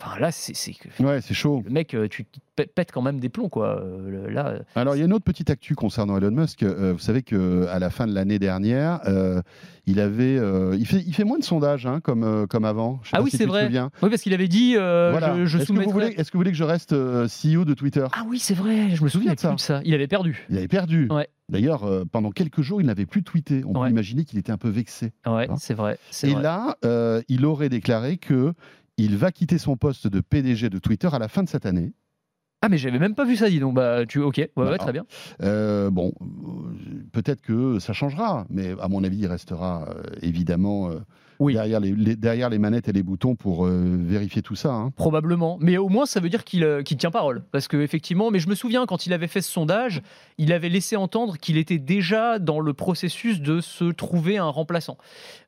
enfin 0.00 0.18
là, 0.18 0.30
c'est 0.32 0.52
Ouais, 1.00 1.20
c'est 1.20 1.34
chaud. 1.34 1.62
le 1.64 1.70
mec, 1.70 1.94
euh, 1.94 2.08
tu 2.08 2.24
te 2.24 2.38
pè- 2.56 2.66
pètes 2.66 2.90
quand 2.92 3.02
même 3.02 3.20
des 3.20 3.28
plombs, 3.28 3.48
quoi. 3.48 3.80
Euh, 3.82 4.30
Là, 4.30 4.48
euh, 4.48 4.58
Alors, 4.76 4.94
il 4.96 4.98
y 4.98 5.02
a 5.02 5.04
une 5.06 5.12
autre 5.12 5.24
petite 5.24 5.50
actu 5.50 5.74
concernant 5.74 6.16
Elon 6.18 6.30
Musk. 6.30 6.62
Euh, 6.62 6.92
vous 6.92 6.98
savez 6.98 7.22
qu'à 7.22 7.78
la 7.78 7.90
fin 7.90 8.06
de 8.06 8.14
l'année 8.14 8.38
dernière, 8.38 9.00
euh, 9.06 9.40
il 9.86 9.98
avait, 10.00 10.36
il, 10.78 10.86
fait, 10.86 11.02
il 11.06 11.12
fait 11.14 11.24
moins 11.24 11.38
de 11.38 11.44
sondages 11.44 11.86
hein, 11.86 12.00
comme, 12.00 12.46
comme 12.48 12.64
avant. 12.64 13.00
Je 13.02 13.08
sais 13.08 13.14
Ah 13.14 13.18
pas 13.18 13.24
oui, 13.24 13.30
si 13.30 13.36
c'est 13.38 13.46
vrai. 13.46 13.68
oui, 14.02 14.08
parce 14.10 14.22
qu'il 14.22 14.34
avait 14.34 14.46
dit, 14.48 14.74
Voilà. 14.74 15.34
je, 15.36 15.44
je 15.46 15.58
Est-ce 15.58 15.66
que, 15.68 15.72
vous 15.72 15.78
soumettrai- 15.80 15.92
voulez, 15.92 16.06
est-ce 16.16 16.30
que 16.30 16.36
vous 16.36 16.40
voulez 16.40 16.52
que 16.52 16.56
je 16.56 16.64
reste 16.64 16.92
CEO 16.92 17.64
de 17.64 17.74
Twitter? 17.74 18.06
Ah 18.12 18.24
oui, 18.28 18.38
c'est 18.38 18.54
vrai. 18.54 18.90
Je 18.94 19.02
me 19.02 19.08
souviens 19.08 19.34
de 19.34 19.40
ça. 19.40 19.52
de 19.54 19.60
ça. 19.60 19.80
Il 19.84 19.94
avait 19.94 20.06
perdu. 20.08 20.46
Il 20.50 20.56
avait 20.58 20.68
perdu. 20.68 21.08
Ouais. 21.10 21.28
D'ailleurs, 21.48 21.82
euh, 21.82 22.04
pendant 22.10 22.30
quelques 22.30 22.60
jours, 22.60 22.80
il 22.80 22.86
n'avait 22.86 23.06
plus 23.06 23.24
tweeté. 23.24 23.62
On 23.66 23.72
Ouais. 23.76 23.86
peut 23.88 23.90
imaginer 23.90 24.24
qu'il 24.24 24.38
était 24.38 24.52
un 24.52 24.56
peu 24.58 24.68
vexé. 24.68 25.10
Ouais, 25.26 25.48
c'est 25.58 25.74
vrai. 25.74 25.98
Et 26.22 26.30
vrai. 26.30 26.42
là, 26.42 26.76
euh, 26.84 27.22
il 27.28 27.44
aurait 27.44 27.68
déclaré 27.68 28.18
que 28.18 28.52
il 29.04 29.16
va 29.16 29.32
quitter 29.32 29.58
son 29.58 29.76
poste 29.76 30.06
de 30.06 30.20
PDG 30.20 30.70
de 30.70 30.78
Twitter 30.78 31.08
à 31.12 31.18
la 31.18 31.28
fin 31.28 31.42
de 31.42 31.48
cette 31.48 31.66
année. 31.66 31.92
Ah, 32.62 32.68
mais 32.68 32.76
j'avais 32.76 32.98
même 32.98 33.14
pas 33.14 33.24
vu 33.24 33.36
ça, 33.36 33.48
dis 33.48 33.58
donc. 33.58 33.74
Bah, 33.74 34.04
tu, 34.06 34.18
ok, 34.20 34.36
ouais, 34.36 34.50
ouais, 34.56 34.76
très 34.76 34.92
bien. 34.92 35.06
Euh, 35.42 35.90
bon, 35.90 36.12
euh, 36.20 36.26
peut-être 37.10 37.40
que 37.40 37.78
ça 37.78 37.94
changera, 37.94 38.46
mais 38.50 38.74
à 38.80 38.88
mon 38.88 39.02
avis, 39.02 39.18
il 39.18 39.26
restera 39.26 39.88
euh, 39.88 40.02
évidemment 40.20 40.90
Oui. 41.40 41.54
derrière, 41.54 41.80
les, 41.80 41.92
les- 41.92 42.14
derrière 42.16 42.48
les 42.50 42.58
manettes 42.58 42.88
et 42.88 42.92
les 42.92 43.02
boutons 43.02 43.34
pour 43.34 43.66
euh, 43.66 43.96
vérifier 43.98 44.42
tout 44.42 44.54
ça. 44.54 44.72
hein. 44.72 44.92
Probablement. 44.94 45.56
Mais 45.60 45.76
au 45.78 45.88
moins, 45.88 46.06
ça 46.06 46.20
veut 46.20 46.28
dire 46.28 46.44
qu'il 46.44 46.62
euh, 46.64 46.82
qu'il 46.82 46.96
tient 46.98 47.10
parole. 47.10 47.42
Parce 47.50 47.66
que 47.66 47.76
effectivement, 47.78 48.30
mais 48.30 48.38
je 48.38 48.48
me 48.48 48.54
souviens, 48.54 48.86
quand 48.86 49.06
il 49.06 49.12
avait 49.12 49.26
fait 49.26 49.40
ce 49.40 49.50
sondage, 49.50 50.02
il 50.38 50.52
avait 50.52 50.68
laissé 50.68 50.96
entendre 50.96 51.36
qu'il 51.38 51.56
était 51.56 51.78
déjà 51.78 52.38
dans 52.38 52.60
le 52.60 52.72
processus 52.74 53.40
de 53.40 53.60
se 53.60 53.84
trouver 53.90 54.38
un 54.38 54.48
remplaçant. 54.48 54.96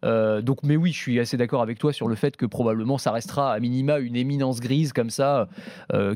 Euh, 0.04 0.42
donc, 0.42 0.58
mais 0.64 0.76
oui, 0.76 0.92
je 0.92 0.98
suis 0.98 1.20
assez 1.20 1.36
d'accord 1.36 1.62
avec 1.62 1.78
toi 1.78 1.92
sur 1.92 2.08
le 2.08 2.14
fait 2.16 2.36
que 2.36 2.46
probablement 2.46 2.98
ça 2.98 3.12
restera 3.12 3.52
à 3.52 3.60
minima 3.60 3.98
une 3.98 4.16
éminence 4.16 4.60
grise 4.60 4.92
comme 4.92 5.10
ça, 5.10 5.48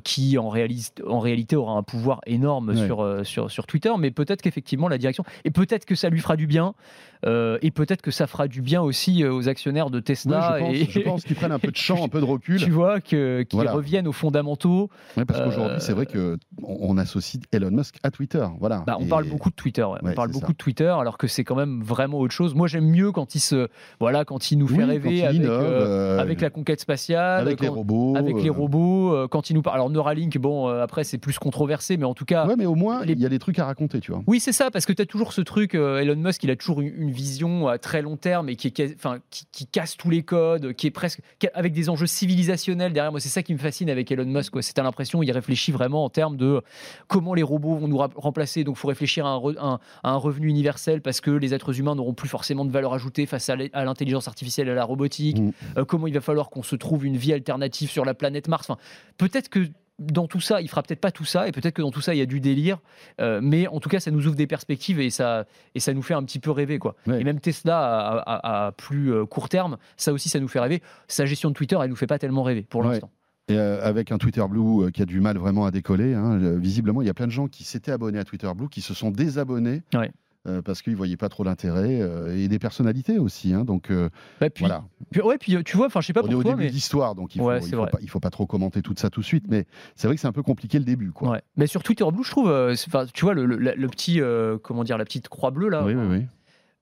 qui 0.05 0.39
en, 0.39 0.49
réalité 0.49 1.57
aura 1.57 1.77
un 1.79 1.83
pouvoir 1.83 2.21
énorme 2.27 2.71
Ouais. 2.71 2.87
sur, 2.87 3.21
sur, 3.25 3.51
sur 3.51 3.67
Twitter. 3.67 3.91
Mais 3.99 4.11
peut-être 4.11 4.43
qu'effectivement, 4.43 4.89
la 4.89 4.99
direction. 4.99 5.25
Et 5.45 5.51
peut-être 5.51 5.85
que 5.85 5.95
ça 5.95 6.09
lui 6.09 6.21
fera 6.21 6.37
du 6.37 6.47
bien. 6.47 6.75
Euh, 7.25 7.59
et 7.63 7.71
peut-être 7.71 8.03
que 8.03 8.11
ça 8.11 8.27
fera 8.27 8.49
du 8.49 8.61
bien 8.63 8.83
aussi 8.83 9.25
euh, 9.25 9.33
aux 9.33 9.49
actionnaires 9.49 9.91
de 9.91 10.01
Tesla. 10.01 10.57
je 10.59 10.65
pense, 10.65 10.75
et... 10.75 10.85
je 10.91 11.01
pense 11.01 11.25
qu'ils 11.25 11.37
prennent 11.37 11.53
un 11.53 11.59
peu 11.59 11.71
de 11.71 11.77
champ, 11.77 12.05
un 12.05 12.09
peu 12.09 12.21
de 12.21 12.25
recul. 12.25 12.61
Tu 12.67 12.71
vois, 12.71 13.01
qu'ils 13.01 13.47
Voilà. 13.53 13.73
reviennent 13.73 14.09
aux 14.09 14.13
fondamentaux. 14.13 14.91
Parce 15.15 15.41
qu'aujourd'hui, 15.41 15.77
Euh, 15.77 15.81
c'est 15.81 15.93
vrai 15.93 16.07
que 16.07 16.37
on 16.63 16.77
on 16.97 16.99
associe 16.99 17.43
Elon 17.53 17.71
Musk 17.71 17.97
à 18.03 18.11
Twitter. 18.11 18.45
Voilà. 18.61 18.83
Bah, 18.87 18.97
on 19.01 19.05
Et- 19.05 19.09
parle 19.09 19.25
beaucoup 19.29 19.51
de 19.51 19.55
Twitter, 19.55 19.83
ouais. 19.83 19.99
on 20.03 20.13
parle 20.13 20.31
beaucoup 20.31 20.47
ça. 20.47 20.53
de 20.53 20.57
Twitter, 20.57 20.89
alors 20.99 21.19
que 21.19 21.27
c'est 21.27 21.43
quand 21.45 21.55
même 21.57 21.83
vraiment 21.83 22.19
autre 22.19 22.33
chose. 22.35 22.55
Moi, 22.55 22.67
j'aime 22.69 22.89
mieux 22.89 23.13
quand 23.13 23.35
il 23.35 23.41
se, 23.41 23.69
voilà, 24.01 24.25
quand 24.25 24.51
il 24.51 24.59
nous 24.59 24.69
fait 24.69 24.79
Oui, 24.79 24.85
rêver 24.85 25.25
avec, 25.27 25.41
innove, 25.41 25.51
euh, 25.63 26.17
euh, 26.17 26.19
avec 26.21 26.41
la 26.41 26.51
conquête 26.51 26.81
spatiale, 26.81 27.41
avec 27.43 27.61
les 27.61 27.69
robots. 27.69 28.15
avec 28.17 28.37
les 28.43 28.49
euh, 28.49 28.53
robots, 28.53 29.15
euh, 29.15 29.27
quand 29.29 29.51
il 29.51 29.55
nous 29.55 29.63
parle. 29.63 29.77
Alors 29.77 29.91
Neuralink, 29.91 30.37
bon, 30.39 30.69
euh, 30.69 30.83
après 30.83 31.05
c'est 31.05 31.19
plus 31.19 31.39
controversé, 31.39 31.97
mais 31.97 32.05
en 32.05 32.15
tout 32.15 32.25
cas, 32.25 32.47
Ouais, 32.47 32.57
mais 32.57 32.67
au 32.67 32.75
moins, 32.75 33.05
les- 33.05 33.13
il 33.15 33.21
y 33.21 33.27
a 33.27 33.29
des 33.29 33.39
trucs 33.39 33.59
à 33.59 33.65
raconter, 33.67 34.01
tu 34.01 34.13
vois. 34.13 34.23
oui, 34.27 34.41
c'est 34.41 34.53
ça, 34.53 34.71
parce 34.71 34.87
que 34.87 34.93
tu 34.93 35.03
as 35.03 35.07
toujours 35.07 35.33
ce 35.33 35.41
truc, 35.41 35.75
euh, 35.75 35.99
Elon 36.01 36.17
Musk, 36.17 36.43
il 36.45 36.51
a 36.51 36.57
toujours 36.57 36.81
une, 36.81 37.06
une 37.07 37.13
vision 37.15 37.69
à 37.69 37.79
très 37.79 38.03
long 38.03 38.17
terme 38.17 38.49
et 38.49 38.57
qui, 38.57 38.69
est, 38.69 38.95
enfin, 38.95 39.19
qui, 39.31 39.45
qui 39.53 39.67
casse 39.67 39.97
tous 39.97 40.11
les 40.11 40.23
codes, 40.23 40.73
qui 40.75 40.87
est 40.87 40.91
presque 40.91 41.21
avec 41.55 41.73
des 41.73 41.89
enjeux 41.89 42.07
civilisationnels 42.07 42.93
derrière. 42.93 43.11
Moi, 43.13 43.21
c'est 43.21 43.29
ça 43.29 43.43
qui 43.43 43.53
me 43.55 43.59
fascine 43.59 43.89
avec 43.91 44.11
Elon 44.11 44.25
Musk. 44.27 44.53
C'est 44.63 44.73
t'as 44.75 44.83
l'impression 44.83 45.23
il 45.23 45.31
réfléchit 45.33 45.73
vraiment 45.73 46.05
en 46.05 46.11
termes 46.11 46.37
de 46.37 46.63
comment 47.09 47.35
les 47.35 47.43
robots 47.43 47.77
vont 47.77 47.89
nous 47.89 47.99
remplacer. 47.99 48.65
Donc, 48.65 48.77
il 48.77 48.81
faut 48.81 48.89
réfléchir 48.89 49.27
à 49.27 49.31
un, 49.31 49.39
re- 49.39 49.59
un- 49.59 49.79
à 50.03 50.11
un 50.11 50.17
revenu 50.17 50.49
universel 50.49 51.01
parce 51.01 51.21
que 51.21 51.31
les 51.31 51.55
êtres 51.55 51.79
humains 51.79 51.95
n'auront 51.95 52.15
plus 52.15 52.29
forcément 52.29 52.65
de 52.65 52.71
valeur 52.73 52.93
ajoutée 52.95 53.27
face 53.27 53.49
à 53.49 53.57
à 53.73 53.85
l'intelligence 53.85 54.29
artificielle 54.29 54.69
et 54.69 54.73
à 54.73 54.75
la 54.75 54.85
robotique. 54.85 55.39
Mm. 55.41 55.51
Euh, 55.79 55.85
comment 55.85 56.07
il 56.07 56.15
va 56.15 56.21
falloir 56.21 56.51
qu'on 56.51 56.63
se 56.63 56.77
trouve 56.77 57.07
une 57.07 57.17
vie 57.17 57.33
alternative 57.33 57.91
sur 57.91 58.05
la 58.05 58.13
planète 58.15 58.49
Mars. 58.49 58.69
Enfin, 58.69 58.79
peut-être 59.17 59.49
que 59.49 59.67
dans 59.99 60.27
tout 60.27 60.41
ça, 60.41 60.61
il 60.61 60.69
fera 60.69 60.83
peut-être 60.83 61.01
pas 61.01 61.11
tout 61.11 61.25
ça, 61.25 61.49
et 61.49 61.53
peut-être 61.53 61.75
que 61.75 61.83
dans 61.83 61.91
tout 61.91 62.01
ça, 62.03 62.15
il 62.15 62.19
y 62.19 62.23
a 62.23 62.27
du 62.27 62.39
délire, 62.41 62.79
euh, 63.21 63.41
mais 63.43 63.67
en 63.67 63.81
tout 63.81 63.89
cas, 63.89 63.99
ça 64.01 64.11
nous 64.11 64.27
ouvre 64.27 64.37
des 64.37 64.47
perspectives 64.47 65.01
et 65.01 65.09
ça, 65.11 65.47
et 65.75 65.81
ça 65.81 65.95
nous 65.95 66.03
fait 66.03 66.15
un 66.15 66.23
petit 66.23 66.39
peu 66.39 66.51
rêver. 66.51 66.79
Quoi. 66.79 66.95
Ouais. 67.07 67.21
Et 67.21 67.25
même 67.25 67.41
Tesla, 67.41 67.79
à, 67.79 68.19
à- 68.19 68.67
à 68.67 68.73
plus 68.73 69.13
euh, 69.13 69.25
court 69.25 69.49
terme, 69.49 69.77
ça 69.97 70.13
aussi, 70.13 70.29
ça 70.29 70.39
nous 70.41 70.49
fait 70.49 70.61
rêver. 70.61 70.83
Sa 71.09 71.25
gestion 71.25 71.49
de 71.51 71.55
Twitter, 71.55 71.79
elle 71.83 71.89
nous 71.91 71.97
fait 71.97 72.07
pas 72.07 72.19
tellement 72.19 72.43
rêver 72.43 72.63
pour 72.69 72.83
Ouais. 72.83 72.89
l'instant. 72.89 73.11
Et 73.49 73.57
euh, 73.57 73.81
avec 73.83 74.11
un 74.11 74.19
Twitter 74.19 74.43
Blue 74.51 74.91
qui 74.91 75.03
a 75.03 75.07
du 75.07 75.21
mal 75.21 75.39
vraiment 75.39 75.67
à 75.67 75.71
décoller. 75.71 76.15
hein, 76.15 76.37
visiblement, 76.59 77.01
il 77.01 77.07
y 77.07 77.11
a 77.11 77.15
plein 77.15 77.27
de 77.29 77.33
gens 77.33 77.47
qui 77.47 77.63
s'étaient 77.63 77.93
abonnés 77.93 78.19
à 78.19 78.25
Twitter 78.25 78.51
Blue 78.57 78.69
qui 78.69 78.81
se 78.81 78.93
sont 78.93 79.11
désabonnés. 79.13 79.83
Ouais. 79.95 80.11
Euh, 80.47 80.63
parce 80.63 80.83
qu'ils 80.83 80.97
voyaient 80.97 81.17
pas 81.17 81.29
trop 81.29 81.45
l'intérêt 81.45 82.01
euh, 82.01 82.37
et 82.37 82.49
des 82.49 82.59
personnalités 82.59 83.19
aussi. 83.19 83.53
hein, 83.53 83.65
donc 83.65 83.91
euh, 83.91 84.09
Bah, 84.41 84.51
puis, 84.51 84.65
voilà, 84.65 84.85
puis- 85.11 85.21
ouais, 85.23 85.39
puis 85.39 85.57
euh, 85.57 85.63
tu 85.63 85.77
vois, 85.77 85.87
enfin, 85.87 86.01
je 86.01 86.07
sais 86.07 86.13
pas 86.13 86.23
on 86.25 86.29
est 86.29 86.35
au 86.35 86.43
toi, 86.43 86.53
début 86.53 86.65
mais. 86.65 86.69
de 86.71 86.75
l'histoire, 86.75 87.15
donc 87.15 87.35
il 87.37 87.43
Ouais, 87.43 87.61
c'est 87.61 87.75
faut 87.77 87.87
pas, 87.87 87.99
il 88.03 88.09
faut 88.11 88.21
pas 88.21 88.31
trop 88.31 88.47
commenter 88.47 88.83
tout 88.83 88.95
ça 88.97 89.11
tout 89.11 89.21
de 89.21 89.27
suite. 89.27 89.45
Mais 89.49 89.67
c'est 89.95 90.07
vrai 90.07 90.15
que 90.17 90.21
c'est 90.21 90.29
un 90.29 90.33
peu 90.33 90.43
compliqué 90.43 90.79
le 90.79 90.85
début, 90.85 91.11
quoi. 91.13 91.31
Ouais. 91.31 91.43
Mais 91.57 91.67
sur 91.67 91.83
Twitter 91.83 92.05
Blue, 92.13 92.25
je 92.25 92.31
trouve, 92.31 92.75
tu 93.13 93.25
vois, 93.25 93.35
le, 93.35 93.45
le- 93.47 93.57
la- 93.57 93.75
le 93.75 93.89
petit, 93.89 94.21
comment 94.63 94.85
dire, 94.85 94.99
la 94.99 95.05
petite 95.05 95.29
croix 95.29 95.51
bleue 95.51 95.69
là, 95.69 95.85
Oui, 95.85 95.95
oui, 95.95 96.07
oui. 96.09 96.27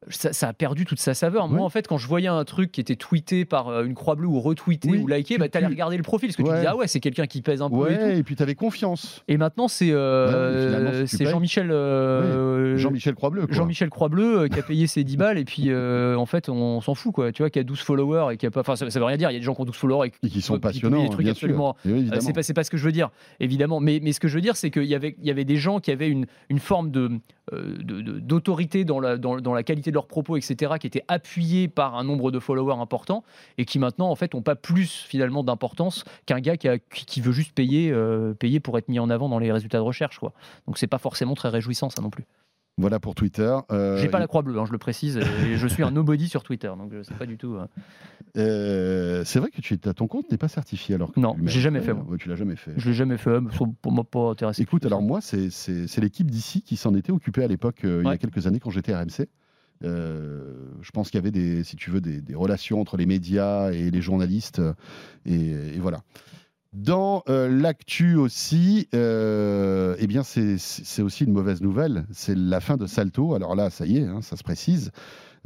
Ça, 0.09 0.33
ça 0.33 0.49
a 0.49 0.53
perdu 0.53 0.85
toute 0.85 0.99
sa 1.01 1.15
saveur. 1.15 1.49
Moi, 1.49 1.59
Oui. 1.61 1.65
en 1.65 1.69
fait, 1.69 1.87
quand 1.89 1.99
je 1.99 2.07
voyais 2.07 2.29
un 2.29 2.45
truc 2.45 2.71
qui 2.73 2.81
était 2.81 2.97
tweeté 2.97 3.45
par 3.45 3.69
euh, 3.69 3.85
une 3.85 3.95
croix 3.95 4.15
bleue 4.15 4.27
ou 4.29 4.41
retweeté 4.41 4.89
Oui, 4.91 4.99
ou 4.99 5.07
liké, 5.09 5.35
tu- 5.35 5.41
bah, 5.41 5.49
t'allais 5.49 5.67
regarder 5.67 5.97
le 5.97 6.03
profil 6.03 6.29
parce 6.29 6.37
que 6.37 6.43
tu 6.43 6.49
Ouais. 6.49 6.57
disais, 6.57 6.67
ah 6.69 6.77
ouais, 6.77 6.87
c'est 6.89 7.01
quelqu'un 7.01 7.27
qui 7.27 7.43
pèse 7.43 7.63
un 7.63 7.71
peu 7.71 7.91
et 7.91 7.97
tout. 7.97 8.03
Ouais, 8.03 8.19
et 8.19 8.23
puis 8.23 8.37
tu 8.37 8.43
avais 8.43 8.55
confiance. 8.55 9.23
Et 9.29 9.37
maintenant, 9.37 9.69
c'est 9.69 9.91
euh, 9.91 11.01
Ouais, 11.01 11.07
si 11.07 11.19
payes- 11.19 11.27
Jean-Michel 11.29 11.71
euh, 11.71 12.77
Jean-Michel 12.77 13.15
Croix-Bleu. 13.15 13.47
Jean-Michel 13.51 13.91
Croix-Bleu 13.91 14.41
euh, 14.41 14.49
qui 14.49 14.59
a 14.59 14.63
payé 14.63 14.87
ses 14.87 15.05
10 15.05 15.17
balles 15.17 15.39
et 15.39 15.45
puis 15.45 15.65
euh, 15.69 16.17
en 16.17 16.27
fait 16.27 16.49
on 16.49 16.81
s'en 16.81 16.95
fout 16.95 17.13
quoi 17.13 17.33
tu 17.33 17.43
vois 17.43 17.51
qui 17.51 17.59
a 17.59 17.63
12 17.65 17.81
followers 17.81 18.35
et 18.35 18.37
qui 18.37 18.47
a 18.47 18.51
pas 18.51 18.61
enfin 18.61 18.77
ça, 18.77 18.89
ça 18.91 18.99
veut 18.99 19.05
rien 19.05 19.17
dire 19.17 19.31
il 19.31 19.35
y 19.35 19.37
a 19.37 19.41
des 19.41 19.45
gens 19.45 19.55
qui 19.55 19.61
ont 19.63 19.65
12 19.65 19.77
followers 19.77 20.09
et 20.23 20.27
Et 20.27 20.31
qui 20.31 20.41
sont 20.41 20.55
Ouais, 20.55 20.61
passionnants, 20.61 21.03
des 21.03 21.09
trucs 21.09 21.23
bien 21.23 21.33
absolument- 21.33 21.77
c'est 21.85 22.33
pas, 22.35 22.43
pas 22.55 22.65
ce 22.65 22.71
que 22.71 22.77
je 22.77 22.85
veux 22.85 22.93
dire, 22.93 23.11
évidemment. 23.41 23.81
Mais, 23.81 24.01
mais 24.03 24.13
ce 24.13 24.21
que 24.21 24.29
je 24.29 24.35
veux 24.37 24.41
dire, 24.41 24.57
c'est 24.57 24.71
qu'il 24.71 24.85
y 24.85 24.95
avait, 24.95 25.17
y 25.23 25.31
avait 25.31 25.45
des 25.45 25.57
gens 25.57 25.81
qui 25.81 25.91
avaient 25.91 26.09
une, 26.09 26.27
une 26.49 26.59
forme 26.59 26.91
de- 26.91 27.11
d'autorité 27.53 28.85
dans 28.85 29.01
la, 29.01 29.17
dans, 29.17 29.55
la 29.55 29.63
qualité 29.63 29.91
de 29.91 29.95
leurs 29.95 30.07
propos, 30.07 30.37
etc., 30.37 30.75
qui 30.81 30.87
étaient 30.87 31.05
appuyés 31.09 31.69
par 31.69 31.95
un 31.97 32.05
nombre 32.05 32.31
de 32.31 32.39
followers 32.39 32.81
important 32.81 33.23
et 33.59 33.65
qui 33.65 33.79
maintenant, 33.79 34.11
en 34.11 34.15
fait, 34.15 34.35
n'ont 34.35 34.43
pas 34.43 34.57
plus 34.57 35.05
finalement 35.09 35.45
d'importance 35.45 36.05
qu'un 36.27 36.41
gars 36.41 36.57
qui, 36.57 36.69
qui 36.91 37.21
veut 37.21 37.33
juste 37.33 37.53
payer, 37.53 37.91
euh, 37.91 38.33
payer 38.35 38.61
pour 38.61 38.79
être 38.79 38.89
mis 38.89 38.99
en 38.99 39.11
avant 39.11 39.29
dans 39.29 39.39
les 39.39 39.53
résultats 39.53 39.79
de 39.79 39.83
recherche. 39.83 40.19
Quoi. 40.19 40.33
Donc 40.67 40.79
c'est 40.79 40.87
pas 40.87 40.99
forcément 40.99 41.35
très 41.35 41.49
réjouissant, 41.49 41.91
ça 41.91 42.03
non 42.03 42.11
plus. 42.11 42.25
Voilà 42.77 42.99
pour 42.99 43.15
Twitter. 43.15 43.57
Euh, 43.71 43.99
J'ai 43.99 44.09
pas 44.09 44.19
la 44.19 44.27
croix 44.27 44.43
bleue, 44.43 44.59
hein, 44.59 44.65
je 44.67 44.73
le 44.73 44.79
précise, 44.79 45.17
et 45.19 45.57
je 45.57 45.67
suis 45.69 45.83
un 45.85 45.91
nobody 45.93 46.29
sur 46.29 46.43
Twitter, 46.43 46.73
donc 46.77 46.93
je 46.93 47.03
sais 47.03 47.15
pas 47.15 47.27
du 47.27 47.39
tout. 47.39 47.55
euh. 47.55 47.67
euh, 48.37 49.23
c'est 49.25 49.39
vrai 49.39 49.51
que 49.51 49.61
tu 49.61 49.75
es, 49.75 49.77
ton 49.79 50.07
compte 50.09 50.31
n'est 50.31 50.39
pas 50.39 50.49
certifié 50.49 50.97
alors 50.97 51.13
que 51.13 51.21
Non, 51.21 51.37
j'ai 51.45 51.61
jamais 51.61 51.81
fait. 51.81 51.93
Ouais, 51.93 52.19
tu 52.19 52.29
l'as 52.29 52.35
jamais 52.37 52.57
fait. 52.57 52.73
Je 52.77 52.89
l'ai 52.89 52.95
jamais 52.95 53.17
fait, 53.17 53.41
mais 53.41 53.51
pour 53.81 53.93
moi 53.93 54.05
pas 54.05 54.31
intéressé. 54.31 54.63
Écoute, 54.63 54.85
alors 54.87 55.03
moi, 55.03 55.21
c'est 55.21 56.01
l'équipe 56.01 56.31
d'ici 56.31 56.63
qui 56.63 56.77
s'en 56.77 56.95
était 56.95 57.13
occupée 57.13 57.45
à 57.45 57.49
l'époque, 57.49 57.85
euh, 57.85 58.03
il 58.05 58.09
y 58.09 58.11
a 58.13 58.19
quelques 58.19 58.47
années, 58.47 58.61
quand 58.61 58.71
j'étais 58.71 58.95
RMC. 58.95 59.29
Euh, 59.83 60.71
je 60.83 60.91
pense 60.93 61.11
qu'il 61.11 61.19
y 61.19 61.23
avait 61.23 61.33
des, 61.33 61.63
si 61.65 61.77
tu 61.77 61.91
veux, 61.91 62.01
des, 62.01 62.21
des 62.21 62.35
relations 62.35 62.81
entre 62.81 62.97
les 62.97 63.07
médias 63.07 63.71
et 63.73 63.91
les 63.91 64.01
journalistes, 64.01 64.61
euh, 64.61 64.73
et, 65.27 65.51
et 65.51 65.79
voilà. 65.79 66.01
Dans 66.75 67.23
euh, 67.29 67.49
l'actu 67.49 68.17
aussi, 68.17 68.89
euh, 68.95 69.95
eh 69.99 70.07
bien, 70.09 70.23
c'est- 70.25 71.03
aussi 71.03 71.25
une 71.25 71.33
mauvaise 71.33 71.61
nouvelle. 71.63 72.05
C'est 72.11 72.37
la 72.37 72.61
fin 72.61 72.77
de 72.77 72.87
Salto. 72.87 73.35
Alors 73.35 73.55
là, 73.55 73.71
ça 73.71 73.87
y 73.87 73.99
est, 73.99 74.05
hein, 74.07 74.21
ça 74.23 74.37
se 74.37 74.43
précise. 74.43 74.91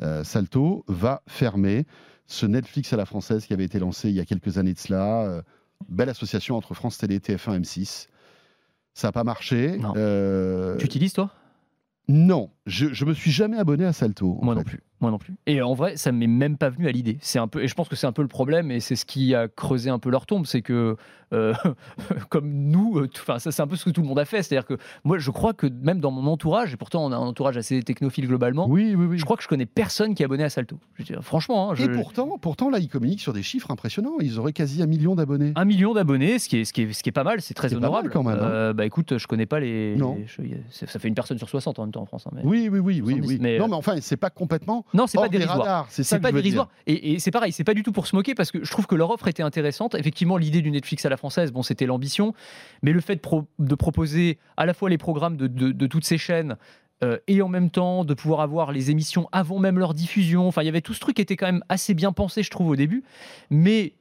Euh, 0.03 0.25
Salto 0.25 0.85
va 0.89 1.23
fermer 1.27 1.87
ce 2.27 2.47
Netflix 2.47 2.93
à 2.93 2.97
la 2.97 3.05
française 3.05 3.45
qui 3.47 3.53
avait 3.53 3.65
été 3.65 3.79
lancé 3.79 4.09
il 4.09 4.15
y 4.15 4.21
a 4.21 4.25
quelques 4.25 4.57
années 4.59 4.73
de 4.73 4.79
cela. 4.79 5.43
Belle 5.89 6.09
association 6.09 6.57
entre 6.57 6.75
France 6.75 6.99
Télé, 6.99 7.19
TF1, 7.21 7.61
M6. 7.61 8.09
Ça 8.95 9.09
n'a 9.09 9.13
pas 9.13 9.25
marché. 9.25 9.79
Tu 10.79 10.85
utilises 10.87 11.13
toi? 11.13 11.31
Non, 12.09 12.51
je, 12.69 12.87
je 12.93 13.05
me 13.05 13.13
suis 13.15 13.31
jamais 13.31 13.57
abonné 13.59 13.85
à 13.85 13.93
Salto. 13.93 14.39
Moi 14.43 14.55
fait. 14.55 14.59
non 14.61 14.65
plus. 14.65 14.81
Moi 15.01 15.11
non 15.13 15.19
plus. 15.19 15.35
Et 15.47 15.63
en 15.63 15.75
vrai, 15.75 15.97
ça 15.97 16.11
m'est 16.11 16.27
même 16.27 16.57
pas 16.57 16.71
venu 16.71 16.89
à 16.89 16.93
l'idée. 16.93 17.19
C'est 17.21 17.39
un 17.39 17.47
peu, 17.49 17.63
et 17.63 17.69
je 17.69 17.75
pense 17.75 17.89
que 17.89 17.95
c'est 17.97 18.07
un 18.09 18.13
peu 18.13 18.23
le 18.23 18.29
problème, 18.29 18.71
et 18.73 18.81
c'est 18.81 18.97
ce 18.97 19.05
qui 19.07 19.33
a 19.35 19.47
creusé 19.47 19.91
un 19.91 19.99
peu 20.01 20.11
leur 20.11 20.27
tombe, 20.27 20.45
c'est 20.45 20.61
que 20.63 20.97
euh, 21.33 21.55
comme 22.31 22.51
nous, 22.51 22.99
euh, 22.99 23.09
enfin 23.21 23.39
ça 23.39 23.53
c'est 23.53 23.63
un 23.63 23.67
peu 23.67 23.77
ce 23.77 23.85
que 23.85 23.91
tout 23.91 24.03
le 24.03 24.09
monde 24.09 24.19
a 24.19 24.25
fait. 24.25 24.43
C'est-à-dire 24.43 24.67
que 24.67 24.77
moi, 25.05 25.19
je 25.19 25.31
crois 25.31 25.53
que 25.55 25.67
même 25.67 26.01
dans 26.01 26.11
mon 26.11 26.27
entourage, 26.31 26.73
et 26.73 26.77
pourtant 26.77 27.05
on 27.05 27.13
a 27.13 27.17
un 27.17 27.21
entourage 27.21 27.57
assez 27.57 27.81
technophile 27.83 28.27
globalement, 28.27 28.67
Oui, 28.69 28.95
oui, 28.97 29.07
oui. 29.07 29.19
je 29.19 29.25
crois 29.25 29.37
que 29.37 29.43
je 29.45 29.49
connais 29.49 29.67
personne 29.67 30.15
qui 30.15 30.23
est 30.23 30.27
abonné 30.27 30.43
à 30.43 30.51
Salto. 30.51 30.79
Je 30.95 31.03
veux 31.03 31.07
dire, 31.07 31.23
franchement, 31.23 31.71
hein, 31.71 31.75
je- 31.77 31.85
Et 31.85 31.89
pourtant, 31.91 32.37
pourtant, 32.41 32.69
là, 32.71 32.79
ils 32.81 32.89
communiquent 32.89 33.21
sur 33.21 33.33
des 33.33 33.43
chiffres 33.45 33.71
impressionnants. 33.71 34.15
Ils 34.21 34.39
auraient 34.41 34.53
quasi 34.53 34.83
un 34.83 34.87
million 34.87 35.15
d'abonnés. 35.15 35.53
un 35.55 35.65
million 35.65 35.95
d'abonnés, 35.95 36.39
ce 36.41 36.49
qui 36.49 36.57
est, 36.59 36.65
ce 36.65 36.73
qui 36.73 36.83
est, 36.83 36.93
ce 36.93 37.03
qui 37.05 37.09
est 37.09 37.13
pas 37.13 37.25
mal, 37.25 37.41
c'est 37.41 37.55
très 37.55 37.69
C'est 37.69 37.77
pas 37.77 37.83
mal 37.83 37.89
honorable. 37.91 38.11
quand 38.11 38.25
même, 38.25 38.39
hein. 38.39 38.49
Euh, 38.51 38.73
bah 38.73 38.85
écoute, 38.85 39.17
je 39.17 39.27
connais 39.29 39.47
pas 39.47 39.61
les. 39.61 39.95
Non. 39.97 40.19
ça 40.73 40.99
fait 40.99 41.07
une 41.09 41.15
personne 41.15 41.39
sur 41.39 41.49
60 41.49 41.79
en 41.79 41.83
même 41.85 41.93
temps 41.93 42.03
en 42.03 42.07
France. 42.07 42.27
hein, 42.27 42.31
mais- 42.35 42.43
Oui, 42.45 42.58
oui, 42.69 42.79
oui, 42.81 43.01
oui, 43.01 43.13
70, 43.15 43.29
oui. 43.29 43.39
mais, 43.41 43.59
non, 43.59 43.65
euh, 43.65 43.69
mais 43.69 43.75
enfin, 43.75 43.97
c'est 44.01 44.17
pas 44.17 44.31
complètement 44.31 44.85
Non, 44.95 45.07
c'est 45.07 45.19
pas 45.19 45.29
dérisoire. 45.29 45.59
radars. 45.59 45.87
C'est 45.91 46.03
ça 46.03 46.19
pas 46.19 46.33
dérisoire. 46.33 46.69
Et, 46.87 47.13
et 47.13 47.19
c'est 47.21 47.31
pareil, 47.31 47.53
c'est 47.53 47.65
pas 47.65 47.75
du 47.75 47.83
tout 47.83 47.93
pour 47.93 48.07
se 48.07 48.17
moquer 48.17 48.35
parce 48.35 48.51
que 48.51 48.65
je 48.65 48.71
trouve 48.71 48.87
que 48.87 48.95
leur 48.97 49.11
offre 49.11 49.29
était 49.29 49.43
intéressante. 49.43 49.95
Effectivement, 49.95 50.37
l'idée 50.37 50.63
du 50.63 50.71
Netflix 50.71 51.05
à 51.07 51.09
la 51.09 51.17
française, 51.17 51.53
bon, 51.53 51.63
c'était 51.63 51.87
l'ambition, 51.87 52.35
mais 52.83 52.93
le 52.93 53.01
fait 53.01 53.15
de, 53.17 53.21
pro- 53.21 53.47
de 53.59 53.75
proposer 53.75 54.39
à 54.57 54.67
la 54.67 54.75
fois 54.75 54.91
les 54.91 54.99
programmes 54.99 55.37
de, 55.37 55.47
de- 55.47 55.73
de 55.73 55.87
toutes 55.87 56.05
ces 56.05 56.19
chaînes. 56.19 56.57
euh, 57.05 57.17
et 57.29 57.43
en 57.43 57.49
même 57.49 57.71
temps 57.71 58.05
de 58.05 58.13
pouvoir 58.13 58.41
avoir 58.41 58.73
les 58.73 58.91
émissions 58.91 59.29
avant 59.31 59.61
même 59.61 59.79
leur 59.79 59.95
diffusion. 59.95 60.49
Enfin, 60.49 60.63
il 60.63 60.67
y 60.67 60.69
avait 60.69 60.81
tout 60.81 60.95
ce 60.95 60.99
truc 61.01 61.15
qui 61.15 61.23
était 61.23 61.37
quand 61.37 61.47
même 61.47 61.63
assez 61.69 61.95
bien 61.95 62.11
pensé, 62.11 62.43
je 62.43 62.51
trouve, 62.51 62.71
au 62.71 62.75
début. 62.77 63.05
Mais, 63.51 63.93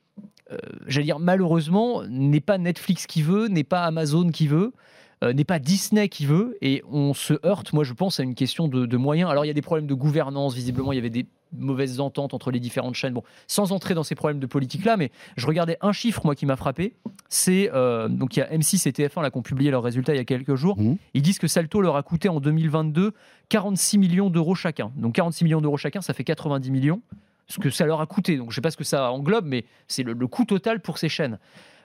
euh, 0.52 0.58
j'allais 0.88 1.06
dire, 1.06 1.20
malheureusement, 1.20 2.02
n'est 2.10 2.39
pas 2.41 2.58
Netflix 2.58 3.06
qui 3.06 3.22
veut, 3.22 3.50
n'est 3.50 3.63
pas 3.63 3.84
Amazon 3.84 4.30
qui 4.32 4.48
veut, 4.48 4.74
euh, 5.23 5.34
n'est 5.34 5.43
pas 5.43 5.60
Disney 5.60 6.10
qui 6.10 6.25
veut. 6.25 6.58
Et 6.62 6.84
on 6.91 7.13
se 7.13 7.34
heurte, 7.45 7.73
moi, 7.73 7.84
je 7.84 7.93
pense, 7.93 8.19
à 8.19 8.23
une 8.23 8.36
question 8.36 8.67
de, 8.67 8.86
de 8.86 8.97
moyens. 8.97 9.30
Alors, 9.30 9.45
il 9.45 9.47
y 9.47 9.51
a 9.51 9.53
des 9.53 9.62
problèmes 9.62 9.88
de 9.88 9.93
gouvernance, 9.93 10.53
visiblement, 10.53 10.91
il 10.91 10.95
y 10.95 10.99
avait 10.99 11.10
des 11.10 11.25
mauvaises 11.53 11.99
ententes 11.99 12.34
entre 12.34 12.51
les 12.51 12.60
différentes 12.60 12.95
chaînes. 12.95 13.13
Bon, 13.13 13.23
sans 13.47 13.71
entrer 13.71 13.93
dans 13.93 14.03
ces 14.03 14.15
problèmes 14.15 14.39
de 14.39 14.45
politique 14.45 14.86
là, 14.86 14.97
mais 14.97 15.12
je 15.36 15.47
regardais 15.47 15.77
un 15.82 15.91
chiffre 15.91 16.21
moi 16.25 16.36
qui 16.36 16.45
m'a 16.45 16.56
frappé. 16.56 16.93
C'est 17.30 17.71
euh, 17.73 18.08
donc 18.08 18.36
il 18.36 18.39
y 18.39 18.43
a 18.43 18.49
M6 18.51 18.88
et 18.88 18.91
TF1 18.91 19.21
là 19.21 19.32
qui 19.32 19.38
ont 19.38 19.41
publié 19.41 19.71
leurs 19.71 19.84
résultats 19.84 20.13
il 20.13 20.17
y 20.17 20.21
a 20.21 20.25
quelques 20.25 20.56
jours. 20.56 20.77
Mhm. 20.77 20.97
Ils 21.13 21.21
disent 21.21 21.39
que 21.39 21.47
Salto 21.47 21.82
leur 21.82 21.95
a 21.95 22.03
coûté 22.03 22.30
en 22.30 22.39
2022 22.39 23.13
46 23.49 23.97
millions 23.97 24.30
d'euros 24.30 24.56
chacun. 24.56 24.91
Donc 24.95 25.15
46 25.15 25.45
millions 25.45 25.62
d'euros 25.62 25.77
chacun, 25.77 26.01
ça 26.01 26.13
fait 26.13 26.23
90 26.23 26.71
millions. 26.71 27.01
Ce 27.49 27.60
que 27.60 27.69
ça 27.69 27.86
leur 27.86 28.01
a 28.01 28.06
coûté. 28.06 28.38
Donc 28.38 28.51
je 28.51 28.56
sais 28.56 28.62
pas 28.62 28.71
ce 28.71 28.77
que 28.77 28.84
ça 28.84 29.10
englobe, 29.12 29.45
mais 29.45 29.63
c'est 29.88 30.03
le, 30.03 30.12
le 30.13 30.27
coût 30.27 30.43
total 30.43 30.82
pour 30.82 30.97
ces 30.97 31.08
chaînes. 31.08 31.39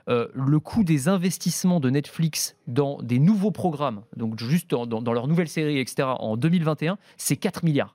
Euh, 0.09 0.27
le 0.35 0.59
coût 0.59 0.83
des 0.85 1.09
investissements 1.09 1.79
de 1.81 1.89
Netflix 1.91 2.57
dans 2.67 3.01
des 3.03 3.19
nouveaux 3.21 3.53
programmes, 3.53 4.03
donc 4.17 4.39
juste 4.39 4.71
dans, 4.71 4.87
dans, 4.87 5.01
dans 5.01 5.13
leurs 5.13 5.29
nouvelles 5.29 5.49
séries, 5.49 5.79
etc., 5.79 6.09
en 6.19 6.37
2021, 6.37 6.99
c'est 7.17 7.37
4 7.37 7.65
milliards. 7.65 7.95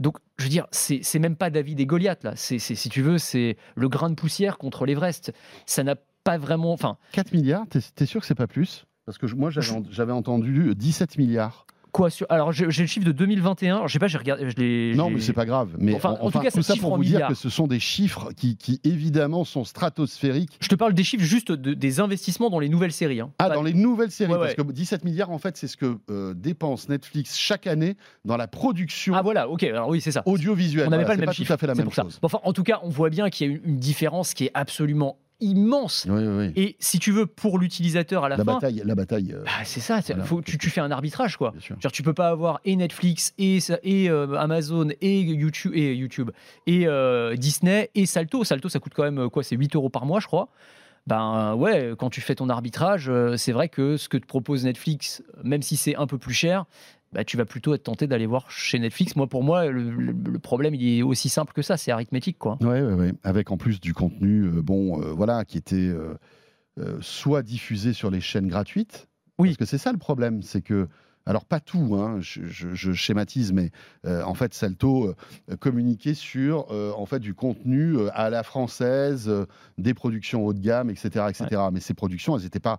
Donc, 0.00 0.18
je 0.38 0.44
veux 0.44 0.50
dire, 0.50 0.66
c'est 0.72 1.18
même 1.18 1.36
pas 1.36 1.50
David 1.50 1.78
et 1.80 1.86
Goliath, 1.86 2.24
là. 2.24 2.32
C'est, 2.36 2.58
si 2.58 2.88
tu 2.88 3.00
veux, 3.00 3.18
c'est 3.18 3.56
le 3.76 3.88
grain 3.88 4.10
de 4.10 4.16
poussière 4.16 4.58
contre 4.58 4.86
l'Everest. 4.86 5.32
Ça 5.66 5.84
n'a 5.84 5.94
pas 6.24 6.36
vraiment. 6.36 6.72
Enfin, 6.72 6.98
4 7.12 7.32
milliards, 7.32 7.64
t'es 7.68 7.78
es 8.00 8.06
sûr 8.06 8.20
que 8.20 8.26
c'est 8.26 8.34
pas 8.34 8.48
plus? 8.48 8.86
Parce 9.06 9.18
que 9.18 9.26
je- 9.26 9.36
moi, 9.36 9.50
j'avais 9.50 10.12
entendu 10.12 10.74
17 10.74 11.16
milliards. 11.16 11.66
Quoi 11.94 12.10
sur... 12.10 12.26
Alors 12.28 12.50
j'ai 12.50 12.64
le 12.66 12.86
chiffre 12.88 13.06
de 13.06 13.12
2021. 13.12 13.76
Alors, 13.76 13.88
Je 13.88 13.92
sais 13.92 14.00
pas, 14.00 14.08
j'ai 14.08 14.18
regardé. 14.18 14.50
Je 14.50 14.96
Non, 14.96 15.10
mais 15.10 15.20
c'est 15.20 15.32
pas 15.32 15.46
grave. 15.46 15.68
Mais 15.78 15.94
Enfin, 15.94 16.18
en 16.20 16.28
tout 16.28 16.40
cas, 16.40 16.50
tout 16.50 16.60
ça 16.62 16.74
pour 16.74 16.96
vous 16.96 17.04
dire 17.04 17.28
que 17.28 17.34
ce 17.34 17.48
sont 17.48 17.68
des 17.68 17.78
chiffres 17.78 18.32
qui, 18.36 18.56
qui, 18.56 18.80
évidemment 18.82 19.44
sont 19.44 19.62
stratosphériques. 19.64 20.58
Je 20.60 20.66
te 20.68 20.74
parle 20.74 20.92
des 20.92 21.04
chiffres 21.04 21.22
juste 21.22 21.52
de- 21.52 21.72
des 21.74 22.00
investissements 22.00 22.50
dans 22.50 22.58
les 22.58 22.68
nouvelles 22.68 22.90
séries. 22.92 23.20
hein. 23.20 23.30
Ah, 23.38 23.48
Pas- 23.48 23.54
dans 23.54 23.62
les 23.62 23.74
nouvelles 23.74 24.10
séries, 24.10 24.32
Ouais, 24.32 24.38
parce 24.38 24.54
que 24.54 24.62
17 24.62 25.04
milliards, 25.04 25.30
en 25.30 25.38
fait, 25.38 25.56
c'est 25.56 25.68
ce 25.68 25.76
que 25.76 25.98
euh, 26.10 26.34
dépense 26.34 26.88
Netflix 26.88 27.36
chaque 27.38 27.68
année 27.68 27.96
dans 28.24 28.36
la 28.36 28.48
production 28.48 29.14
Ah 29.14 29.22
voilà, 29.22 29.48
ok. 29.48 29.62
Alors 29.62 29.88
oui, 29.88 30.00
c'est 30.00 30.10
ça. 30.10 30.22
audiovisuelle. 30.26 30.88
On 30.88 30.90
n'avait 30.90 31.04
Voilà, 31.04 31.16
pas 31.16 31.20
le 31.22 31.26
même 31.26 31.34
chiffre. 31.34 31.46
tout 31.48 31.52
à 31.54 31.58
fait 31.58 31.66
la 31.68 31.74
même 31.76 31.90
chose. 31.92 32.18
Bon, 32.20 32.26
Enfin, 32.26 32.40
en 32.42 32.52
tout 32.52 32.64
cas, 32.64 32.80
on 32.82 32.88
voit 32.88 33.08
bien 33.10 33.30
qu'il 33.30 33.46
y 33.46 33.50
a 33.50 33.52
une, 33.54 33.60
une 33.64 33.78
différence 33.78 34.34
qui 34.34 34.46
est 34.46 34.50
absolument 34.54 35.16
immense. 35.44 36.06
Oui, 36.08 36.22
oui, 36.26 36.36
oui. 36.46 36.52
Et 36.56 36.76
si 36.80 36.98
tu 36.98 37.12
veux, 37.12 37.26
pour 37.26 37.58
l'utilisateur 37.58 38.24
à 38.24 38.28
la, 38.28 38.36
La 38.36 38.44
fin, 38.44 38.54
bataille, 38.54 38.82
la 38.84 38.94
bataille. 38.94 39.32
euh, 39.32 39.42
bah, 39.44 39.50
c'est 39.64 39.80
ça. 39.80 40.00
c'est- 40.02 40.12
Voilà. 40.14 40.26
faut, 40.26 40.42
tu, 40.42 40.58
tu 40.58 40.70
fais 40.70 40.80
un 40.80 40.90
arbitrage, 40.90 41.36
quoi. 41.36 41.54
Genre, 41.80 41.92
tu 41.92 42.02
peux 42.02 42.14
pas 42.14 42.28
avoir 42.28 42.60
et 42.64 42.74
Netflix 42.76 43.32
et, 43.38 43.58
et 43.82 44.10
euh, 44.10 44.34
Amazon 44.38 44.88
et 45.00 45.20
YouTube 45.20 45.72
et 45.74 45.94
YouTube 45.94 46.30
et 46.66 46.86
euh, 46.86 47.36
Disney 47.36 47.90
et 47.94 48.06
Salto. 48.06 48.42
Salto, 48.44 48.68
ça 48.68 48.78
coûte 48.80 48.92
quand 48.94 49.04
même 49.04 49.28
quoi 49.30 49.42
C'est 49.42 49.56
8 49.56 49.76
euros 49.76 49.90
par 49.90 50.06
mois, 50.06 50.20
je 50.20 50.26
crois. 50.26 50.48
Ben 51.06 51.54
ouais, 51.54 51.92
quand 51.98 52.08
tu 52.08 52.22
fais 52.22 52.34
ton 52.34 52.48
arbitrage, 52.48 53.10
c'est 53.36 53.52
vrai 53.52 53.68
que 53.68 53.98
ce 53.98 54.08
que 54.08 54.16
te 54.16 54.24
propose 54.26 54.64
Netflix, 54.64 55.22
même 55.42 55.60
si 55.60 55.76
c'est 55.76 55.94
un 55.96 56.06
peu 56.06 56.16
plus 56.16 56.32
cher, 56.32 56.64
bah, 57.14 57.24
tu 57.24 57.36
vas 57.36 57.44
plutôt 57.44 57.74
être 57.74 57.84
tenté 57.84 58.08
d'aller 58.08 58.26
voir 58.26 58.50
chez 58.50 58.78
Netflix. 58.80 59.14
Moi, 59.14 59.28
pour 59.28 59.44
moi, 59.44 59.66
le, 59.66 60.38
problème, 60.40 60.74
il 60.74 60.98
est 60.98 61.02
aussi 61.02 61.28
simple 61.28 61.52
que 61.52 61.62
ça. 61.62 61.76
C'est 61.76 61.92
arithmétique, 61.92 62.38
quoi. 62.38 62.58
Ouais, 62.60 62.82
ouais, 62.82 62.92
ouais. 62.92 63.12
Avec 63.22 63.52
en 63.52 63.56
plus 63.56 63.80
du 63.80 63.94
contenu, 63.94 64.42
euh, 64.42 64.62
bon, 64.62 65.00
euh, 65.00 65.12
voilà, 65.12 65.44
qui 65.44 65.56
était 65.56 65.76
euh, 65.76 66.16
soit 67.00 67.42
diffusé 67.42 67.92
sur 67.92 68.10
les 68.10 68.20
chaînes 68.20 68.48
gratuites. 68.48 69.06
Oui. 69.38 69.50
Parce 69.50 69.58
que 69.58 69.64
c'est 69.64 69.78
ça 69.78 69.92
le 69.92 69.98
problème, 69.98 70.42
c'est 70.42 70.60
que. 70.60 70.88
Alors 71.26 71.46
pas 71.46 71.58
tout, 71.60 71.94
hein, 71.96 72.18
je, 72.20 72.44
je- 72.44 72.74
je 72.74 72.92
schématise, 72.92 73.52
mais 73.52 73.70
euh, 74.04 74.22
en 74.24 74.34
fait 74.34 74.52
Salto 74.52 75.06
euh, 75.50 75.56
communiquait 75.56 76.12
sur 76.14 76.66
euh, 76.70 76.92
en 76.96 77.06
fait 77.06 77.18
du 77.20 77.32
contenu 77.32 77.96
à 78.12 78.28
la 78.28 78.42
française, 78.42 79.30
des 79.78 79.94
productions 79.94 80.44
haut 80.44 80.52
de 80.52 80.60
gamme, 80.60 80.90
etc., 80.90 81.26
etc. 81.30 81.62
Mais 81.72 81.80
ces 81.80 81.94
productions, 81.94 82.36
elles 82.36 82.42
n'étaient 82.44 82.60
pas 82.60 82.78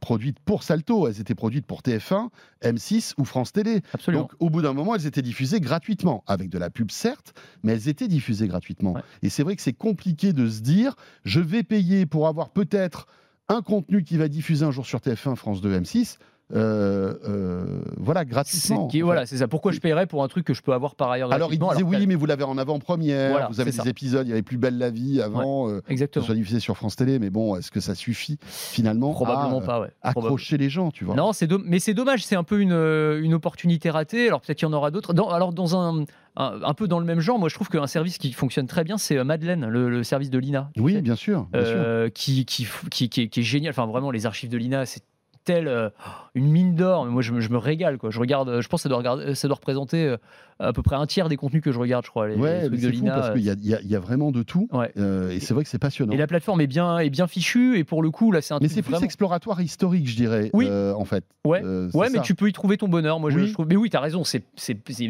produites 0.00 0.38
pour 0.40 0.62
Salto, 0.62 1.08
elles 1.08 1.20
étaient 1.20 1.34
produites 1.34 1.66
pour 1.66 1.80
TF1, 1.82 2.28
M6 2.62 3.14
ou 3.18 3.24
France 3.24 3.52
Télé. 3.52 3.80
Absolument. 3.92 4.22
Donc, 4.24 4.32
au 4.38 4.50
bout 4.50 4.62
d'un 4.62 4.72
moment, 4.72 4.94
elles 4.94 5.06
étaient 5.06 5.22
diffusées 5.22 5.60
gratuitement, 5.60 6.22
avec 6.26 6.50
de 6.50 6.58
la 6.58 6.70
pub 6.70 6.90
certes, 6.90 7.34
mais 7.62 7.72
elles 7.72 7.88
étaient 7.88 8.08
diffusées 8.08 8.48
gratuitement. 8.48 8.92
Ouais. 8.92 9.00
Et 9.22 9.28
c'est 9.30 9.42
vrai 9.42 9.56
que 9.56 9.62
c'est 9.62 9.72
compliqué 9.72 10.32
de 10.32 10.48
se 10.48 10.60
dire, 10.60 10.94
je 11.24 11.40
vais 11.40 11.62
payer 11.62 12.06
pour 12.06 12.28
avoir 12.28 12.50
peut-être 12.50 13.06
un 13.48 13.60
contenu 13.62 14.02
qui 14.04 14.16
va 14.16 14.28
diffuser 14.28 14.64
un 14.64 14.70
jour 14.70 14.86
sur 14.86 15.00
TF1, 15.00 15.36
France 15.36 15.60
2, 15.60 15.80
M6, 15.80 16.16
euh, 16.54 17.14
euh, 17.28 17.82
voilà, 17.96 18.24
gratuitement. 18.24 18.86
qui- 18.88 19.00
voilà, 19.00 19.26
c'est 19.26 19.38
ça. 19.38 19.48
Pourquoi 19.48 19.72
je 19.72 19.80
paierais 19.80 20.06
pour 20.06 20.22
un 20.22 20.28
truc 20.28 20.46
que 20.46 20.54
je 20.54 20.62
peux 20.62 20.72
avoir 20.72 20.94
par 20.94 21.10
ailleurs 21.10 21.32
Alors, 21.32 21.52
il 21.52 21.58
disait 21.58 21.82
oui, 21.82 22.06
mais 22.06 22.14
vous 22.14 22.26
l'avez 22.26 22.44
en 22.44 22.56
avant-première, 22.58 23.30
Voilà, 23.30 23.48
vous 23.48 23.60
avez 23.60 23.70
des 23.70 23.76
ça. 23.78 23.82
épisodes, 23.88 24.26
il 24.26 24.30
y 24.30 24.32
avait 24.32 24.42
Plus 24.42 24.56
belle 24.58 24.78
la 24.78 24.90
vie 24.90 25.20
avant, 25.20 25.68
euh, 25.68 25.80
que 25.80 25.86
ce 25.88 25.92
Exactement. 25.92 26.24
soit 26.26 26.34
diffusé 26.34 26.60
sur 26.60 26.76
France 26.76 26.96
Télé, 26.96 27.18
mais 27.18 27.30
bon, 27.30 27.56
est-ce 27.56 27.70
que 27.70 27.80
ça 27.80 27.94
suffit 27.94 28.38
finalement 28.42 29.12
Probablement 29.12 29.58
à 29.58 29.62
euh, 29.62 29.66
pas, 29.66 29.80
ouais. 29.80 29.88
Probable- 30.02 30.26
accrocher 30.26 30.56
les 30.58 30.68
gens, 30.70 30.90
tu 30.90 31.04
vois? 31.04 31.14
Non, 31.16 31.32
c'est 31.32 31.50
mais 31.64 31.78
c'est 31.78 31.94
dommage, 31.94 32.24
c'est 32.24 32.36
un 32.36 32.44
peu 32.44 32.60
une, 32.60 32.72
euh, 32.72 33.20
une 33.22 33.34
opportunité 33.34 33.90
ratée. 33.90 34.28
Alors 34.28 34.40
peut-être 34.40 34.58
qu'il 34.58 34.68
y 34.68 34.70
en 34.70 34.74
aura 34.74 34.90
d'autres. 34.90 35.14
Alors 35.32 35.52
dans 35.52 35.76
un, 35.76 36.04
un, 36.36 36.60
un 36.62 36.74
peu 36.74 36.86
dans 36.88 36.98
le 37.00 37.04
même 37.06 37.20
genre, 37.20 37.38
moi 37.38 37.48
je 37.48 37.54
trouve 37.54 37.68
qu'un 37.68 37.86
service 37.86 38.18
qui 38.18 38.32
fonctionne 38.32 38.66
très 38.66 38.84
bien, 38.84 38.98
c'est 38.98 39.16
euh, 39.18 39.24
Madeleine, 39.24 39.66
le, 39.66 39.88
le 39.90 40.02
service 40.04 40.30
de 40.30 40.38
l'INA. 40.38 40.70
Oui, 40.76 40.94
sais, 40.94 41.02
bien 41.02 41.16
sûr. 41.16 41.48
Bien 41.52 41.62
euh, 41.62 42.08
qui, 42.10 42.44
qui, 42.44 42.66
qui, 42.90 43.08
qui 43.08 43.22
est 43.40 43.42
génial. 43.42 43.70
Enfin 43.70 43.86
vraiment, 43.86 44.10
les 44.10 44.26
archives 44.26 44.50
de 44.50 44.56
l'INA, 44.58 44.86
c'est 44.86 45.02
tel 45.44 45.68
euh, 45.68 45.90
une 46.34 46.50
mine 46.50 46.74
d'or. 46.74 47.04
Mais 47.04 47.10
Moi, 47.12 47.22
je 47.22 47.32
me, 47.32 47.40
je 47.40 47.50
me 47.50 47.58
régale. 47.58 47.98
Quoi. 47.98 48.10
Je 48.10 48.18
regarde. 48.18 48.48
euh, 48.48 48.60
Je 48.60 48.68
pense 48.68 48.80
que 48.80 48.82
ça 48.84 48.88
doit, 48.88 48.98
regarder, 48.98 49.34
ça 49.34 49.46
doit 49.48 49.56
représenter 49.56 50.04
euh, 50.06 50.16
à 50.58 50.72
peu 50.72 50.82
près 50.82 50.96
un 50.96 51.06
tiers 51.06 51.28
des 51.28 51.36
contenus 51.36 51.62
que 51.62 51.72
je 51.72 51.78
regarde, 51.78 52.04
je 52.04 52.10
crois. 52.10 52.28
Les, 52.28 52.36
les 52.36 52.40
Ouais, 52.40 52.68
mais 52.70 52.78
de 52.78 52.90
fou 52.92 53.04
parce 53.04 53.30
qu'il 53.32 53.42
y 53.42 53.50
a, 53.50 53.54
y 53.54 53.86
y 53.92 53.94
vraiment 53.96 54.30
de 54.32 54.42
tout. 54.42 54.68
Ouais. 54.72 54.90
Euh, 54.96 55.30
et 55.30 55.40
c'est 55.40 55.52
vrai 55.54 55.64
que 55.64 55.70
c'est 55.70 55.78
passionnant. 55.78 56.12
Et 56.12 56.16
la 56.16 56.26
plateforme 56.26 56.60
est 56.60 56.66
bien, 56.66 56.98
est 56.98 57.10
bien 57.10 57.26
fichue. 57.26 57.76
Et 57.78 57.84
pour 57.84 58.02
le 58.02 58.10
coup, 58.10 58.30
là, 58.32 58.40
c'est 58.40 58.54
un 58.54 58.58
Mais 58.60 58.68
c'est 58.68 58.82
plus 58.82 58.90
vraiment- 58.92 59.04
exploratoire 59.04 59.60
historique, 59.60 60.08
je 60.08 60.16
dirais, 60.16 60.50
Oui. 60.52 60.66
euh, 60.68 60.94
en 60.94 61.04
fait. 61.04 61.24
Ouais. 61.44 61.62
Ouais, 61.62 62.08
mais 62.10 62.18
ça. 62.18 62.22
tu 62.22 62.34
peux 62.34 62.48
y 62.48 62.52
trouver 62.52 62.76
ton 62.76 62.88
bonheur. 62.88 63.20
Moi, 63.20 63.30
je- 63.30 63.38
Oui. 63.38 63.46
je, 63.48 63.52
trouve. 63.52 63.66
Mais 63.68 63.76
oui, 63.76 63.90
tu 63.90 63.96
as 63.96 64.00
raison. 64.00 64.22
C'est, 64.24 64.44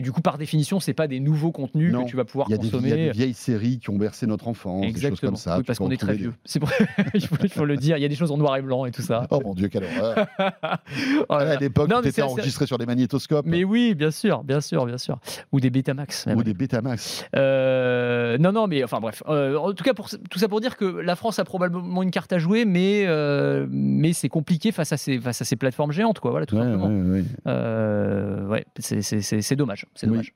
du 0.00 0.12
coup, 0.12 0.20
par 0.22 0.38
définition, 0.38 0.80
c'est 0.80 0.94
pas 0.94 1.06
des 1.06 1.20
nouveaux 1.20 1.52
contenus 1.52 1.92
Non. 1.92 2.04
que 2.04 2.10
tu 2.10 2.16
vas 2.16 2.24
pouvoir 2.24 2.48
Il 2.50 2.58
des, 2.58 2.66
il 2.66 2.66
y 2.66 2.68
a 2.68 2.72
consommer. 2.80 2.96
des 2.96 3.10
vieilles 3.10 3.34
séries 3.34 3.78
qui 3.78 3.90
ont 3.90 3.96
bercé 3.98 4.26
notre 4.26 4.48
enfance, 4.48 4.80
des 4.80 4.86
choses 4.88 4.96
Exactement. 4.96 5.32
comme 5.32 5.36
ça. 5.36 5.58
oui, 5.58 5.64
parce 5.64 5.78
qu'on 5.78 5.90
est 5.90 5.96
très 5.96 6.14
vieux. 6.14 6.32
C'est 6.44 6.58
pour... 6.58 6.70
il, 7.14 7.20
faut, 7.50 7.64
le 7.64 7.76
dire. 7.76 7.96
Il 7.96 8.00
y 8.00 8.04
a 8.06 8.08
des 8.08 8.14
choses 8.16 8.32
en 8.32 8.36
noir 8.38 8.56
et 8.56 8.62
blanc 8.62 8.84
et 8.86 8.90
tout 8.90 9.02
ça. 9.02 9.26
Oh 9.30 9.40
mon 9.44 9.54
Dieu, 9.54 9.68
quelle 9.68 9.84
horreur. 9.84 10.23
À 11.28 11.56
l'époque, 11.56 11.90
tu 12.02 12.08
étais 12.08 12.22
enregistré 12.22 12.66
sur 12.66 12.78
des 12.78 12.86
magnétoscopes 12.86 13.46
Mais 13.46 13.64
oui, 13.64 13.94
bien 13.94 14.10
sûr, 14.10 14.42
bien 14.44 14.60
sûr, 14.60 14.86
bien 14.86 14.98
sûr. 14.98 15.18
Ou 15.52 15.60
des 15.60 15.70
Betamax. 15.70 16.26
même. 16.26 16.38
ou 16.38 16.42
des 16.42 16.54
Betamax. 16.54 17.26
Euh, 17.36 18.38
non, 18.38 18.52
non, 18.52 18.66
mais 18.66 18.82
enfin 18.84 19.00
bref. 19.00 19.22
Euh, 19.28 19.56
en 19.56 19.72
tout 19.72 19.84
cas, 19.84 19.94
pour, 19.94 20.08
tout 20.08 20.38
ça 20.38 20.48
pour 20.48 20.60
dire 20.60 20.76
que 20.76 20.84
la 20.84 21.16
France 21.16 21.38
a 21.38 21.44
probablement 21.44 22.02
une 22.02 22.10
carte 22.10 22.32
à 22.32 22.38
jouer, 22.38 22.64
mais, 22.64 23.04
euh, 23.06 23.66
mais 23.70 24.12
c'est 24.12 24.28
compliqué 24.28 24.72
face 24.72 24.92
à, 24.92 24.96
ces, 24.96 25.18
face 25.18 25.40
à 25.42 25.44
ces 25.44 25.56
plateformes 25.56 25.92
géantes, 25.92 26.20
quoi. 26.20 26.30
Voilà, 26.30 26.46
tout 26.46 26.56
Ouais, 26.56 26.62
simplement. 26.62 26.88
ouais, 26.88 27.22
ouais. 27.46 28.44
Ouais, 28.48 28.64
c'est- 28.78 29.56
dommage. 29.56 29.86
C'est 29.94 30.08
Oui. 30.08 30.30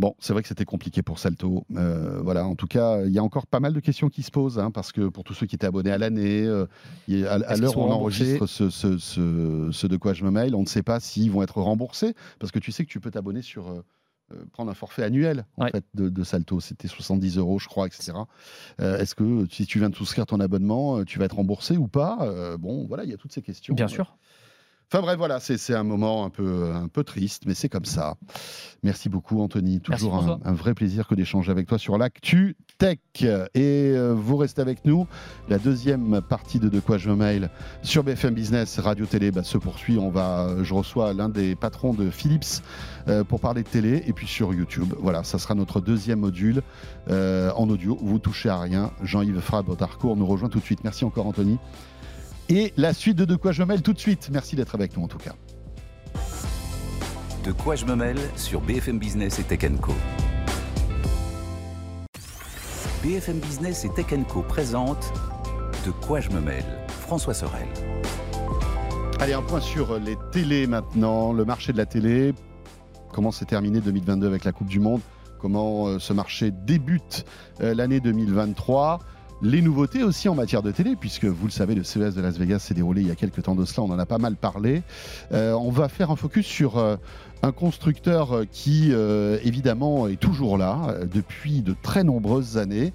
Bon, 0.00 0.16
c'est 0.18 0.32
vrai 0.32 0.40
que 0.40 0.48
c'était 0.48 0.64
compliqué 0.64 1.02
pour 1.02 1.18
Salto. 1.18 1.66
Euh, 1.76 2.22
voilà, 2.22 2.46
en 2.46 2.54
tout 2.54 2.66
cas, 2.66 3.04
il 3.04 3.12
y 3.12 3.18
a 3.18 3.22
encore 3.22 3.46
pas 3.46 3.60
mal 3.60 3.74
de 3.74 3.80
questions 3.80 4.08
qui 4.08 4.22
se 4.22 4.30
posent, 4.30 4.58
hein, 4.58 4.70
parce 4.70 4.92
que 4.92 5.08
pour 5.08 5.24
tous 5.24 5.34
ceux 5.34 5.44
qui 5.44 5.56
étaient 5.56 5.66
abonnés 5.66 5.90
à 5.90 5.98
l'année, 5.98 6.46
euh, 6.46 6.64
à, 7.28 7.56
l'heure 7.58 7.76
où 7.76 7.82
on 7.82 7.90
enregistre 7.90 8.46
ce, 8.46 8.70
ce, 8.70 8.96
ce- 8.96 9.68
ce 9.70 9.86
de 9.86 9.96
quoi 9.98 10.14
je 10.14 10.24
me 10.24 10.30
mail, 10.30 10.54
on 10.54 10.62
ne 10.62 10.66
sait 10.66 10.82
pas 10.82 11.00
s'ils 11.00 11.30
vont 11.30 11.42
être 11.42 11.60
remboursés, 11.60 12.14
parce 12.38 12.50
que 12.50 12.58
tu 12.58 12.72
sais 12.72 12.86
que 12.86 12.90
tu 12.90 12.98
peux 12.98 13.10
t'abonner 13.10 13.42
sur 13.42 13.68
euh, 13.68 13.84
prendre 14.52 14.70
un 14.70 14.74
forfait 14.74 15.02
annuel 15.02 15.44
en 15.58 15.64
Ouais. 15.64 15.70
fait 15.70 15.84
de, 15.92 16.08
de 16.08 16.24
Salto. 16.24 16.60
C'était 16.60 16.88
70 16.88 17.36
euros, 17.36 17.58
je 17.58 17.68
crois, 17.68 17.86
etc. 17.86 18.12
Est-ce 18.78 19.14
que 19.14 19.46
si 19.50 19.66
tu 19.66 19.80
viens 19.80 19.90
de 19.90 19.96
souscrire 19.96 20.24
ton 20.24 20.40
abonnement, 20.40 21.04
tu 21.04 21.18
vas 21.18 21.26
être 21.26 21.36
remboursé 21.36 21.76
ou 21.76 21.88
pas? 21.88 22.56
Bon, 22.58 22.86
voilà, 22.86 23.04
il 23.04 23.10
y 23.10 23.14
a 23.14 23.18
toutes 23.18 23.32
ces 23.32 23.42
questions. 23.42 23.74
Bien 23.74 23.88
sûr. 23.88 24.16
Enfin 24.92 25.02
bref, 25.02 25.18
voilà, 25.18 25.38
c'est 25.38 25.74
un 25.74 25.84
moment 25.84 26.24
un 26.24 26.30
peu, 26.30 26.72
un 26.74 26.88
peu 26.88 27.04
triste, 27.04 27.44
mais 27.46 27.54
c'est 27.54 27.68
comme 27.68 27.84
ça. 27.84 28.16
Merci 28.82 29.08
beaucoup, 29.08 29.40
Anthony. 29.40 29.80
Toujours 29.80 30.16
un, 30.16 30.40
un 30.44 30.52
vrai 30.52 30.74
plaisir 30.74 31.06
que 31.06 31.14
d'échanger 31.14 31.52
avec 31.52 31.68
toi 31.68 31.78
sur 31.78 31.96
l'actu 31.96 32.56
tech. 32.76 32.98
Et 33.22 33.28
euh, 33.94 34.14
vous 34.16 34.36
restez 34.36 34.60
avec 34.62 34.84
nous. 34.84 35.06
La 35.48 35.58
deuxième 35.58 36.20
partie 36.22 36.58
de 36.58 36.68
De 36.68 36.80
quoi 36.80 36.98
je 36.98 37.08
me 37.08 37.14
mail 37.14 37.50
sur 37.82 38.02
BFM 38.02 38.34
Business, 38.34 38.80
Radio 38.80 39.06
Télé, 39.06 39.30
bah, 39.30 39.44
se 39.44 39.58
poursuit. 39.58 39.96
On 39.98 40.10
va, 40.10 40.56
je 40.62 40.74
reçois 40.74 41.12
l'un 41.12 41.28
des 41.28 41.54
patrons 41.54 41.94
de 41.94 42.10
Philips 42.10 42.62
euh, 43.06 43.22
pour 43.22 43.38
parler 43.38 43.62
de 43.62 43.68
télé, 43.68 44.02
et 44.06 44.12
puis 44.12 44.26
sur 44.26 44.52
YouTube. 44.54 44.94
Voilà, 44.98 45.22
ça 45.22 45.38
sera 45.38 45.54
notre 45.54 45.80
deuxième 45.80 46.20
module 46.20 46.62
euh, 47.10 47.52
en 47.52 47.68
audio. 47.68 47.96
Vous 48.02 48.18
touchez 48.18 48.48
à 48.48 48.58
rien. 48.58 48.90
Jean-Yves 49.02 49.40
Frabe 49.40 49.76
d'Arcourt 49.76 50.16
nous 50.16 50.26
rejoint 50.26 50.48
tout 50.48 50.58
de 50.58 50.64
suite. 50.64 50.82
Merci 50.82 51.04
encore, 51.04 51.26
Anthony. 51.26 51.58
Et 52.52 52.72
la 52.76 52.92
suite 52.92 53.16
de 53.16 53.24
De 53.24 53.36
quoi 53.36 53.52
je 53.52 53.62
me 53.62 53.66
mail 53.66 53.80
tout 53.80 53.92
de 53.92 53.98
suite. 54.00 54.28
Merci 54.32 54.56
d'être 54.56 54.74
avec 54.74 54.96
nous 54.96 55.04
en 55.04 55.06
tout 55.06 55.18
cas. 55.18 55.34
De 57.44 57.52
quoi 57.52 57.76
je 57.76 57.84
me 57.86 57.94
mêle 57.94 58.18
sur 58.34 58.60
BFM 58.60 58.98
Business 58.98 59.38
et 59.38 59.44
Tech 59.44 59.60
Co. 59.80 59.94
BFM 63.04 63.38
Business 63.38 63.84
et 63.84 63.88
Tech 63.90 64.06
Co 64.28 64.42
présente 64.42 65.12
De 65.86 65.92
quoi 65.92 66.18
je 66.18 66.30
me 66.30 66.40
mêle 66.40 66.64
François 66.88 67.34
Sorel. 67.34 67.68
Allez, 69.20 69.32
un 69.32 69.42
point 69.42 69.60
sur 69.60 70.00
les 70.00 70.16
télés 70.32 70.66
maintenant, 70.66 71.32
le 71.32 71.44
marché 71.44 71.72
de 71.72 71.78
la 71.78 71.86
télé. 71.86 72.34
Comment 73.12 73.30
s'est 73.30 73.44
terminé 73.44 73.80
2022 73.80 74.26
avec 74.26 74.42
la 74.42 74.50
Coupe 74.50 74.68
du 74.68 74.80
Monde? 74.80 75.02
Comment 75.38 75.86
euh, 75.86 75.98
ce 76.00 76.12
marché 76.12 76.50
débute 76.50 77.24
euh, 77.60 77.74
l'année 77.74 78.00
2023 78.00 78.98
les 79.42 79.62
nouveautés 79.62 80.02
aussi 80.02 80.28
en 80.28 80.34
matière 80.34 80.62
de 80.62 80.70
télé, 80.70 80.96
puisque 80.96 81.24
vous 81.24 81.46
le 81.46 81.52
savez, 81.52 81.74
le 81.74 81.82
CES 81.82 82.14
de 82.14 82.20
Las 82.20 82.38
Vegas 82.38 82.58
s'est 82.60 82.74
déroulé 82.74 83.02
il 83.02 83.08
y 83.08 83.10
a 83.10 83.14
quelques 83.14 83.42
temps 83.42 83.54
de 83.54 83.64
cela, 83.64 83.84
on 83.84 83.90
en 83.90 83.98
a 83.98 84.06
pas 84.06 84.18
mal 84.18 84.36
parlé. 84.36 84.82
Euh, 85.32 85.52
on 85.52 85.70
va 85.70 85.88
faire 85.88 86.10
un 86.10 86.16
focus 86.16 86.46
sur 86.46 86.78
euh, 86.78 86.96
un 87.42 87.52
constructeur 87.52 88.32
euh, 88.32 88.44
qui, 88.50 88.90
euh, 88.92 89.38
évidemment, 89.44 90.08
est 90.08 90.20
toujours 90.20 90.58
là 90.58 90.88
euh, 90.88 91.06
depuis 91.06 91.62
de 91.62 91.74
très 91.80 92.04
nombreuses 92.04 92.58
années 92.58 92.92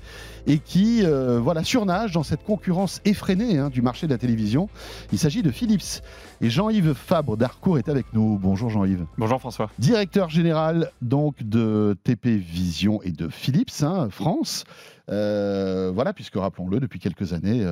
et 0.48 0.60
qui, 0.60 1.04
euh, 1.04 1.40
voilà, 1.40 1.64
surnage 1.64 2.12
dans 2.12 2.24
cette 2.24 2.44
concurrence 2.44 3.02
effrénée 3.06 3.58
hein, 3.58 3.70
du 3.70 3.82
marché 3.82 4.08
de 4.08 4.12
la 4.12 4.18
télévision. 4.18 4.70
Il 5.12 5.18
s'agit 5.18 5.42
de 5.42 5.52
Philips. 5.52 6.02
Et 6.42 6.50
Jean-Yves 6.50 6.94
Fabre 6.94 7.38
d'Arcourt 7.38 7.78
est 7.78 7.90
avec 7.90 8.08
nous. 8.14 8.38
Bonjour 8.38 8.70
Jean-Yves. 8.70 9.06
Bonjour 9.18 9.40
François. 9.40 9.70
Directeur 9.80 10.30
général 10.30 10.92
donc 11.02 11.42
de 11.42 11.98
TP 12.04 12.28
Vision 12.38 13.02
et 13.02 13.12
de 13.12 13.30
Philips 13.30 13.82
hein, 13.82 14.10
France. 14.12 14.66
Euh, 15.10 15.92
voilà, 15.94 16.14
puisque 16.14 16.36
rappelons-le, 16.36 16.80
depuis 16.80 17.00
quelques 17.00 17.34
années, 17.34 17.66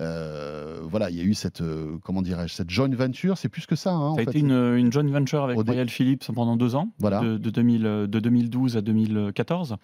euh, 0.00 0.04
euh, 0.04 0.80
voilà, 0.84 1.10
il 1.10 1.16
y 1.16 1.20
a 1.20 1.24
eu 1.24 1.34
cette, 1.34 1.60
euh, 1.60 1.98
comment 2.04 2.22
dirais-je, 2.22 2.54
cette 2.54 2.70
joint 2.70 2.88
venture. 2.94 3.38
C'est 3.38 3.48
plus 3.48 3.66
que 3.66 3.76
ça. 3.76 3.92
hein, 3.92 3.98
en 4.10 4.14
Ça 4.16 4.22
a 4.22 4.24
fait. 4.24 4.30
été 4.30 4.38
une, 4.40 4.52
une 4.76 4.92
joint 4.92 5.06
venture 5.08 5.44
avec 5.44 5.58
Au 5.58 5.62
dé- 5.64 5.70
Royal 5.72 5.88
Philips 5.88 6.24
pendant 6.34 6.56
deux 6.56 6.74
ans, 6.74 6.92
Voilà. 6.98 7.20
de, 7.20 7.36
de 7.38 7.50
2000 7.50 7.82
de 7.82 8.06
2012 8.06 8.76
à 8.76 8.80
2014. 8.80 9.76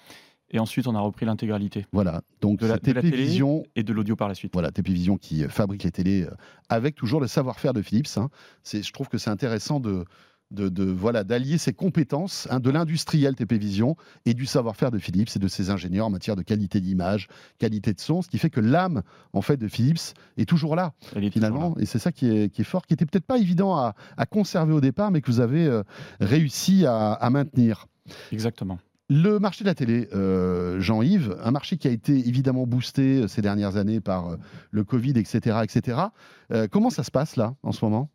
Et 0.52 0.58
ensuite, 0.58 0.88
on 0.88 0.96
a 0.96 1.00
repris 1.00 1.26
l'intégralité 1.26 1.86
Voilà, 1.92 2.22
donc 2.40 2.58
De 2.58 2.66
la- 2.66 2.76
de 2.78 2.92
la 2.92 3.00
télé. 3.02 3.40
Et 3.76 3.82
de 3.84 3.92
l'audio 3.92 4.16
par 4.16 4.26
la 4.26 4.34
suite. 4.34 4.52
Voilà, 4.52 4.72
TP 4.72 4.88
Vision 4.88 5.16
qui 5.16 5.44
euh, 5.44 5.48
fabrique 5.48 5.84
les 5.84 5.92
télés 5.92 6.24
euh, 6.24 6.30
avec 6.68 6.96
toujours 6.96 7.20
le 7.20 7.28
savoir-faire 7.28 7.72
de 7.72 7.82
Philips. 7.82 8.08
hein. 8.16 8.28
Je 8.64 8.90
trouve 8.92 9.08
que 9.08 9.16
c'est 9.16 9.30
intéressant 9.30 9.78
de, 9.78 10.04
de, 10.50 10.68
de 10.68 10.84
voilà 10.84 11.24
d'allier 11.24 11.58
ses 11.58 11.72
compétences 11.72 12.46
hein, 12.50 12.60
de 12.60 12.70
l'industriel 12.70 13.34
TP 13.34 13.54
Vision 13.54 13.96
et 14.26 14.34
du 14.34 14.46
savoir-faire 14.46 14.90
de 14.90 14.98
Philips 14.98 15.30
et 15.34 15.38
de 15.38 15.48
ses 15.48 15.70
ingénieurs 15.70 16.06
en 16.06 16.10
matière 16.10 16.36
de 16.36 16.42
qualité 16.42 16.80
d'image, 16.80 17.28
qualité 17.58 17.92
de 17.92 18.00
son, 18.00 18.22
ce 18.22 18.28
qui 18.28 18.38
fait 18.38 18.50
que 18.50 18.60
l'âme 18.60 19.02
en 19.32 19.42
fait 19.42 19.56
de 19.56 19.68
Philips 19.68 20.14
est 20.36 20.48
toujours 20.48 20.76
là 20.76 20.92
Elle 21.14 21.24
est 21.24 21.30
finalement 21.30 21.60
toujours 21.60 21.76
là. 21.76 21.82
et 21.82 21.86
c'est 21.86 21.98
ça 21.98 22.12
qui 22.12 22.28
est, 22.28 22.52
qui 22.52 22.62
est 22.62 22.64
fort, 22.64 22.86
qui 22.86 22.94
était 22.94 23.06
peut-être 23.06 23.26
pas 23.26 23.38
évident 23.38 23.76
à, 23.76 23.94
à 24.16 24.26
conserver 24.26 24.72
au 24.72 24.80
départ, 24.80 25.10
mais 25.10 25.20
que 25.20 25.30
vous 25.30 25.40
avez 25.40 25.66
euh, 25.66 25.82
réussi 26.20 26.86
à, 26.86 27.12
à 27.12 27.30
maintenir. 27.30 27.86
Exactement. 28.32 28.78
Le 29.12 29.40
marché 29.40 29.64
de 29.64 29.68
la 29.68 29.74
télé, 29.74 30.08
euh, 30.14 30.78
Jean-Yves, 30.80 31.36
un 31.42 31.50
marché 31.50 31.76
qui 31.76 31.88
a 31.88 31.90
été 31.90 32.16
évidemment 32.28 32.64
boosté 32.64 33.22
euh, 33.22 33.26
ces 33.26 33.42
dernières 33.42 33.76
années 33.76 34.00
par 34.00 34.36
le 34.70 34.84
Covid, 34.84 35.14
etc., 35.16 35.58
etc. 35.64 35.98
Euh, 36.52 36.68
comment 36.70 36.90
ça 36.90 37.02
se 37.02 37.10
passe 37.10 37.34
là 37.34 37.56
en 37.64 37.72
ce 37.72 37.84
moment? 37.84 38.08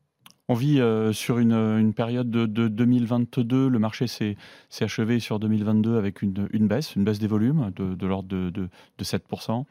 On 0.48 0.54
vit 0.54 0.80
euh, 0.80 1.12
sur 1.12 1.39
une, 1.39 1.54
une 1.54 1.93
période 1.93 2.30
de, 2.30 2.46
de 2.46 2.68
2022. 2.68 3.68
Le 3.68 3.80
marché 3.80 4.06
s'est 4.06 4.36
achevé 4.80 5.20
sur 5.20 5.39
2022 5.39 5.98
avec 5.98 6.22
une, 6.22 6.48
une 6.52 6.68
baisse, 6.68 6.96
une 6.96 7.04
baisse 7.04 7.18
des 7.18 7.26
volumes 7.28 7.72
de, 7.76 7.96
de 7.96 8.08
l'ordre 8.08 8.30
de, 8.30 8.52
de- 8.52 8.70
de 8.98 9.04
7%, 9.04 9.66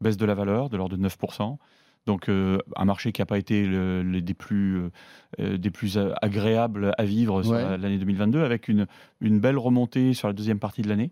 baisse 0.00 0.16
de 0.16 0.24
la 0.26 0.34
valeur 0.34 0.70
de 0.70 0.76
l'ordre 0.76 0.96
de 0.96 1.08
9%. 1.08 1.56
Donc 2.06 2.28
euh, 2.28 2.58
un 2.76 2.84
marché 2.84 3.10
qui 3.10 3.20
n'a 3.20 3.26
pas 3.26 3.38
été 3.38 3.66
le- 3.66 4.02
le- 4.04 4.20
des, 4.22 4.34
plus, 4.34 4.78
euh, 4.78 4.90
euh, 5.40 5.56
des 5.58 5.70
plus 5.70 5.98
euh, 5.98 6.12
agréables 6.22 6.92
à 6.96 7.04
vivre 7.04 7.42
sur 7.42 7.52
Ouais. 7.52 7.76
l'année 7.76 7.98
2022, 7.98 8.44
avec 8.44 8.68
une, 8.68 8.86
une 9.20 9.40
belle 9.40 9.58
remontée 9.58 10.14
sur 10.14 10.28
la 10.28 10.32
deuxième 10.34 10.60
partie 10.60 10.82
de 10.82 10.88
l'année, 10.88 11.10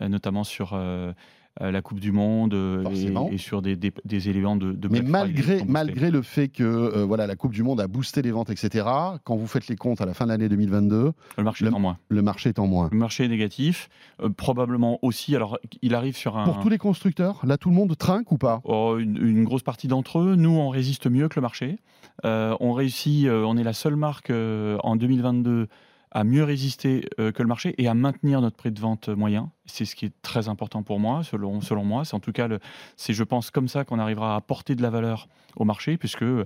euh, 0.00 0.08
notamment 0.08 0.44
sur 0.44 0.74
euh, 0.74 0.78
euh, 0.78 1.12
la 1.60 1.82
Coupe 1.82 2.00
du 2.00 2.12
Monde 2.12 2.54
euh, 2.54 2.82
et, 3.30 3.34
et 3.34 3.38
sur 3.38 3.60
des, 3.62 3.76
des- 3.76 3.92
des 4.04 4.28
éléments 4.30 4.56
de, 4.56 4.72
de 4.72 4.88
Mais 4.88 5.02
malgré, 5.02 5.62
malgré 5.66 6.10
le 6.10 6.22
fait 6.22 6.48
que 6.48 6.62
euh, 6.62 7.04
voilà, 7.04 7.26
la 7.26 7.36
Coupe 7.36 7.52
du 7.52 7.62
Monde 7.62 7.80
a 7.80 7.86
boosté 7.88 8.22
les 8.22 8.30
ventes, 8.30 8.48
etc., 8.50 8.86
quand 9.24 9.36
vous 9.36 9.46
faites 9.46 9.68
les 9.68 9.76
comptes 9.76 10.00
à 10.00 10.06
la 10.06 10.14
fin 10.14 10.24
de 10.24 10.30
l'année 10.30 10.48
2022, 10.48 11.12
le 11.36 11.44
marché 11.44 11.64
le- 11.64 11.70
est 11.70 11.74
en 11.74 11.78
moins. 11.78 11.98
le 12.08 12.22
marché 12.22 12.48
est 12.48 12.58
en 12.58 12.66
moins. 12.66 12.88
Le 12.90 12.98
marché 12.98 13.24
est 13.24 13.28
négatif, 13.28 13.90
euh, 14.22 14.30
probablement 14.30 14.98
aussi. 15.02 15.36
Alors, 15.36 15.58
il 15.82 15.94
arrive 15.94 16.16
sur 16.16 16.38
un. 16.38 16.44
Pour 16.44 16.58
tous 16.60 16.68
les 16.70 16.78
constructeurs, 16.78 17.40
là 17.44 17.58
tout 17.58 17.68
le 17.68 17.74
monde 17.74 17.96
trinque 17.96 18.32
ou 18.32 18.38
pas? 18.38 18.60
Oh, 18.64 18.96
une, 18.98 19.18
une 19.18 19.44
grosse 19.44 19.62
partie 19.62 19.88
d'entre 19.88 20.20
eux, 20.20 20.36
nous, 20.36 20.50
on 20.56 20.70
résiste 20.70 21.06
mieux 21.06 21.28
que 21.28 21.36
le 21.36 21.42
marché. 21.42 21.78
Euh, 22.24 22.56
on 22.60 22.72
réussit, 22.72 23.26
euh, 23.26 23.44
on 23.46 23.56
est 23.56 23.62
la 23.64 23.72
seule 23.72 23.96
marque 23.96 24.30
euh, 24.30 24.78
en 24.84 24.96
2022 24.96 25.68
à 26.12 26.24
mieux 26.24 26.44
résister 26.44 27.08
euh, 27.18 27.32
que 27.32 27.42
le 27.42 27.48
marché 27.48 27.74
et 27.78 27.88
à 27.88 27.94
maintenir 27.94 28.40
notre 28.40 28.56
prix 28.56 28.70
de 28.70 28.78
vente 28.78 29.08
moyen. 29.08 29.50
C'est 29.64 29.84
ce 29.84 29.96
qui 29.96 30.04
est 30.04 30.12
très 30.22 30.48
important 30.48 30.82
pour 30.82 31.00
moi, 31.00 31.22
selon, 31.24 31.60
selon 31.60 31.84
moi. 31.84 32.04
C'est 32.04 32.14
en 32.14 32.20
tout 32.20 32.32
cas, 32.32 32.48
c'est, 32.96 33.14
je 33.14 33.24
pense, 33.24 33.50
comme 33.50 33.68
ça 33.68 33.84
qu'on 33.84 33.98
arrivera 33.98 34.34
à 34.34 34.36
apporter 34.36 34.74
de 34.74 34.82
la 34.82 34.90
valeur 34.90 35.28
au 35.56 35.64
marché, 35.64 35.96
puisque 35.96 36.22
euh, 36.22 36.44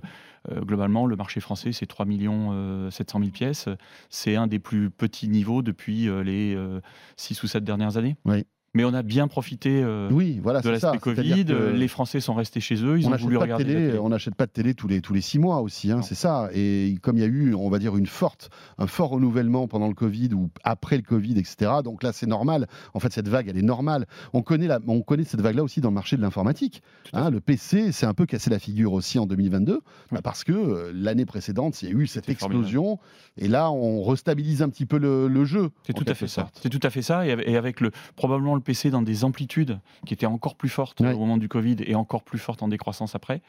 globalement, 0.49 1.05
le 1.05 1.15
marché 1.15 1.41
français, 1.41 1.71
c'est 1.73 1.85
3 1.85 2.05
millions 2.05 2.89
700 2.89 3.19
000 3.19 3.31
pièces. 3.31 3.69
C'est 4.09 4.35
un 4.35 4.47
des 4.47 4.59
plus 4.59 4.89
petits 4.89 5.27
niveaux 5.27 5.61
depuis 5.61 6.07
euh, 6.07 6.23
les 6.23 6.57
6 7.17 7.43
ou 7.43 7.47
7 7.47 7.63
dernières 7.63 7.97
années. 7.97 8.15
Oui. 8.25 8.45
Mais 8.77 8.83
on 8.85 8.93
a 8.93 9.01
bien 9.01 9.27
profité 9.27 9.81
euh, 9.83 10.07
Oui, 10.11 10.39
voilà, 10.43 10.61
de 10.61 10.69
l'aspect 10.69 10.99
Covid. 10.99 11.45
que- 11.45 11.71
Les 11.73 11.87
Français 11.87 12.19
sont 12.19 12.35
restés 12.35 12.59
chez 12.59 12.75
eux. 12.83 12.99
Ils 12.99 13.05
on 13.05 13.07
ont 13.07 13.11
n'achète 13.11 13.23
voulu 13.23 13.39
pas, 13.39 13.45
de 13.45 13.49
la 13.49 13.57
télé, 13.57 13.73
télé. 13.73 13.97
on 13.97 14.09
n'achète 14.09 14.35
pas 14.35 14.45
de 14.45 14.51
télé 14.51 14.75
tous 14.75 14.87
les, 14.87 15.01
tous 15.01 15.15
les 15.15 15.21
six 15.21 15.39
mois 15.39 15.61
aussi, 15.61 15.91
hein, 15.91 16.03
c'est 16.03 16.13
ça. 16.13 16.49
Et 16.53 16.95
comme 17.01 17.17
il 17.17 17.21
y 17.21 17.23
a 17.23 17.27
eu, 17.27 17.55
on 17.55 17.69
va 17.71 17.79
dire, 17.79 17.97
une 17.97 18.05
forte, 18.05 18.51
un 18.77 18.85
fort 18.85 19.09
renouvellement 19.09 19.67
pendant 19.67 19.87
le 19.87 19.95
Covid 19.95 20.29
ou 20.35 20.51
après 20.63 20.95
le 20.95 21.01
Covid, 21.01 21.39
etc. 21.39 21.71
Donc 21.83 22.03
là, 22.03 22.13
c'est 22.13 22.27
normal. 22.27 22.67
En 22.93 22.99
fait, 22.99 23.11
cette 23.11 23.27
vague, 23.27 23.47
elle 23.49 23.57
est 23.57 23.63
normale. 23.63 24.05
On 24.33 24.43
connaît, 24.43 24.67
la, 24.67 24.79
on 24.85 25.01
connaît 25.01 25.23
cette 25.23 25.41
vague-là 25.41 25.63
aussi 25.63 25.81
dans 25.81 25.89
le 25.89 25.95
marché 25.95 26.15
de 26.15 26.21
l'informatique. 26.21 26.83
Hein, 27.13 27.31
le 27.31 27.39
PC 27.41 27.91
s'est 27.91 28.05
un 28.05 28.13
peu 28.13 28.27
cassé 28.27 28.51
la 28.51 28.59
figure 28.59 28.93
aussi 28.93 29.17
en 29.17 29.25
2022 29.25 29.79
bah, 30.11 30.21
parce 30.21 30.43
que 30.43 30.51
euh, 30.51 30.91
l'année 30.93 31.25
précédente, 31.25 31.81
il 31.81 31.89
y 31.89 31.91
a 31.91 31.95
eu 31.95 32.05
cette 32.05 32.29
explosion. 32.29 32.99
Et 33.39 33.47
là, 33.47 33.71
on 33.71 34.03
restabilise 34.03 34.61
un 34.61 34.69
petit 34.69 34.85
peu 34.85 34.99
le, 34.99 35.27
le 35.27 35.45
jeu. 35.45 35.69
C'est 35.85 35.93
tout 35.93 36.05
à 36.07 36.13
fait 36.13 36.27
ça. 36.27 36.49
C'est 36.61 36.69
tout 36.69 36.79
à 36.83 36.91
fait 36.91 37.01
ça. 37.01 37.25
Et 37.25 37.31
avec, 37.31 37.47
et 37.47 37.57
avec 37.57 37.81
le, 37.81 37.89
probablement 38.15 38.53
le 38.53 38.61
PC 38.67 38.91
dans 38.91 39.01
des 39.01 39.23
amplitudes 39.23 39.79
qui 40.05 40.13
étaient 40.13 40.25
encore 40.27 40.55
plus 40.55 40.69
fortes 40.69 40.99
Ouais. 41.01 41.13
au 41.13 41.17
moment 41.19 41.37
du 41.37 41.47
Covid 41.49 41.77
et 41.85 41.95
encore 41.95 42.23
plus 42.23 42.37
fortes 42.39 42.61
en 42.61 42.67
décroissance 42.67 43.15
après. 43.15 43.41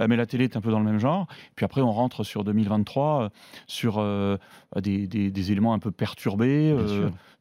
Euh, 0.00 0.06
mais 0.08 0.16
la 0.16 0.26
télé 0.26 0.44
est 0.44 0.56
un 0.56 0.60
peu 0.60 0.70
dans 0.70 0.78
le 0.78 0.84
même 0.84 0.98
genre. 1.00 1.26
Puis 1.56 1.64
après, 1.64 1.80
on 1.80 1.90
rentre 1.90 2.22
sur 2.24 2.44
2023 2.44 3.22
euh, 3.24 3.28
sur 3.66 3.96
euh, 3.98 4.36
des, 4.80 5.06
des- 5.06 5.30
des 5.30 5.52
éléments 5.52 5.72
un 5.74 5.78
peu 5.78 5.90
perturbés 5.90 6.72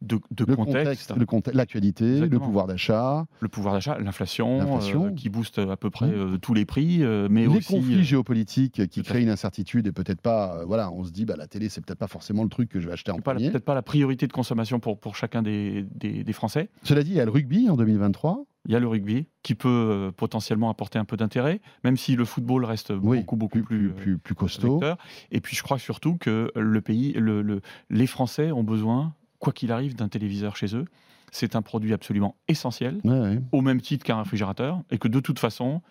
de, 0.02 0.20
de 0.32 0.46
Le 0.48 0.56
contexte, 0.56 1.54
l'actualité, 1.54 2.20
le 2.20 2.40
pouvoir 2.40 2.68
d'achat, 2.68 3.26
le 3.40 3.48
pouvoir 3.48 3.74
d'achat, 3.74 3.98
l'inflation, 4.00 5.14
qui 5.16 5.30
booste 5.30 5.60
à 5.60 5.76
peu 5.76 5.90
près 5.90 6.08
Mmh. 6.08 6.40
tous 6.40 6.54
les 6.54 6.66
prix, 6.66 7.00
mais 7.30 7.42
les 7.42 7.48
aussi 7.48 7.74
conflits 7.74 7.96
euh, 8.00 8.04
géopolitiques 8.04 8.88
qui 8.88 9.02
créent 9.04 9.22
une 9.24 9.30
incertitude 9.30 9.88
et 9.88 9.92
peut-être 9.92 10.22
pas. 10.22 10.64
voilà, 10.66 10.92
on 10.92 11.04
se 11.04 11.12
dit, 11.12 11.26
bah, 11.26 11.34
la 11.38 11.48
télé, 11.48 11.68
c'est 11.70 11.84
peut-être 11.86 12.00
pas 12.00 12.08
forcément 12.08 12.44
le 12.44 12.50
truc 12.50 12.70
que 12.70 12.80
je 12.80 12.88
vais 12.88 12.94
acheter 12.94 13.12
en 13.12 13.18
premier. 13.20 13.50
peut-être 13.52 13.66
pas 13.66 13.74
la 13.76 13.82
priorité 13.82 14.28
de 14.28 14.34
consommation 14.34 14.80
pour, 14.80 15.00
pour 15.00 15.16
chacun 15.16 15.42
des, 15.42 15.84
des- 15.96 16.24
des 16.24 16.34
Français. 16.34 16.70
Cela 16.84 17.04
dit, 17.04 17.17
y 17.18 17.22
a 17.22 17.26
le 17.26 17.32
rugby 17.32 17.70
en 17.70 17.76
2023. 17.78 18.44
Il 18.66 18.74
y 18.74 18.76
a 18.76 18.80
le 18.80 18.88
rugby 18.88 19.28
qui 19.44 19.56
peut 19.56 19.70
euh, 19.70 20.12
potentiellement 20.12 20.70
apporter 20.70 21.00
un 21.00 21.06
peu 21.06 21.16
d'intérêt, 21.16 21.62
même 21.86 21.96
si 21.96 22.16
le 22.18 22.26
football 22.26 22.66
reste 22.66 22.92
Oui, 23.02 23.20
beaucoup, 23.20 23.36
beaucoup 23.38 23.60
plus, 23.62 23.90
plus, 23.90 23.94
plus, 23.94 24.14
euh, 24.14 24.18
plus 24.18 24.36
costaud. 24.36 24.74
vecteur. 24.74 24.98
Et 25.32 25.40
puis 25.40 25.56
je 25.56 25.64
crois 25.64 25.80
surtout 25.80 26.18
que 26.18 26.52
le 26.56 26.82
pays, 26.82 27.14
le- 27.14 27.42
le- 27.42 27.62
les 27.90 28.08
Français 28.08 28.52
ont 28.52 28.64
besoin, 28.66 29.14
quoi 29.40 29.54
qu'il 29.54 29.72
arrive, 29.72 29.96
d'un 29.96 30.10
téléviseur 30.10 30.58
chez 30.58 30.76
eux. 30.76 30.84
C'est 31.32 31.56
un 31.56 31.62
produit 31.62 31.94
absolument 31.94 32.36
essentiel, 32.50 33.00
Ouais, 33.06 33.20
ouais. 33.20 33.40
au 33.54 33.62
même 33.62 33.80
titre 33.82 34.04
qu'un 34.06 34.18
réfrigérateur, 34.20 34.82
et 34.92 34.98
que 34.98 35.08
de 35.08 35.20
toute 35.22 35.40
façon, 35.40 35.82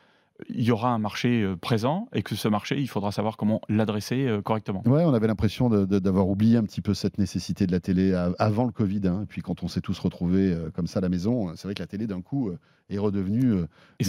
il 0.48 0.62
y 0.64 0.70
aura 0.70 0.90
un 0.90 0.98
marché 0.98 1.42
euh, 1.42 1.56
présent, 1.56 2.08
et 2.12 2.22
que 2.22 2.34
ce 2.34 2.48
marché, 2.48 2.78
il 2.80 2.88
faudra 2.88 3.10
savoir 3.12 3.36
comment 3.36 3.60
l'adresser 3.68 4.26
euh, 4.26 4.42
correctement. 4.42 4.82
Ouais, 4.86 5.04
on 5.04 5.14
avait 5.14 5.26
l'impression 5.26 5.68
d'avoir 5.68 6.28
oublié 6.28 6.56
un 6.58 6.64
petit 6.64 6.80
peu 6.82 6.94
cette 6.94 7.18
nécessité 7.18 7.66
de 7.66 7.72
la 7.72 7.80
télé 7.80 8.12
avant 8.38 8.64
le 8.64 8.72
Covid. 8.72 9.00
hein. 9.06 9.20
Et 9.22 9.26
puis 9.26 9.42
quand 9.42 9.62
on 9.62 9.68
s'est 9.68 9.80
tous 9.80 9.98
retrouvés 9.98 10.52
euh, 10.52 10.70
comme 10.74 10.86
ça 10.86 10.98
à 10.98 11.02
la 11.02 11.08
maison, 11.08 11.52
c'est 11.56 11.64
vrai 11.68 11.74
que 11.74 11.82
la 11.82 11.86
télé 11.86 12.06
d'un 12.06 12.20
coup 12.20 12.50
est 12.88 12.98
redevenue 12.98 13.64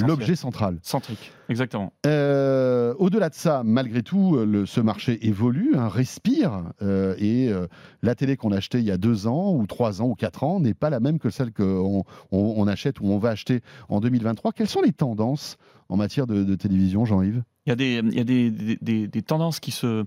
l'objet 0.05 0.36
central. 0.36 0.78
Centrique, 0.84 1.32
exactement. 1.49 1.93
Euh, 2.05 2.93
Au-delà 2.99 3.30
de 3.30 3.34
ça, 3.34 3.63
malgré 3.65 4.03
tout, 4.03 4.38
le- 4.38 4.65
ce 4.67 4.82
marché 4.82 5.25
évolue, 5.28 5.73
hein, 5.75 5.88
respire, 5.88 6.63
euh, 6.84 7.15
et 7.17 7.49
euh, 7.49 7.67
la 8.03 8.13
télé 8.15 8.38
qu'on 8.38 8.51
achetait 8.51 8.80
il 8.80 8.86
y 8.86 8.91
a 8.91 8.97
deux 8.97 9.25
ans, 9.28 9.53
ou 9.55 9.65
trois 9.65 10.01
ans, 10.01 10.07
ou 10.09 10.15
quatre 10.15 10.43
ans, 10.43 10.59
n'est 10.59 10.73
pas 10.75 10.89
la 10.91 10.99
même 10.99 11.17
que 11.17 11.30
celle 11.32 11.51
qu'on 11.53 12.03
on, 12.32 12.38
on 12.57 12.67
achète 12.67 12.99
ou 12.99 13.07
on 13.07 13.17
va 13.17 13.30
acheter 13.30 13.61
en 13.89 13.99
2023. 13.99 14.51
Quelles 14.51 14.67
sont 14.69 14.82
les 14.82 14.93
tendances 14.93 15.57
en 15.89 15.97
matière 15.97 16.27
de, 16.27 16.55
télévision, 16.55 17.05
Jean-Yves? 17.05 17.43
Il 17.65 17.69
y 17.69 18.19
a, 18.19 18.23
des, 18.23 19.21
tendances 19.23 19.59
qui 19.59 19.71
se, 19.71 20.05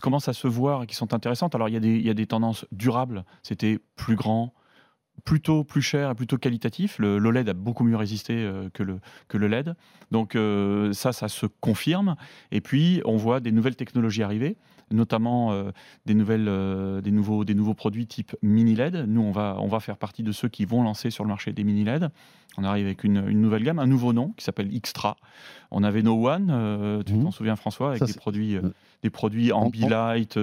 commencent 0.00 0.28
à 0.28 0.32
se 0.32 0.48
voir 0.48 0.82
et 0.82 0.86
qui 0.86 0.94
sont 0.94 1.14
intéressantes. 1.14 1.54
Alors, 1.54 1.68
il 1.68 1.74
y 1.74 2.10
a 2.10 2.14
des, 2.14 2.26
tendances 2.26 2.66
durables. 2.72 3.24
C'était 3.42 3.78
plus 3.96 4.16
grand, 4.16 4.52
plutôt 5.24 5.64
plus 5.64 5.82
cher 5.82 6.10
et 6.10 6.14
plutôt 6.14 6.38
qualitatif. 6.38 6.98
Le 6.98 7.18
l'OLED 7.18 7.48
a 7.48 7.54
beaucoup 7.54 7.84
mieux 7.84 7.96
résisté 7.96 8.34
euh, 8.34 8.68
que, 8.70 8.82
le, 8.82 9.46
LED. 9.46 9.74
Donc, 10.10 10.36
euh, 10.36 10.92
ça, 10.92 11.12
ça 11.12 11.28
se 11.28 11.46
confirme. 11.46 12.16
Et 12.50 12.60
puis, 12.60 13.00
on 13.04 13.16
voit 13.16 13.40
des 13.40 13.52
nouvelles 13.52 13.76
technologies 13.76 14.22
arriver, 14.22 14.56
notamment 14.90 15.52
euh, 15.52 15.70
des, 16.06 16.14
nouvelles, 16.14 16.46
euh, 16.48 17.00
des, 17.00 17.10
nouveaux, 17.10 17.44
des 17.44 17.54
nouveaux 17.54 17.74
produits 17.74 18.06
type 18.06 18.36
mini 18.42 18.74
LED. 18.74 19.04
Nous, 19.08 19.20
on 19.20 19.30
va, 19.32 19.56
on 19.60 19.66
va 19.68 19.80
faire 19.80 19.96
partie 19.96 20.22
de 20.22 20.32
ceux 20.32 20.48
qui 20.48 20.64
vont 20.64 20.82
lancer 20.82 21.10
sur 21.10 21.24
le 21.24 21.28
marché 21.28 21.52
des 21.52 21.64
mini 21.64 21.84
LED. 21.84 22.08
On 22.58 22.64
arrive 22.64 22.86
avec 22.86 23.04
une, 23.04 23.28
une 23.28 23.40
nouvelle 23.40 23.62
gamme, 23.62 23.78
un 23.78 23.86
nouveau 23.86 24.12
nom 24.12 24.32
qui 24.36 24.44
s'appelle 24.44 24.68
Xtra. 24.68 25.16
On 25.70 25.84
avait 25.84 26.02
No 26.02 26.26
One, 26.28 26.48
euh, 26.50 27.02
tu 27.04 27.12
Mhm. 27.14 27.24
t'en 27.24 27.30
souviens 27.30 27.54
François, 27.56 27.90
avec 27.90 28.00
Ça, 28.00 28.06
des 28.06 28.14
produits, 28.14 28.58
des 29.04 29.10
produits 29.10 29.52
Ambilight, 29.52 30.36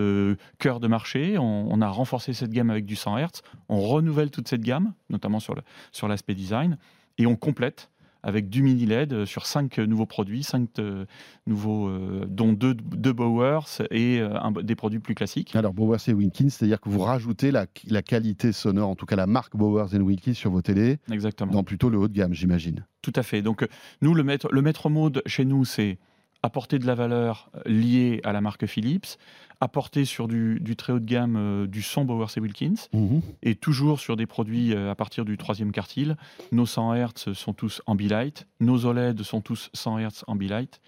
cœur 0.58 0.80
de 0.80 0.88
marché. 0.88 1.38
On, 1.38 1.68
on 1.70 1.82
a 1.82 1.90
renforcé 1.90 2.32
cette 2.34 2.52
gamme 2.52 2.70
avec 2.70 2.86
du 2.86 2.96
100 2.96 3.18
Hz. 3.18 3.42
On 3.70 3.82
renouvelle 3.82 4.32
toute 4.32 4.48
cette 4.48 4.62
gamme, 4.62 4.94
notamment 5.10 5.40
sur 5.42 5.54
le- 5.56 5.62
sur 5.92 6.08
l'aspect 6.08 6.34
design, 6.36 6.78
et 7.18 7.26
on 7.28 7.36
complète 7.36 7.90
avec 8.28 8.50
du 8.50 8.62
mini 8.62 8.86
LED 8.86 9.14
euh, 9.14 9.26
sur 9.26 9.46
cinq 9.46 9.78
nouveaux 9.80 10.06
produits, 10.06 10.44
cinq 10.44 10.68
euh, 10.80 11.06
nouveaux, 11.48 11.88
euh, 11.88 12.26
dont 12.28 12.52
deux, 12.52 12.74
deux 12.74 13.14
Bowers 13.14 13.82
et 13.90 14.20
euh, 14.20 14.38
un- 14.40 14.52
des 14.52 14.76
produits 14.76 15.00
plus 15.00 15.16
classiques. 15.16 15.56
Alors, 15.56 15.74
Bowers 15.74 15.98
et 16.08 16.14
Wilkins, 16.14 16.50
c'est-à-dire 16.50 16.82
que 16.82 16.90
vous 16.90 17.00
rajoutez 17.00 17.52
la, 17.52 17.66
la 17.88 18.02
qualité 18.02 18.52
sonore, 18.52 18.90
en 18.90 18.96
tout 18.96 19.06
cas 19.06 19.16
la 19.16 19.28
marque 19.28 19.56
Bowers 19.56 19.96
et 19.96 20.00
Wilkins 20.00 20.34
sur 20.34 20.52
vos 20.52 20.62
télés, 20.62 20.98
Exactement. 21.10 21.52
dans 21.54 21.64
plutôt 21.64 21.90
le 21.90 21.98
haut 21.98 22.08
de 22.10 22.14
gamme, 22.14 22.34
j'imagine. 22.34 22.86
Tout 23.02 23.14
à 23.16 23.24
fait. 23.24 23.42
Donc, 23.42 23.64
euh, 23.64 23.68
nous, 24.02 24.14
le 24.14 24.24
maître, 24.24 24.50
le 24.52 24.62
maître 24.62 24.90
mot 24.90 25.10
chez 25.26 25.46
nous, 25.46 25.64
c'est 25.64 25.98
apporter 26.44 26.80
de 26.80 26.86
la 26.86 26.96
valeur 26.96 27.50
euh, 27.56 27.70
liée 27.70 28.22
à 28.24 28.32
la 28.34 28.42
marque 28.42 28.66
Philips, 28.66 29.18
apporter 29.60 30.06
sur 30.06 30.28
du, 30.28 30.60
du 30.60 30.76
très 30.76 30.94
haut 30.94 31.00
de 31.00 31.06
gamme 31.06 31.36
euh, 31.36 31.68
du 31.68 31.82
son 31.82 32.06
Bowers 32.06 32.28
et 32.38 32.40
Wilkins, 32.40 32.76
Mhm. 32.94 33.22
et 33.44 33.56
toujours 33.56 34.00
sur 34.00 34.16
des 34.16 34.26
produits 34.28 34.74
euh, 34.74 34.92
à 34.92 34.96
partir 34.96 35.26
du 35.26 35.38
troisième 35.38 35.72
quartile. 35.72 36.16
Nos 36.52 36.66
100 36.66 36.94
Hz 36.96 37.34
sont 37.34 37.54
tous 37.54 37.82
Ambilight, 37.88 38.48
nos 38.60 38.86
OLED 38.86 39.24
sont 39.24 39.42
tous 39.42 39.70
100 39.74 40.00
Hz 40.00 40.24
Ambilight, 40.28 40.80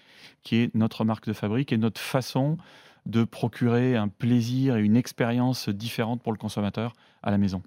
qui 0.42 0.56
est 0.56 0.74
notre 0.74 1.04
marque 1.04 1.26
de 1.26 1.32
fabrique 1.32 1.72
et 1.72 1.78
notre 1.78 2.00
façon 2.00 2.56
de 3.06 3.24
procurer 3.24 3.96
un 3.96 4.08
plaisir 4.08 4.76
et 4.76 4.82
une 4.82 4.96
expérience 4.96 5.68
différente 5.68 6.22
pour 6.22 6.32
le 6.32 6.38
consommateur 6.38 6.92
à 7.22 7.30
la 7.30 7.38
maison. 7.38 7.62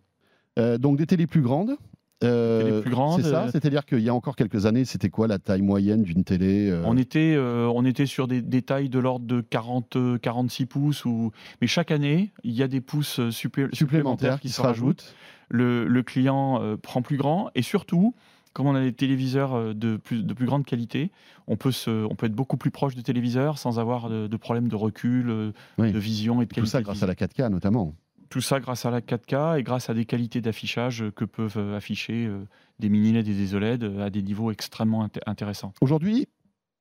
Euh, 0.60 0.78
donc 0.78 0.98
des 0.98 1.08
télés 1.08 1.26
plus 1.28 1.42
grandes. 1.42 1.76
Euh, 2.24 2.64
Télé 2.64 2.82
plus 2.82 2.92
grande, 2.92 3.22
C'est 3.22 3.30
ça, 3.30 3.44
euh, 3.44 3.50
c'est-à-dire 3.52 3.86
qu'il 3.86 4.00
y 4.00 4.10
a 4.10 4.14
encore 4.14 4.36
quelques 4.36 4.66
années, 4.66 4.86
c'était 4.86 5.10
quoi 5.10 5.28
la 5.28 5.40
taille 5.40 5.62
moyenne 5.62 6.04
d'une 6.04 6.24
télé 6.24 6.70
euh, 6.70 6.82
On 6.86 6.98
était, 6.98 7.34
euh, 7.36 7.68
on 7.74 7.86
était 7.86 8.06
sur 8.06 8.28
des, 8.28 8.42
des 8.42 8.62
tailles 8.62 8.90
de 8.90 9.00
l'ordre 9.00 9.26
de 9.26 9.42
40, 9.42 9.96
euh, 9.96 10.18
46 10.18 10.66
pouces. 10.66 11.06
Ou... 11.06 11.32
Mais 11.62 11.68
chaque 11.68 11.92
année, 11.92 12.32
il 12.44 12.54
y 12.54 12.64
a 12.64 12.68
des 12.68 12.82
pouces 12.82 13.20
supplé- 13.32 13.74
supplémentaires 13.74 14.40
qui 14.40 14.50
se 14.50 14.62
rajoutent 14.62 15.14
Le, 15.50 15.86
le 15.88 16.04
client 16.04 16.62
prend 16.82 17.02
plus 17.02 17.18
grand. 17.18 17.50
Et 17.56 17.62
surtout, 17.62 18.16
comme 18.54 18.68
on 18.68 18.76
a 18.76 18.82
des 18.82 18.94
téléviseurs 18.94 19.74
de 19.76 19.98
plus, 19.98 20.24
de 20.24 20.34
plus 20.34 20.46
grande 20.46 20.66
qualité, 20.66 21.12
on 21.48 21.58
peut, 21.58 21.72
se, 21.72 22.06
on 22.06 22.16
peut 22.16 22.28
être 22.28 22.36
beaucoup 22.36 22.56
plus 22.58 22.72
proche 22.72 22.96
du 22.96 23.04
téléviseur 23.04 23.58
sans 23.58 23.80
avoir 23.80 24.10
de, 24.10 24.28
de 24.28 24.38
problème 24.38 24.68
de 24.68 24.76
recul, 24.76 25.54
Oui. 25.78 25.92
de 25.92 26.00
vision 26.00 26.42
et 26.42 26.46
de 26.46 26.50
Tout 26.50 26.56
qualité. 26.56 26.72
ça 26.72 26.80
de 26.80 26.84
grâce 26.86 27.04
à 27.04 27.08
la 27.08 27.16
4K 27.16 27.50
notamment. 27.50 27.96
Tout 28.34 28.42
ça 28.42 28.60
grâce 28.60 28.84
à 28.88 28.90
la 28.90 29.00
4K 29.00 29.60
et 29.60 29.62
grâce 29.62 29.92
à 29.92 29.94
des 29.94 30.06
qualités 30.06 30.42
d'affichage 30.42 31.04
que 31.16 31.24
peuvent 31.24 31.58
euh, 31.60 31.78
afficher 31.78 32.26
euh, 32.26 32.40
des 32.80 32.90
mini-LED 32.90 33.28
et 33.28 33.34
des 33.36 33.54
OLED 33.54 33.84
euh, 33.84 34.04
à 34.04 34.10
des 34.10 34.24
niveaux 34.24 34.50
extrêmement 34.50 35.06
inté- 35.06 35.20
intéressants. 35.28 35.72
Aujourd'hui, 35.82 36.26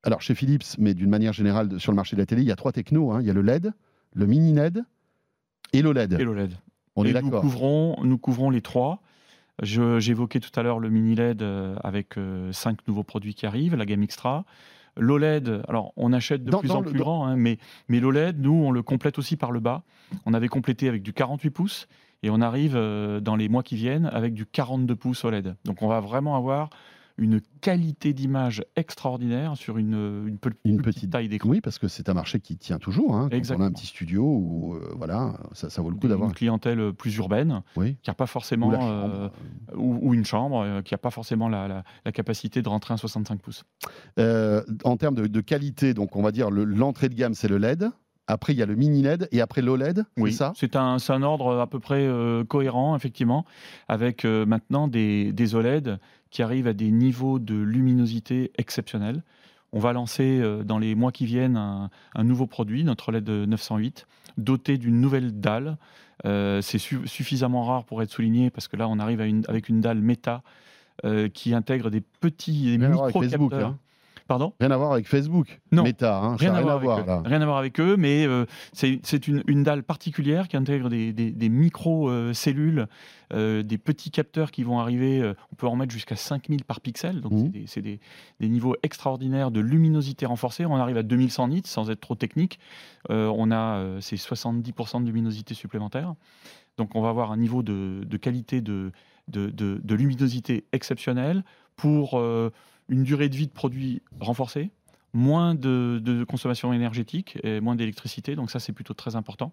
alors 0.03 0.22
chez 0.22 0.34
Philips, 0.34 0.64
mais 0.78 0.94
d'une 0.94 1.11
manière 1.11 1.34
générale 1.34 1.78
sur 1.78 1.92
le 1.92 1.96
marché 1.96 2.16
de 2.16 2.22
la 2.22 2.24
télé, 2.26 2.40
il 2.40 2.48
y 2.48 2.53
a 2.53 2.57
trois 2.57 2.72
technos. 2.72 3.12
hein. 3.12 3.20
Il 3.20 3.26
y 3.26 3.30
a 3.30 3.34
le 3.34 3.42
LED, 3.42 3.70
le 4.14 4.24
mini 4.26 4.55
LED 4.55 4.82
et 5.74 5.82
l'OLED. 5.82 6.14
Et 6.18 6.24
l'OLED. 6.24 6.55
On 6.96 7.05
Et 7.05 7.11
est 7.11 7.12
nous 7.12 7.20
d'accord. 7.20 7.42
couvrons, 7.42 8.03
nous 8.03 8.16
couvrons 8.16 8.48
les 8.48 8.62
trois. 8.62 9.03
J'évoquais 9.62 10.40
tout 10.40 10.59
à 10.59 10.62
l'heure 10.62 10.78
le 10.78 10.88
mini 10.88 11.14
LED 11.16 11.42
euh, 11.42 11.76
avec 11.84 12.14
cinq 12.53 12.78
nouveaux 12.88 13.05
produits 13.05 13.34
qui 13.34 13.44
arrivent, 13.44 13.76
la 13.76 13.84
gamme 13.84 14.03
Extra. 14.03 14.46
L'OLED, 14.99 15.62
alors 15.68 15.93
on 15.97 16.12
achète 16.12 16.45
de 16.45 16.51
Dans- 16.51 16.59
plus 16.61 16.68
dans 16.68 16.76
en 16.76 16.80
le- 16.80 16.90
plus 16.90 16.99
dans- 16.99 17.05
grand, 17.05 17.26
hein, 17.26 17.36
mais, 17.36 17.59
mais 17.88 17.99
l'OLED, 18.01 18.40
nous, 18.40 18.53
on 18.53 18.70
le 18.70 18.82
complète 18.82 19.18
aussi 19.18 19.36
par 19.36 19.51
le 19.53 19.61
bas. 19.61 19.82
On 20.26 20.34
avait 20.34 20.49
complété 20.49 20.88
avec 20.88 21.03
du 21.03 21.12
48 21.12 21.51
pouces 21.51 21.88
et 22.22 22.30
on 22.30 22.40
arrive 22.40 22.74
euh, 22.76 23.20
dans 23.20 23.34
les 23.36 23.49
mois 23.49 23.62
qui 23.62 23.74
viennent 23.76 24.07
avec 24.12 24.34
du 24.34 24.45
42 24.47 24.95
pouces 24.95 25.24
OLED. 25.24 25.57
Donc 25.64 25.82
on 25.82 25.88
va 25.88 26.01
vraiment 26.01 26.36
avoir 26.36 26.68
une 27.23 27.41
qualité 27.61 28.12
d'image 28.12 28.64
extraordinaire 28.77 29.57
sur 29.57 29.79
une, 29.79 30.25
une, 30.27 30.39
pe- 30.39 30.51
Une 30.64 30.77
plus 30.83 30.93
petite 30.93 31.11
taille 31.11 31.29
d'écran. 31.29 31.49
Oui, 31.49 31.61
parce 31.61 31.79
que 31.79 31.89
c'est 31.89 32.09
un 32.09 32.14
marché 32.14 32.41
qui 32.41 32.57
tient 32.57 32.79
toujours. 32.79 33.14
Hein. 33.16 33.29
Quand 33.31 33.57
on 33.57 33.61
a 33.61 33.64
un 33.66 33.73
petit 33.73 33.87
studio, 33.87 34.25
où, 34.25 34.75
euh, 34.75 34.93
voilà, 34.97 35.35
ça, 35.53 35.70
ça 35.70 35.81
vaut 35.83 35.91
le 35.91 35.97
coup 35.97 36.09
d'avoir. 36.09 36.29
Une 36.29 36.35
clientèle 36.35 36.93
plus 36.93 37.16
urbaine, 37.16 37.62
Oui. 37.77 37.97
qui 38.03 38.11
n'a 38.11 38.14
pas 38.14 38.27
forcément 38.27 38.68
Ou 38.68 38.75
euh, 38.75 39.29
ou, 39.77 39.99
ou 40.03 40.14
une 40.14 40.25
chambre 40.25 40.61
euh, 40.62 40.83
qui 40.83 40.95
n'a 40.95 40.99
pas 40.99 41.11
forcément 41.11 41.49
la, 41.49 41.68
la- 41.68 41.85
la 42.05 42.12
capacité 42.12 42.62
de 42.62 42.68
rentrer 42.68 42.95
un 42.95 42.97
65 42.97 43.41
pouces. 43.41 43.64
En 44.85 44.97
termes 44.97 45.14
de, 45.14 45.27
de 45.27 45.41
qualité, 45.41 45.95
donc 45.95 46.16
on 46.16 46.23
va 46.23 46.33
dire 46.33 46.51
le- 46.51 46.64
l'entrée 46.64 47.09
de 47.09 47.14
gamme, 47.14 47.35
c'est 47.35 47.49
le 47.49 47.59
LED. 47.59 47.91
Après, 48.29 48.53
il 48.53 48.59
y 48.59 48.62
a 48.62 48.66
le 48.66 48.77
mini 48.77 49.03
LED 49.03 49.29
et 49.33 49.41
après 49.41 49.62
l'OLED, 49.62 50.05
c'est 50.31 50.37
ça? 50.37 50.53
c'est 50.57 50.77
un, 50.77 50.97
un 51.07 51.23
ordre 51.23 51.59
à 51.61 51.66
peu 51.66 51.81
près 51.81 52.07
euh, 52.07 52.45
cohérent, 52.45 52.95
effectivement, 52.97 53.45
avec 53.89 54.25
euh, 54.25 54.47
maintenant 54.47 54.87
des, 54.89 55.33
des 55.33 55.55
OLED 55.55 55.99
qui 56.31 56.43
arrivent 56.43 56.68
à 56.68 56.73
des 56.73 56.91
niveaux 56.91 57.39
de 57.39 57.55
luminosité 57.55 58.53
exceptionnels. 58.57 59.23
On 59.73 59.81
va 59.81 59.93
lancer 59.93 60.39
euh, 60.41 60.62
dans 60.62 60.79
les 60.79 60.95
mois 60.95 61.12
qui 61.12 61.27
viennent 61.27 61.57
un, 61.57 61.91
un 62.14 62.25
nouveau 62.25 62.47
produit, 62.47 62.85
notre 62.85 63.09
OLED 63.09 63.29
908, 63.29 64.07
doté 64.39 64.79
d'une 64.79 65.01
nouvelle 65.01 65.39
dalle. 65.41 65.77
C'est 66.25 66.79
su- 66.79 67.07
suffisamment 67.07 67.64
rare 67.64 67.85
pour 67.85 68.01
être 68.01 68.11
souligné 68.12 68.51
parce 68.51 68.68
que 68.68 68.77
là, 68.77 68.87
on 68.89 69.01
arrive 69.01 69.20
à 69.20 69.27
une- 69.27 69.45
avec 69.49 69.68
une 69.68 69.81
dalle 69.81 69.99
méta 70.01 70.43
euh, 71.05 71.29
qui 71.29 71.53
intègre 71.53 71.91
des 71.91 72.01
petits 72.01 72.79
des 72.79 72.79
micro-capteurs. 72.93 73.23
Facebook, 73.31 73.53
hein. 73.55 73.79
Pardon 74.33 74.55
Rien 74.61 74.70
à 74.70 74.76
voir 74.78 74.93
avec 74.93 75.07
Facebook. 75.07 75.61
Non. 75.72 75.83
Meta, 75.83 76.16
hein, 76.18 76.37
Rien 76.37 76.53
à, 76.55 76.57
rien 76.57 76.62
voir 76.62 76.74
à 76.76 76.78
voir 76.78 76.97
avec 76.99 77.09
eux. 77.11 77.28
Rien 77.28 77.43
à 77.43 77.45
voir 77.45 77.59
avec 77.59 77.80
eux, 77.80 77.97
mais 77.99 78.24
euh, 78.26 78.47
c'est 78.72 79.28
une, 79.28 79.43
une 79.47 79.62
dalle 79.62 79.83
particulière 79.83 80.49
qui 80.49 80.57
intègre 80.57 80.89
des, 80.89 81.12
des- 81.12 81.33
des 81.33 81.49
micro-cellules, 81.51 82.87
euh, 83.35 83.62
des 83.62 83.76
petits 83.78 84.11
capteurs 84.11 84.51
qui 84.51 84.62
vont 84.62 84.78
arriver. 84.80 85.20
euh, 85.20 85.35
on 85.53 85.57
peut 85.57 85.66
en 85.66 85.76
mettre 85.76 85.93
jusqu'à 85.93 86.16
5000 86.16 86.64
par 86.64 86.80
pixel, 86.80 87.20
donc 87.20 87.33
c'est 87.37 87.49
des- 87.51 87.64
c'est 87.66 87.83
des, 87.83 88.01
niveaux 88.49 88.74
extraordinaires 88.83 89.51
de 89.51 89.61
luminosité 89.61 90.24
renforcée. 90.26 90.64
On 90.66 90.76
arrive 90.76 90.97
à 90.97 91.03
2100 91.03 91.49
nits 91.49 91.62
sans 91.66 91.91
être 91.91 92.01
trop 92.01 92.14
technique. 92.14 92.59
On 93.11 93.51
a 93.51 93.85
ces 94.01 94.16
70% 94.16 95.01
de 95.03 95.07
luminosité 95.07 95.55
supplémentaire. 95.55 96.14
Donc 96.78 96.95
on 96.95 97.03
va 97.03 97.11
avoir 97.11 97.33
un 97.33 97.37
niveau 97.37 97.62
de, 97.62 98.03
de 98.07 98.16
qualité 98.16 98.62
de, 98.62 98.93
de, 99.28 99.51
de- 99.51 99.78
de 99.85 99.95
luminosité 99.95 100.64
exceptionnel 100.72 101.45
pour 101.76 102.20
une 102.93 103.03
durée 103.03 103.28
de 103.28 103.36
vie 103.36 103.47
de 103.47 103.53
produit 103.53 104.03
renforcée 104.20 104.70
moins 105.14 105.55
de, 105.55 106.01
de 106.03 106.24
consommation 106.24 106.72
énergétique 106.72 107.38
et 107.43 107.61
moins 107.61 107.74
d'électricité, 107.74 108.34
donc 108.34 108.51
ça 108.51 108.61
c'est 108.61 108.72
plutôt 108.72 108.95
très 108.95 109.16
important. 109.16 109.53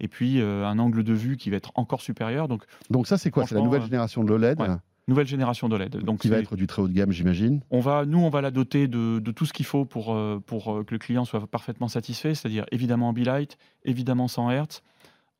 Et 0.00 0.08
puis 0.08 0.40
euh, 0.40 0.66
un 0.66 0.78
angle 0.78 1.04
de 1.04 1.12
vue 1.12 1.36
qui 1.36 1.50
va 1.50 1.56
être 1.56 1.72
encore 1.74 2.00
supérieur, 2.00 2.48
donc 2.48 2.64
Donc 2.90 3.06
ça, 3.06 3.18
c'est 3.18 3.30
quoi? 3.30 3.46
C'est 3.46 3.54
la 3.54 3.60
Franchement, 3.60 3.66
nouvelle 3.66 3.82
euh, 3.82 3.86
génération 3.86 4.24
de 4.24 4.28
l'OLED 4.28 4.60
ouais. 4.60 4.68
nouvelle 5.08 5.26
génération 5.26 5.68
d'OLED. 5.68 5.96
Donc 5.98 6.20
qui 6.20 6.28
va 6.28 6.38
être 6.38 6.56
du 6.56 6.66
très 6.66 6.82
haut 6.82 6.88
de 6.88 6.92
gamme, 6.92 7.12
j'imagine. 7.12 7.60
on 7.70 7.80
va, 7.80 8.04
nous 8.06 8.18
on 8.18 8.30
va 8.30 8.40
la 8.40 8.50
doter 8.50 8.88
de, 8.88 9.18
de 9.18 9.30
tout 9.30 9.46
ce 9.46 9.52
qu'il 9.52 9.66
faut 9.66 9.84
pour, 9.84 10.14
euh, 10.14 10.42
pour 10.44 10.72
euh, 10.72 10.84
que 10.84 10.94
le 10.94 10.98
client 10.98 11.24
soit 11.24 11.46
parfaitement 11.46 11.88
satisfait, 11.88 12.34
c'est-à-dire 12.34 12.64
évidemment 12.72 13.08
Ambilight, 13.08 13.58
évidemment 13.84 14.28
100 14.28 14.50
Hz, 14.50 14.82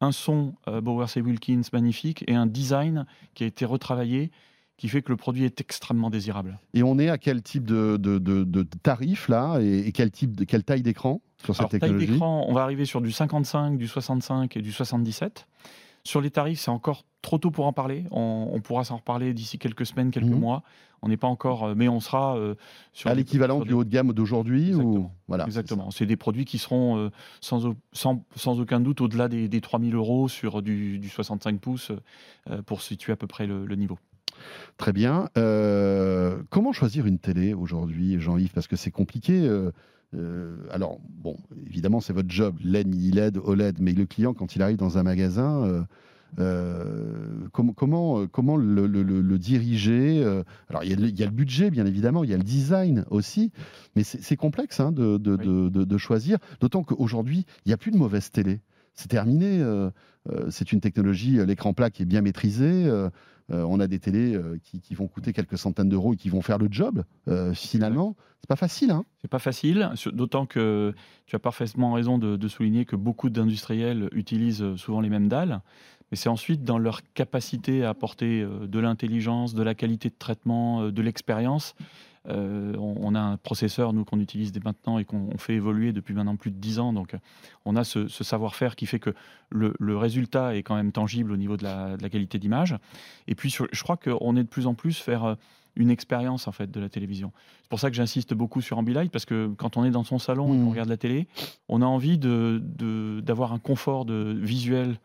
un 0.00 0.12
son 0.12 0.54
euh, 0.68 0.80
Bowers 0.80 1.06
et 1.16 1.20
Wilkins 1.20 1.62
magnifique 1.72 2.24
et 2.26 2.34
un 2.34 2.46
design 2.46 3.06
qui 3.34 3.44
a 3.44 3.46
été 3.46 3.64
retravaillé 3.64 4.30
qui 4.76 4.88
fait 4.88 5.02
que 5.02 5.10
le 5.12 5.16
produit 5.16 5.44
est 5.44 5.60
extrêmement 5.60 6.10
désirable. 6.10 6.58
Et 6.74 6.82
on 6.82 6.98
est 6.98 7.08
à 7.08 7.18
quel 7.18 7.42
type 7.42 7.64
de, 7.64 7.96
de, 7.96 8.18
de- 8.18 8.44
de 8.44 8.62
tarif 8.82 9.28
là 9.28 9.58
et, 9.60 9.80
et 9.86 9.92
quel 9.92 10.10
type 10.10 10.34
de 10.36 10.44
quelle 10.44 10.64
taille 10.64 10.82
d'écran 10.82 11.20
sur 11.44 11.54
cette 11.54 11.60
Alors, 11.60 11.70
taille 11.70 11.80
technologie 11.80 12.06
d'écran, 12.12 12.44
on 12.48 12.52
va 12.52 12.62
arriver 12.62 12.84
sur 12.84 13.00
du 13.00 13.12
55, 13.12 13.76
du 13.78 13.86
65 13.86 14.56
et 14.56 14.62
du 14.62 14.72
77. 14.72 15.46
Sur 16.06 16.20
les 16.20 16.30
tarifs, 16.30 16.60
c'est 16.60 16.70
encore 16.70 17.04
trop 17.22 17.38
tôt 17.38 17.50
pour 17.50 17.66
en 17.66 17.72
parler. 17.72 18.04
On, 18.10 18.50
on 18.52 18.60
pourra 18.60 18.84
s'en 18.84 18.96
reparler 18.96 19.32
d'ici 19.32 19.58
quelques 19.58 19.86
semaines, 19.86 20.10
quelques 20.10 20.26
Mhm. 20.26 20.40
mois. 20.40 20.62
On 21.00 21.08
n'est 21.08 21.16
pas 21.18 21.28
encore, 21.28 21.64
euh, 21.64 21.74
mais 21.76 21.88
on 21.88 22.00
sera 22.00 22.36
euh, 22.36 22.54
sur 22.92 23.08
À 23.10 23.14
l'équivalent 23.14 23.60
du 23.60 23.72
haut 23.74 23.84
de 23.84 23.90
gamme 23.90 24.12
d'aujourd'hui 24.12 24.74
ou 24.74 25.10
voilà. 25.28 25.44
c'est 25.44 25.48
Exactement. 25.48 25.90
C'est 25.90 26.06
des 26.06 26.16
produits 26.16 26.44
qui 26.46 26.58
seront 26.58 26.96
euh, 26.98 27.10
sans, 27.40 27.64
au- 27.66 27.76
sans, 27.92 28.24
sans 28.36 28.58
aucun 28.60 28.80
doute 28.80 29.00
au-delà 29.02 29.28
des, 29.28 29.48
des 29.48 29.60
3000 29.60 29.94
euros 29.94 30.28
sur 30.28 30.62
du, 30.62 30.98
du 30.98 31.08
65 31.08 31.60
pouces 31.60 31.92
euh, 32.50 32.60
pour 32.62 32.80
situer 32.82 33.12
à 33.12 33.16
peu 33.16 33.26
près 33.26 33.46
le, 33.46 33.64
le 33.66 33.76
niveau. 33.76 33.98
Très 34.76 34.92
bien. 34.92 35.28
Euh, 35.36 36.36
comment 36.50 36.72
choisir 36.72 37.06
une 37.06 37.18
télé 37.18 37.54
aujourd'hui, 37.54 38.18
Jean-Yves? 38.20 38.52
Parce 38.52 38.66
que 38.66 38.76
c'est 38.76 38.90
compliqué. 38.90 39.46
euh, 39.46 39.70
euh, 40.16 40.56
alors, 40.70 40.98
bon, 41.08 41.36
évidemment, 41.66 42.00
c'est 42.00 42.12
votre 42.12 42.30
job, 42.30 42.56
LED, 42.62 42.94
LED, 43.14 43.38
OLED, 43.42 43.76
mais 43.80 43.92
le 43.92 44.06
client, 44.06 44.32
quand 44.34 44.54
il 44.56 44.62
arrive 44.62 44.76
dans 44.76 44.96
un 44.98 45.02
magasin, 45.02 45.84
com- 47.52 47.72
comment, 47.74 48.26
comment 48.26 48.56
le, 48.56 48.86
le- 48.86 49.02
le- 49.02 49.20
le 49.20 49.38
diriger 49.38 50.22
Alors, 50.68 50.84
il 50.84 50.90
y, 50.90 50.92
a 50.92 50.96
le, 50.96 51.08
il 51.08 51.18
y 51.18 51.22
a 51.22 51.26
le 51.26 51.32
budget, 51.32 51.70
bien 51.70 51.86
évidemment, 51.86 52.24
il 52.24 52.30
y 52.30 52.34
a 52.34 52.36
le 52.36 52.42
design 52.42 53.04
aussi, 53.10 53.50
mais 53.96 54.02
c'est 54.04 54.36
complexe 54.36 54.80
hein, 54.80 54.92
de, 54.92 55.16
de- 55.18 55.36
Oui. 55.36 55.46
de- 55.46 55.68
de- 55.68 55.84
de 55.84 55.98
choisir, 55.98 56.38
d'autant 56.60 56.82
qu'aujourd'hui, 56.82 57.44
il 57.64 57.68
n'y 57.68 57.72
a 57.74 57.76
plus 57.76 57.90
de 57.90 57.96
mauvaise 57.96 58.30
télé. 58.30 58.60
C'est 58.94 59.08
terminé. 59.08 59.60
euh, 59.60 59.90
euh, 60.30 60.46
c'est 60.50 60.72
une 60.72 60.80
technologie, 60.80 61.38
euh, 61.38 61.44
l'écran 61.44 61.74
plat 61.74 61.90
qui 61.90 62.02
est 62.02 62.06
bien 62.06 62.22
maîtrisé. 62.22 62.90
on 63.50 63.78
a 63.78 63.86
des 63.86 63.98
télés 63.98 64.40
qui, 64.62 64.94
vont 64.94 65.06
coûter 65.06 65.34
quelques 65.34 65.58
centaines 65.58 65.90
d'euros 65.90 66.14
et 66.14 66.16
qui 66.16 66.30
vont 66.30 66.40
faire 66.40 66.56
le 66.56 66.68
job. 66.70 67.04
finalement, 67.52 68.16
c'est 68.40 68.48
pas 68.48 68.56
facile. 68.56 68.90
Hein 68.90 69.04
C'est 69.20 69.30
pas 69.30 69.38
facile, 69.38 69.90
d'autant 70.12 70.46
que 70.46 70.94
tu 71.26 71.36
as 71.36 71.38
parfaitement 71.38 71.92
raison 71.92 72.16
de, 72.16 72.48
souligner 72.48 72.86
que 72.86 72.96
beaucoup 72.96 73.28
d'industriels 73.28 74.08
utilisent 74.12 74.76
souvent 74.76 75.02
les 75.02 75.10
mêmes 75.10 75.28
dalles, 75.28 75.60
mais 76.10 76.16
c'est 76.16 76.30
ensuite 76.30 76.64
dans 76.64 76.78
leur 76.78 77.02
capacité 77.12 77.84
à 77.84 77.90
apporter 77.90 78.46
de 78.46 78.78
l'intelligence, 78.78 79.54
de 79.54 79.62
la 79.62 79.74
qualité 79.74 80.08
de 80.08 80.16
traitement, 80.18 80.88
de 80.90 81.02
l'expérience. 81.02 81.74
Euh, 82.28 82.74
on, 82.78 82.94
on 83.00 83.14
a 83.14 83.20
un 83.20 83.36
processeur, 83.36 83.92
nous, 83.92 84.04
qu'on 84.04 84.18
utilise 84.20 84.50
dès 84.52 84.60
maintenant 84.64 84.98
et 84.98 85.04
qu'on 85.04 85.28
on 85.32 85.38
fait 85.38 85.54
évoluer 85.54 85.92
depuis 85.92 86.14
maintenant 86.14 86.36
plus 86.36 86.50
de 86.50 86.56
10 86.56 86.78
ans. 86.78 86.92
Donc, 86.92 87.14
euh, 87.14 87.18
on 87.64 87.76
a 87.76 87.84
ce, 87.84 88.08
ce 88.08 88.24
savoir-faire 88.24 88.76
qui 88.76 88.86
fait 88.86 88.98
que 88.98 89.14
le, 89.50 89.74
le 89.78 89.96
résultat 89.96 90.56
est 90.56 90.62
quand 90.62 90.74
même 90.74 90.90
tangible 90.92 91.32
au 91.32 91.36
niveau 91.36 91.56
de 91.56 91.64
la, 91.64 91.96
de 91.96 92.02
la 92.02 92.08
qualité 92.08 92.38
d'image. 92.38 92.76
Et 93.28 93.34
puis, 93.34 93.50
je 93.50 93.82
crois 93.82 93.96
qu'on 93.96 94.36
est 94.36 94.42
de 94.42 94.48
plus 94.48 94.66
en 94.66 94.74
plus 94.74 95.04
vers 95.06 95.24
euh, 95.24 95.34
une 95.76 95.90
expérience 95.90 96.46
en 96.48 96.52
fait 96.52 96.70
de 96.70 96.80
la 96.80 96.88
télévision. 96.88 97.32
C'est 97.62 97.68
pour 97.68 97.80
ça 97.80 97.90
que 97.90 97.96
j'insiste 97.96 98.32
beaucoup 98.32 98.60
sur 98.60 98.78
Ambilight 98.78 99.10
parce 99.10 99.24
que 99.24 99.48
quand 99.58 99.76
on 99.76 99.84
est 99.84 99.90
dans 99.90 100.04
son 100.04 100.18
salon 100.20 100.54
et 100.54 100.56
qu'on 100.56 100.70
regarde 100.70 100.88
la 100.88 100.96
télé, 100.96 101.26
on 101.68 101.82
a 101.82 101.84
envie 101.86 102.16
de- 102.16 102.62
d'avoir 103.24 103.52
un 103.52 103.58
confort 103.58 104.04
de 104.04 104.36
visuel, 104.40 105.00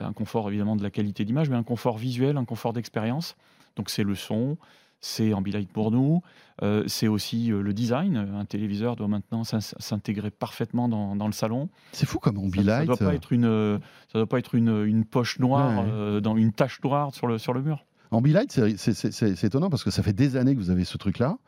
un 0.00 0.12
confort 0.12 0.48
évidemment 0.48 0.74
de 0.74 0.82
la 0.82 0.90
qualité 0.90 1.24
d'image, 1.24 1.48
mais 1.50 1.56
un 1.56 1.62
confort 1.62 1.98
visuel, 1.98 2.36
un 2.36 2.44
confort 2.44 2.72
d'expérience. 2.72 3.36
Donc 3.76 3.90
c'est 3.90 4.02
le 4.02 4.16
son, 4.16 4.58
c'est 5.00 5.32
Ambilight 5.32 5.70
pour 5.72 5.90
nous, 5.90 6.22
euh, 6.62 6.82
c'est 6.86 7.06
aussi 7.08 7.52
euh, 7.52 7.62
le 7.62 7.72
design. 7.72 8.16
Un 8.16 8.44
téléviseur 8.44 8.96
doit 8.96 9.06
maintenant 9.08 9.44
s'in- 9.44 9.60
s'intégrer 9.60 10.30
parfaitement 10.30 10.88
dans, 10.88 11.14
dans 11.14 11.26
le 11.26 11.32
salon. 11.32 11.68
c'est 11.92 12.06
fou 12.06 12.18
comme 12.18 12.34
Ça- 12.36 12.40
Ça 12.40 12.46
Ambilight. 12.46 12.80
ne 12.82 12.86
doit 12.86 12.96
pas 12.96 13.14
être 13.14 13.32
une, 13.32 13.44
euh, 13.44 13.78
ça 14.12 14.18
doit 14.18 14.26
pas 14.26 14.38
être 14.38 14.54
une, 14.54 14.84
une 14.86 15.04
poche 15.04 15.38
noire, 15.38 15.84
Ouais. 15.84 15.90
euh, 15.90 16.20
dans 16.20 16.36
une 16.36 16.52
tache 16.52 16.80
noire 16.82 17.14
sur 17.14 17.26
le, 17.26 17.38
sur 17.38 17.52
le 17.52 17.62
mur. 17.62 17.84
Ambilight, 18.10 18.50
c'est- 18.50 19.44
étonnant 19.44 19.70
parce 19.70 19.84
que 19.84 19.90
ça 19.90 20.02
fait 20.02 20.12
des 20.14 20.36
années 20.36 20.54
que 20.54 20.60
vous 20.60 20.70
avez 20.70 20.84
ce 20.84 20.96
truc-là. 20.98 21.38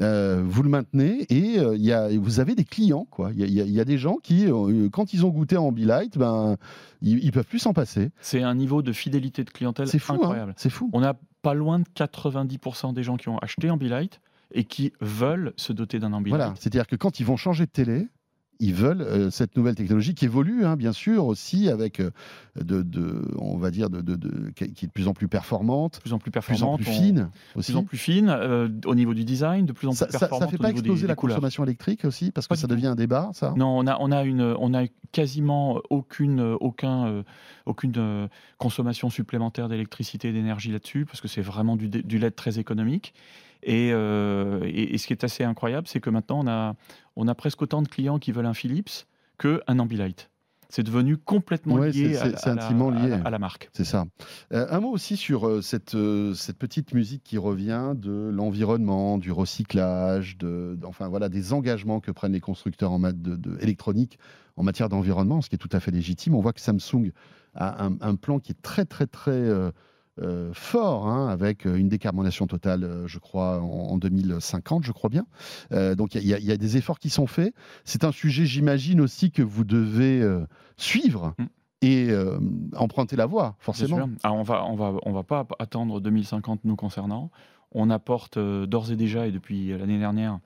Euh, 0.00 0.42
vous 0.46 0.62
le 0.62 0.68
maintenez 0.68 1.26
et 1.28 1.58
euh, 1.58 1.74
il 1.74 1.82
y 1.84 1.92
a, 1.92 2.08
vous 2.18 2.38
avez 2.40 2.54
des 2.54 2.64
clients. 2.64 3.06
quoi. 3.10 3.30
Il 3.34 3.40
y, 3.40 3.60
a- 3.60 3.64
y 3.64 3.80
y 3.80 3.84
des 3.84 3.98
gens 3.98 4.16
qui, 4.22 4.46
euh, 4.46 4.88
quand 4.90 5.12
ils 5.12 5.26
ont 5.26 5.30
goûté 5.30 5.56
à 5.56 5.60
Ambilight, 5.60 6.16
ben, 6.18 6.56
ils, 7.02 7.18
ils 7.24 7.32
peuvent 7.32 7.46
plus 7.46 7.58
s'en 7.58 7.72
passer. 7.72 8.10
C'est 8.20 8.42
un 8.42 8.54
niveau 8.54 8.80
de 8.82 8.92
fidélité 8.92 9.42
de 9.44 9.50
clientèle 9.50 9.88
hein. 10.22 10.22
incroyable. 10.22 10.54
c'est 10.56 10.70
fou. 10.70 10.88
On 10.92 11.02
a 11.02 11.14
pas 11.42 11.54
loin 11.54 11.78
de 11.78 11.84
90% 11.96 12.92
des 12.94 13.02
gens 13.02 13.16
qui 13.16 13.28
ont 13.28 13.38
acheté 13.38 13.70
Ambilight 13.70 14.20
et 14.52 14.64
qui 14.64 14.92
veulent 15.00 15.52
se 15.56 15.72
doter 15.72 15.98
d'un 15.98 16.12
Ambilight. 16.12 16.38
Voilà, 16.38 16.54
c'est-à-dire 16.56 16.86
que 16.86 16.96
quand 16.96 17.20
ils 17.20 17.26
vont 17.26 17.36
changer 17.36 17.66
de 17.66 17.70
télé, 17.70 18.08
ils 18.60 18.74
veulent 18.74 19.02
euh, 19.02 19.30
cette 19.30 19.56
nouvelle 19.56 19.74
technologie 19.76 20.14
qui 20.14 20.24
évolue, 20.24 20.64
hein, 20.64 20.76
bien 20.76 20.92
sûr, 20.92 21.26
aussi 21.26 21.68
avec, 21.68 22.00
euh, 22.00 22.10
de, 22.60 22.82
de- 22.82 23.22
on 23.38 23.56
va 23.56 23.70
dire, 23.70 23.88
de, 23.88 24.00
de- 24.00 24.16
de- 24.16 24.50
qui 24.50 24.64
est 24.64 24.86
de 24.86 24.92
plus 24.92 25.06
en 25.06 25.14
plus 25.14 25.28
performante, 25.28 25.96
de 25.96 26.00
plus 26.00 26.12
en 26.12 26.18
plus 26.18 26.30
de 26.30 26.38
plus 26.38 26.38
en 26.38 26.48
performante, 26.48 26.80
plus 26.80 26.90
on- 26.90 26.94
fine 26.94 27.14
de 27.54 27.58
aussi. 27.58 27.72
plus 27.72 27.78
en 27.78 27.84
plus 27.84 27.98
fine 27.98 28.28
euh, 28.30 28.68
au 28.86 28.94
niveau 28.96 29.14
du 29.14 29.24
design, 29.24 29.64
de 29.66 29.72
plus 29.72 29.86
en 29.86 29.90
plus 29.92 29.98
Ça, 29.98 30.08
ça, 30.10 30.18
performante 30.18 30.48
ça 30.48 30.50
fait 30.50 30.56
au 30.56 30.62
pas 30.62 30.72
des- 30.72 30.78
exploser 30.78 31.02
des 31.02 31.06
la 31.08 31.14
couleurs. 31.14 31.36
consommation 31.36 31.62
électrique 31.64 32.04
aussi 32.04 32.30
Parce 32.32 32.46
que 32.48 32.56
ça 32.56 32.66
devient 32.66 32.88
un 32.88 32.96
débat, 32.96 33.30
ça? 33.32 33.54
Non, 33.56 33.78
on 33.78 33.86
a, 33.86 33.96
on 34.00 34.10
a, 34.10 34.24
une, 34.24 34.42
on 34.58 34.74
a 34.74 34.86
quasiment 35.12 35.80
aucune, 35.90 36.40
aucun, 36.60 37.06
euh, 37.06 37.22
aucune 37.66 38.28
consommation 38.58 39.10
supplémentaire 39.10 39.68
d'électricité 39.68 40.28
et 40.28 40.32
d'énergie 40.32 40.72
là-dessus, 40.72 41.04
parce 41.06 41.20
que 41.20 41.28
c'est 41.28 41.40
vraiment 41.42 41.76
du, 41.76 41.88
du 41.88 42.18
LED 42.18 42.34
très 42.34 42.58
économique. 42.58 43.14
Et, 43.64 43.90
euh, 43.92 44.60
et- 44.66 44.94
et 44.94 44.98
ce 44.98 45.06
qui 45.08 45.12
est 45.12 45.24
assez 45.24 45.42
incroyable, 45.42 45.88
c'est 45.88 45.98
que 46.00 46.10
maintenant, 46.10 46.40
on 46.44 46.46
a, 46.46 46.74
on 47.18 47.28
a 47.28 47.34
presque 47.34 47.60
autant 47.60 47.82
de 47.82 47.88
clients 47.88 48.18
qui 48.18 48.32
veulent 48.32 48.46
un 48.46 48.54
Philips 48.54 49.06
qu'un 49.38 49.78
Ambilight. 49.78 50.30
C'est 50.70 50.82
devenu 50.82 51.16
complètement 51.16 51.76
Ouais, 51.76 51.90
lié, 51.90 52.16
à, 52.18 52.28
la- 52.28 52.38
à 52.38 52.50
intimement 52.50 52.90
lié. 52.90 53.12
à 53.24 53.30
la 53.30 53.38
marque. 53.38 53.70
C'est 53.72 53.84
ça. 53.84 54.04
Euh, 54.52 54.66
un 54.70 54.80
mot 54.80 54.90
aussi 54.90 55.16
sur 55.16 55.46
euh, 55.48 55.62
cette, 55.62 55.94
euh, 55.94 56.34
cette 56.34 56.58
petite 56.58 56.92
musique 56.92 57.22
qui 57.24 57.38
revient 57.38 57.94
de 57.96 58.28
l'environnement, 58.30 59.16
du 59.16 59.32
recyclage, 59.32 60.36
de, 60.36 60.78
enfin 60.84 61.08
voilà, 61.08 61.28
des 61.30 61.54
engagements 61.54 62.00
que 62.00 62.10
prennent 62.10 62.32
les 62.34 62.40
constructeurs 62.40 62.92
en 62.92 62.98
matière 62.98 63.22
de, 63.22 63.36
de- 63.36 63.58
électronique 63.62 64.18
en 64.56 64.62
matière 64.62 64.88
d'environnement, 64.90 65.40
ce 65.40 65.48
qui 65.48 65.54
est 65.54 65.58
tout 65.58 65.70
à 65.72 65.80
fait 65.80 65.90
légitime. 65.90 66.34
On 66.34 66.40
voit 66.40 66.52
que 66.52 66.60
Samsung 66.60 67.12
a 67.54 67.86
un, 67.86 67.96
un 68.02 68.14
plan 68.16 68.38
qui 68.38 68.52
est 68.52 68.60
très 68.62 68.84
très 68.84 69.06
très 69.06 69.32
euh, 70.22 70.50
fort, 70.52 71.06
hein, 71.08 71.28
avec 71.28 71.66
euh, 71.66 71.76
une 71.76 71.88
décarbonation 71.88 72.46
totale, 72.46 72.84
euh, 72.84 73.06
je 73.06 73.18
crois, 73.18 73.60
en, 73.60 73.92
en 73.92 73.98
2050, 73.98 74.84
je 74.84 74.92
crois 74.92 75.10
bien. 75.10 75.26
Euh, 75.72 75.94
donc 75.94 76.14
il 76.14 76.26
y, 76.26 76.34
a- 76.34 76.38
il 76.38 76.44
y 76.44 76.52
a 76.52 76.56
des 76.56 76.76
efforts 76.76 76.98
qui 76.98 77.10
sont 77.10 77.26
faits. 77.26 77.54
C'est 77.84 78.04
un 78.04 78.12
sujet, 78.12 78.46
j'imagine 78.46 79.00
aussi, 79.00 79.30
que 79.30 79.42
vous 79.42 79.64
devez 79.64 80.20
euh, 80.22 80.46
suivre 80.76 81.34
Mm. 81.38 81.44
et 81.82 82.10
euh, 82.10 82.38
emprunter 82.76 83.16
la 83.16 83.26
voie, 83.26 83.56
forcément. 83.60 84.08
Alors, 84.22 84.36
on 84.36 84.42
va, 84.42 84.64
on 84.66 84.74
va, 84.76 84.92
on 85.04 85.12
va 85.12 85.22
pas 85.22 85.46
attendre 85.58 86.00
2050 86.00 86.60
nous 86.64 86.76
concernant. 86.76 87.30
On 87.72 87.90
apporte 87.90 88.36
euh, 88.38 88.66
d'ores 88.66 88.90
et 88.92 88.96
déjà 88.96 89.26
et 89.26 89.32
depuis 89.32 89.68
l'année 89.76 89.98
dernière 89.98 90.38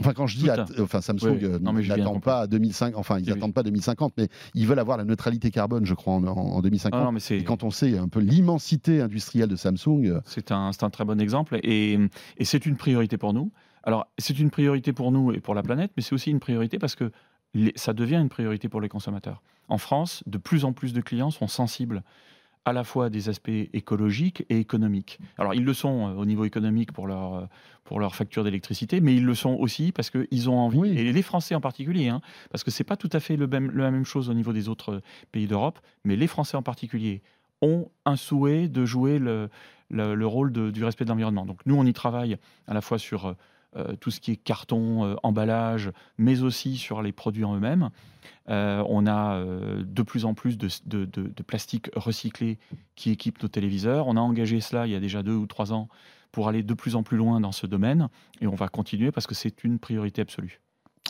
Enfin, 0.00 0.12
quand 0.12 0.26
je 0.26 0.36
dis, 0.38 0.48
enfin, 0.80 1.00
Samsung 1.00 1.22
Oui, 1.24 1.38
oui. 1.42 1.44
euh, 1.44 1.58
n'attend 1.96 2.18
pas 2.18 2.40
à 2.40 2.46
2005, 2.48 2.96
enfin, 2.96 3.20
ils 3.20 3.26
oui. 3.26 3.30
n'attendent 3.34 3.54
pas 3.54 3.62
2050, 3.62 4.14
mais 4.18 4.28
ils 4.54 4.66
veulent 4.66 4.80
avoir 4.80 4.96
la 4.96 5.04
neutralité 5.04 5.52
carbone, 5.52 5.86
je 5.86 5.94
crois, 5.94 6.14
en, 6.14 6.24
en- 6.26 6.36
en 6.36 6.60
2050. 6.62 7.00
Ah 7.00 7.04
non, 7.04 7.12
mais 7.12 7.20
c'est 7.20 7.38
Et 7.38 7.44
quand 7.44 7.62
on 7.62 7.70
sait 7.70 7.96
un 7.96 8.08
peu 8.08 8.18
l'immensité 8.18 9.00
industrielle 9.00 9.48
de 9.48 9.54
Samsung, 9.54 10.06
euh, 10.06 10.20
c'est 10.24 10.50
un, 10.50 10.72
c'est 10.72 10.82
un 10.82 10.90
très 10.90 11.04
bon 11.04 11.20
exemple 11.20 11.60
et, 11.62 11.96
et 12.38 12.44
c'est 12.44 12.66
une 12.66 12.76
priorité 12.76 13.18
pour 13.18 13.32
nous. 13.34 13.52
Alors, 13.84 14.08
c'est 14.18 14.38
une 14.40 14.50
priorité 14.50 14.92
pour 14.92 15.12
nous 15.12 15.32
et 15.32 15.38
pour 15.38 15.54
la 15.54 15.62
planète, 15.62 15.92
mais 15.96 16.02
c'est 16.02 16.14
aussi 16.14 16.30
une 16.32 16.40
priorité 16.40 16.78
parce 16.80 16.96
que 16.96 17.12
les- 17.54 17.72
ça 17.76 17.92
devient 17.92 18.16
une 18.16 18.28
priorité 18.28 18.68
pour 18.68 18.80
les 18.80 18.88
consommateurs. 18.88 19.42
En 19.68 19.78
France, 19.78 20.24
de 20.26 20.38
plus 20.38 20.64
en 20.64 20.72
plus 20.72 20.92
de 20.92 21.02
clients 21.02 21.30
sont 21.30 21.46
sensibles 21.46 22.02
à 22.64 22.72
la 22.72 22.84
fois 22.84 23.10
des 23.10 23.28
aspects 23.28 23.50
écologiques 23.74 24.44
et 24.48 24.58
économiques. 24.58 25.18
Alors, 25.38 25.54
ils 25.54 25.64
le 25.64 25.74
sont 25.74 26.08
euh, 26.08 26.14
au 26.14 26.24
niveau 26.24 26.44
économique 26.44 26.92
pour 26.92 27.06
leur, 27.06 27.34
euh, 27.34 27.44
pour 27.84 28.00
leur 28.00 28.14
facture 28.14 28.42
d'électricité, 28.44 29.00
mais 29.00 29.14
ils 29.14 29.24
le 29.24 29.34
sont 29.34 29.54
aussi 29.54 29.92
parce 29.92 30.10
qu'ils 30.10 30.48
ont 30.48 30.58
envie, 30.58 30.78
Oui. 30.78 30.98
et 30.98 31.12
les 31.12 31.22
Français 31.22 31.54
en 31.54 31.60
particulier, 31.60 32.08
hein, 32.08 32.20
parce 32.50 32.64
que 32.64 32.70
c'est 32.70 32.84
pas 32.84 32.96
tout 32.96 33.10
à 33.12 33.20
fait 33.20 33.36
le 33.36 33.46
même, 33.46 33.70
la 33.76 33.90
même 33.90 34.06
chose 34.06 34.30
au 34.30 34.34
niveau 34.34 34.52
des 34.54 34.68
autres 34.70 35.02
pays 35.30 35.46
d'Europe, 35.46 35.78
mais 36.04 36.16
les 36.16 36.26
Français 36.26 36.56
en 36.56 36.62
particulier 36.62 37.20
ont 37.60 37.88
un 38.06 38.16
souhait 38.16 38.68
de 38.68 38.84
jouer 38.86 39.18
le, 39.18 39.48
le, 39.90 40.14
le 40.14 40.26
rôle 40.26 40.50
de- 40.52 40.70
du 40.70 40.84
respect 40.84 41.04
de 41.04 41.10
l'environnement. 41.10 41.44
Donc 41.46 41.60
nous, 41.66 41.76
on 41.76 41.84
y 41.84 41.92
travaille 41.92 42.36
à 42.66 42.72
la 42.74 42.80
fois 42.80 42.98
sur 42.98 43.36
euh, 43.76 43.96
tout 43.96 44.12
ce 44.12 44.20
qui 44.20 44.30
est 44.30 44.36
carton, 44.36 45.04
euh, 45.04 45.14
emballage, 45.24 45.90
mais 46.16 46.42
aussi 46.42 46.76
sur 46.76 47.02
les 47.02 47.10
produits 47.10 47.42
en 47.44 47.56
eux-mêmes. 47.56 47.90
Euh, 48.48 48.84
on 48.88 49.06
a 49.06 49.42
de 49.44 50.02
plus 50.02 50.24
en 50.24 50.34
plus 50.34 50.58
de, 50.58 50.68
plastique 51.46 51.90
recyclé 51.96 52.58
qui 52.94 53.10
équipe 53.10 53.42
nos 53.42 53.48
téléviseurs. 53.48 54.06
On 54.06 54.16
a 54.16 54.20
engagé 54.20 54.60
cela 54.60 54.86
il 54.86 54.92
y 54.92 54.94
a 54.94 55.00
déjà 55.00 55.24
deux 55.24 55.34
ou 55.34 55.46
trois 55.46 55.72
ans 55.72 55.88
pour 56.30 56.48
aller 56.48 56.62
de 56.62 56.74
plus 56.74 56.94
en 56.94 57.02
plus 57.02 57.16
loin 57.16 57.40
dans 57.40 57.52
ce 57.52 57.66
domaine, 57.66 58.08
et 58.40 58.46
on 58.46 58.54
va 58.54 58.68
continuer 58.68 59.10
parce 59.10 59.26
que 59.26 59.34
c'est 59.34 59.64
une 59.64 59.78
priorité 59.78 60.22
absolue. 60.22 60.60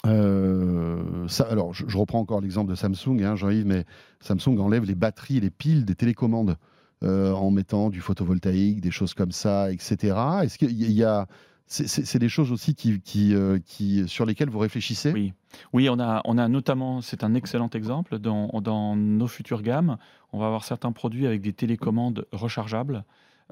alors 0.04 1.72
je, 1.74 1.98
reprends 1.98 2.20
encore 2.20 2.40
l'exemple 2.40 2.70
de 2.70 2.76
Samsung, 2.76 3.22
hein, 3.22 3.36
Jean-Yves, 3.36 3.66
mais 3.66 3.84
Samsung 4.20 4.58
enlève 4.58 4.84
les 4.84 4.94
batteries 4.94 5.38
et 5.38 5.40
les 5.40 5.50
piles 5.50 5.84
des 5.84 5.94
télécommandes 5.94 6.56
en 7.02 7.50
mettant 7.50 7.90
du 7.90 8.00
photovoltaïque, 8.00 8.80
des 8.80 8.90
choses 8.90 9.12
comme 9.12 9.32
ça, 9.32 9.70
etc. 9.70 10.16
Est-ce 10.42 10.56
qu'il 10.56 10.92
y 10.92 11.04
a. 11.04 11.26
C'est 11.66 12.18
des 12.18 12.28
choses 12.28 12.52
aussi 12.52 12.74
qui, 12.74 13.00
qui, 13.00 13.34
euh, 13.34 13.58
qui, 13.64 14.06
sur 14.06 14.26
lesquelles 14.26 14.50
vous 14.50 14.58
réfléchissez? 14.58 15.12
Oui, 15.12 15.32
oui 15.72 15.88
on, 15.88 15.98
a, 15.98 16.20
on 16.24 16.36
a 16.38 16.46
notamment, 16.46 17.00
c'est 17.00 17.24
un 17.24 17.34
excellent 17.34 17.70
exemple, 17.70 18.18
dans, 18.18 18.48
dans 18.60 18.94
nos 18.96 19.26
futures 19.26 19.62
gammes, 19.62 19.96
on 20.32 20.38
va 20.38 20.46
avoir 20.46 20.64
certains 20.64 20.92
produits 20.92 21.26
avec 21.26 21.40
des 21.40 21.52
télécommandes 21.54 22.26
rechargeables 22.32 23.04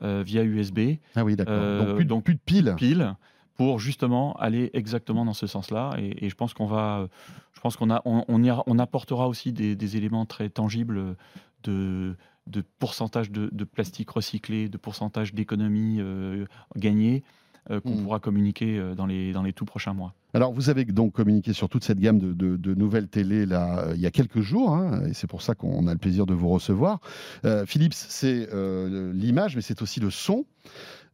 euh, 0.02 0.22
via 0.24 0.44
USB, 0.44 0.98
Ah 1.16 1.24
oui, 1.24 1.36
d'accord. 1.36 1.54
Euh, 1.56 1.86
donc, 1.86 1.94
plus, 1.96 2.04
de- 2.04 2.08
donc- 2.08 2.24
plus 2.24 2.34
de 2.34 2.40
piles. 2.44 2.74
piles, 2.76 3.14
pour 3.56 3.78
justement 3.78 4.34
aller 4.34 4.70
exactement 4.74 5.24
dans 5.24 5.34
ce 5.34 5.46
sens-là. 5.46 5.94
Et, 5.98 6.24
et 6.26 6.28
je 6.30 6.34
pense 6.34 6.52
qu'on 6.54 6.66
va, 6.66 7.08
je 7.54 7.60
pense 7.60 7.76
qu'on 7.76 7.90
a, 7.90 8.02
on, 8.04 8.24
on, 8.28 8.42
ira- 8.42 8.62
on 8.66 8.78
apportera 8.78 9.26
aussi 9.28 9.52
des, 9.52 9.74
des 9.76 9.96
éléments 9.96 10.26
très 10.26 10.48
tangibles 10.48 11.16
de, 11.64 12.14
de 12.46 12.64
pourcentage 12.78 13.30
de, 13.30 13.48
de 13.52 13.64
plastique 13.64 14.10
recyclé, 14.10 14.68
de 14.68 14.76
pourcentage 14.78 15.32
d'économie 15.34 15.96
euh, 16.00 16.44
gagnée. 16.76 17.22
Euh, 17.70 17.80
qu'on 17.80 17.94
Mm. 17.96 18.02
pourra 18.04 18.18
communiquer 18.20 18.78
euh, 18.78 18.94
dans 18.94 19.06
les, 19.06 19.32
dans 19.32 19.42
les 19.42 19.52
tout 19.52 19.64
prochains 19.64 19.92
mois. 19.94 20.14
Alors, 20.34 20.52
vous 20.52 20.70
avez 20.70 20.84
donc 20.84 21.12
communiqué 21.12 21.52
sur 21.52 21.68
toute 21.68 21.84
cette 21.84 21.98
gamme 22.00 22.18
de, 22.18 22.32
de- 22.32 22.56
de 22.56 22.74
nouvelles 22.74 23.08
télé 23.08 23.44
là, 23.46 23.80
euh, 23.88 23.92
il 23.94 24.00
y 24.00 24.06
a 24.06 24.10
quelques 24.10 24.40
jours, 24.40 24.74
hein, 24.74 25.02
et 25.06 25.12
c'est 25.14 25.26
pour 25.26 25.42
ça 25.42 25.54
qu'on 25.54 25.86
a 25.86 25.92
le 25.92 25.98
plaisir 25.98 26.24
de 26.26 26.34
vous 26.34 26.48
recevoir. 26.48 27.00
Euh, 27.44 27.66
Philips, 27.66 27.92
c'est 27.94 28.48
euh, 28.52 29.12
l'image, 29.12 29.54
mais 29.56 29.62
c'est 29.62 29.82
aussi 29.82 30.00
le 30.00 30.10
son. 30.10 30.44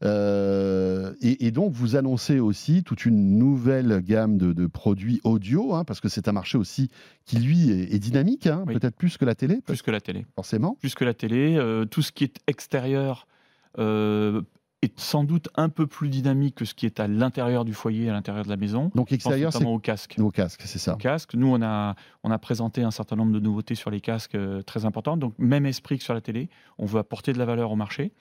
Euh, 0.05 1.12
et, 1.20 1.46
et 1.46 1.51
donc, 1.51 1.72
vous 1.72 1.96
annoncez 1.96 2.38
aussi 2.38 2.82
toute 2.84 3.05
une 3.05 3.36
nouvelle 3.38 4.01
gamme 4.03 4.38
de, 4.38 4.53
de 4.53 4.66
produits 4.66 5.20
audio, 5.24 5.74
hein, 5.74 5.84
parce 5.84 6.01
que 6.01 6.09
c'est 6.09 6.28
un 6.28 6.32
marché 6.32 6.57
aussi 6.57 6.88
qui, 7.24 7.38
lui, 7.38 7.70
est, 7.70 7.92
est 7.94 7.99
dynamique, 7.99 8.46
hein, 8.46 8.64
Oui. 8.66 8.74
peut-être 8.74 8.94
plus 8.96 9.16
que 9.18 9.24
la 9.24 9.34
télé, 9.34 9.61
Plus 9.66 9.82
que 9.82 9.90
la 9.90 10.01
télé. 10.01 10.24
forcément. 10.36 10.76
plus 10.80 10.94
que 10.94 11.05
la 11.05 11.14
télé. 11.14 11.59
Tout 11.90 12.03
ce 12.03 12.12
qui 12.12 12.24
est 12.24 12.36
extérieur 12.46 13.26
euh, 13.78 14.42
est 14.83 14.99
sans 14.99 15.24
doute 15.24 15.49
un 15.57 15.68
peu 15.68 15.87
plus 15.87 16.09
dynamique 16.09 16.55
que 16.55 16.64
ce 16.64 16.74
qui 16.74 16.87
est 16.87 17.01
à 17.01 17.09
l'intérieur 17.09 17.64
du 17.64 17.74
foyer, 17.74 18.09
à 18.09 18.12
l'intérieur 18.12 18.45
de 18.45 18.51
la 18.51 18.57
maison. 18.57 18.91
Donc, 18.95 19.11
extérieur, 19.12 19.53
c'est 19.53 19.64
au 19.64 19.79
casque. 19.79 20.16
nos 20.18 20.31
casques, 20.31 20.62
c'est 20.64 20.79
ça. 20.79 20.95
Au 20.95 20.97
casque. 20.97 21.35
Nous, 21.35 21.49
on 21.49 21.61
a, 21.62 21.97
on 22.22 22.31
a 22.31 22.39
présenté 22.39 22.83
un 22.83 22.91
certain 22.91 23.16
nombre 23.16 23.33
de 23.33 23.41
nouveautés 23.41 23.74
sur 23.74 23.91
les 23.91 24.01
casques 24.01 24.37
euh, 24.37 24.62
très 24.62 24.85
importantes. 24.85 25.18
Donc, 25.18 25.35
même 25.39 25.66
esprit 25.66 25.99
que 25.99 26.05
sur 26.05 26.14
la 26.14 26.20
télé. 26.20 26.49
On 26.79 26.87
veut 26.87 27.01
apporter 27.01 27.33
de 27.33 27.39
la 27.39 27.45
valeur 27.45 27.72
au 27.72 27.76
marché. 27.76 28.12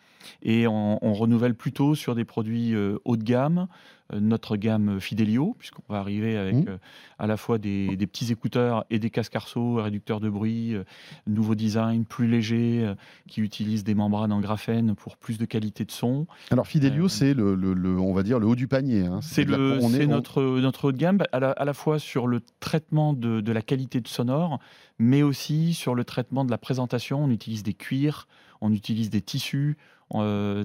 Et 0.41 0.67
on, 0.67 1.03
on 1.05 1.13
renouvelle 1.13 1.53
plutôt 1.53 1.93
sur 1.93 2.15
des 2.15 2.25
produits 2.25 2.73
euh, 2.73 2.97
haut 3.05 3.17
de 3.17 3.23
gamme, 3.23 3.67
notre 4.13 4.55
gamme 4.57 4.99
Fidelio, 4.99 5.55
puisqu'on 5.59 5.83
va 5.89 5.99
arriver 5.99 6.37
avec 6.37 6.55
Mhm. 6.55 6.65
euh, 6.69 6.77
à 7.19 7.27
la 7.27 7.35
fois 7.37 7.57
des, 7.57 7.95
des 7.97 8.07
petits 8.07 8.31
écouteurs 8.31 8.85
et 8.89 8.99
des 8.99 9.09
casques 9.09 9.35
arceaux, 9.35 9.75
réducteurs 9.75 10.19
de 10.19 10.29
bruit, 10.29 10.75
euh, 10.75 10.83
nouveau 11.25 11.55
design, 11.55 12.05
plus 12.05 12.27
léger, 12.27 12.83
euh, 12.85 12.95
qui 13.27 13.41
utilise 13.41 13.83
des 13.83 13.95
membranes 13.95 14.31
en 14.31 14.39
graphène 14.39 14.95
pour 14.95 15.17
plus 15.17 15.37
de 15.37 15.45
qualité 15.45 15.83
de 15.83 15.91
son. 15.91 16.27
Alors, 16.51 16.67
Fidelio, 16.67 17.05
Euh, 17.05 17.09
c'est 17.09 17.33
le, 17.33 17.55
le- 17.55 17.73
le- 17.73 17.99
on 17.99 18.13
va 18.13 18.23
dire, 18.23 18.39
le 18.39 18.47
haut 18.47 18.55
du 18.55 18.67
panier. 18.67 19.05
hein. 19.05 19.19
C'est 19.21 19.45
on 19.49 19.89
notre, 20.07 20.41
notre 20.59 20.85
haut 20.85 20.91
de 20.91 20.97
gamme, 20.97 21.19
à 21.31 21.39
la, 21.39 21.51
à 21.51 21.65
la 21.65 21.73
fois 21.73 21.99
sur 21.99 22.27
le 22.27 22.41
traitement 22.59 23.13
de, 23.13 23.41
de 23.41 23.51
la 23.51 23.61
qualité 23.61 23.99
de 24.01 24.07
sonore, 24.07 24.59
mais 24.99 25.21
aussi 25.23 25.73
sur 25.73 25.95
le 25.95 26.03
traitement 26.03 26.45
de 26.45 26.51
la 26.51 26.57
présentation. 26.57 27.23
On 27.23 27.29
utilise 27.29 27.63
des 27.63 27.73
cuirs, 27.73 28.27
on 28.61 28.71
utilise 28.71 29.09
des 29.09 29.21
tissus 29.21 29.77
euh, 29.77 29.96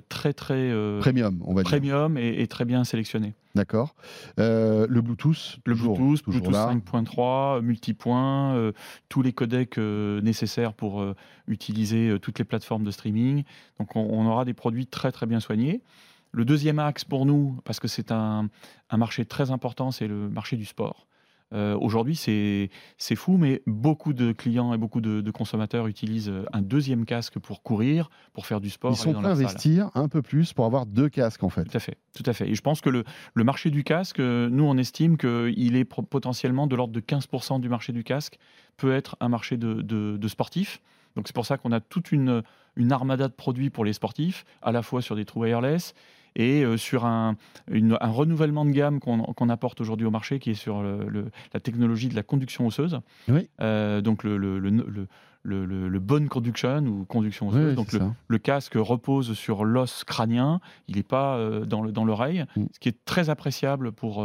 très 0.08 0.32
très 0.32 0.70
euh, 0.70 1.00
premium, 1.00 1.40
on 1.44 1.54
va 1.54 1.62
dire. 1.62 1.70
premium 1.70 2.16
et, 2.16 2.42
et 2.42 2.46
très 2.46 2.64
bien 2.64 2.84
sélectionnés. 2.84 3.34
D'accord. 3.54 3.94
Euh, 4.40 4.86
le 4.88 5.02
Bluetooth, 5.02 5.58
Le 5.66 5.74
toujours, 5.74 5.96
Bluetooth, 5.98 6.22
toujours 6.24 6.40
Bluetooth 6.42 6.54
là. 6.54 6.72
5.3, 6.72 7.60
multipoint, 7.60 8.54
euh, 8.54 8.72
tous 9.08 9.20
les 9.20 9.32
codecs 9.32 9.76
euh, 9.78 10.20
nécessaires 10.22 10.72
pour 10.72 11.02
euh, 11.02 11.14
utiliser 11.48 12.08
euh, 12.08 12.18
toutes 12.18 12.38
les 12.38 12.44
plateformes 12.46 12.84
de 12.84 12.90
streaming. 12.90 13.44
Donc 13.78 13.94
on, 13.96 14.00
on 14.00 14.26
aura 14.26 14.44
des 14.44 14.54
produits 14.54 14.86
très 14.86 15.12
très 15.12 15.26
bien 15.26 15.40
soignés. 15.40 15.82
Le 16.30 16.46
deuxième 16.46 16.78
axe 16.78 17.04
pour 17.04 17.26
nous, 17.26 17.58
parce 17.64 17.78
que 17.78 17.88
c'est 17.88 18.10
un, 18.10 18.48
un 18.88 18.96
marché 18.96 19.26
très 19.26 19.50
important, 19.50 19.90
c'est 19.90 20.06
le 20.08 20.30
marché 20.30 20.56
du 20.56 20.64
sport. 20.64 21.06
Euh, 21.52 21.76
Aujourd'hui, 21.78 22.16
c'est 22.16 22.70
fou, 23.16 23.36
mais 23.36 23.62
beaucoup 23.66 24.12
de 24.12 24.32
clients 24.32 24.72
et 24.72 24.78
beaucoup 24.78 25.00
de, 25.00 25.20
de 25.20 25.30
consommateurs 25.30 25.86
utilisent 25.86 26.28
euh, 26.28 26.44
un 26.52 26.62
deuxième 26.62 27.04
casque 27.04 27.38
pour 27.38 27.62
courir, 27.62 28.10
pour 28.32 28.46
faire 28.46 28.60
du 28.60 28.70
sport. 28.70 28.92
Ils 28.92 28.96
sont 28.96 29.12
prêts 29.12 29.26
à 29.28 29.30
investir 29.30 29.90
un 29.94 30.08
peu 30.08 30.22
plus 30.22 30.52
pour 30.52 30.64
avoir 30.64 30.86
deux 30.86 31.08
casques 31.08 31.42
en 31.42 31.48
fait. 31.48 31.64
Tout 31.64 31.76
à 31.76 31.80
fait, 31.80 31.98
tout 32.14 32.22
à 32.26 32.32
fait. 32.32 32.48
Et 32.48 32.54
je 32.54 32.62
pense 32.62 32.80
que 32.80 32.90
le, 32.90 33.04
le 33.34 33.44
marché 33.44 33.70
du 33.70 33.84
casque, 33.84 34.20
euh, 34.20 34.48
nous 34.50 34.64
on 34.64 34.76
estime 34.76 35.16
qu'il 35.16 35.76
est 35.76 35.84
potentiellement 35.84 36.66
de 36.66 36.76
l'ordre 36.76 36.92
de 36.92 37.00
15% 37.00 37.60
du 37.60 37.68
marché 37.68 37.92
du 37.92 38.04
casque 38.04 38.38
peut 38.76 38.94
être 38.94 39.16
un 39.20 39.28
marché 39.28 39.56
de, 39.56 39.74
de, 39.82 40.16
de 40.16 40.28
sportifs. 40.28 40.80
Donc 41.16 41.26
c'est 41.26 41.34
pour 41.34 41.46
ça 41.46 41.58
qu'on 41.58 41.72
a 41.72 41.80
toute 41.80 42.12
une, 42.12 42.42
une 42.76 42.92
armada 42.92 43.28
de 43.28 43.34
produits 43.34 43.68
pour 43.70 43.84
les 43.84 43.92
sportifs, 43.92 44.44
à 44.62 44.72
la 44.72 44.82
fois 44.82 45.02
sur 45.02 45.16
des 45.16 45.24
trous 45.24 45.40
wireless 45.40 45.94
et 46.36 46.64
euh, 46.64 46.76
sur 46.76 47.04
un, 47.04 47.36
une- 47.70 47.96
un 48.00 48.10
renouvellement 48.10 48.64
de 48.64 48.70
gamme 48.70 49.00
qu'on 49.00 49.18
qu'on 49.22 49.48
apporte 49.48 49.80
aujourd'hui 49.80 50.06
au 50.06 50.10
marché, 50.10 50.38
qui 50.38 50.50
est 50.50 50.54
sur 50.54 50.82
le- 50.82 51.08
le- 51.08 51.30
la 51.54 51.60
technologie 51.60 52.08
de 52.08 52.14
la 52.16 52.22
conduction 52.22 52.66
osseuse. 52.66 53.00
Oui. 53.28 53.48
Euh, 53.60 54.00
donc 54.00 54.24
le, 54.24 54.36
le, 54.38 54.58
le, 54.58 54.70
le, 55.44 55.88
le- 55.88 55.98
bone 56.00 56.28
conduction 56.28 56.78
ou 56.86 57.04
conduction 57.04 57.48
osseuse. 57.48 57.70
oui, 57.70 57.74
donc 57.74 57.92
le, 58.28 58.38
casque 58.38 58.74
repose 58.76 59.32
sur 59.34 59.64
l'os 59.64 60.04
crânien, 60.04 60.60
il 60.88 60.96
n'est 60.96 61.02
pas 61.02 61.36
euh, 61.36 61.64
dans 61.64 61.82
le- 61.82 61.90
dans 61.92 62.04
l'oreille, 62.04 62.44
Mm. 62.56 62.64
ce 62.72 62.78
qui 62.78 62.88
est 62.88 63.04
très 63.04 63.28
appréciable 63.28 63.90
pour, 63.92 64.22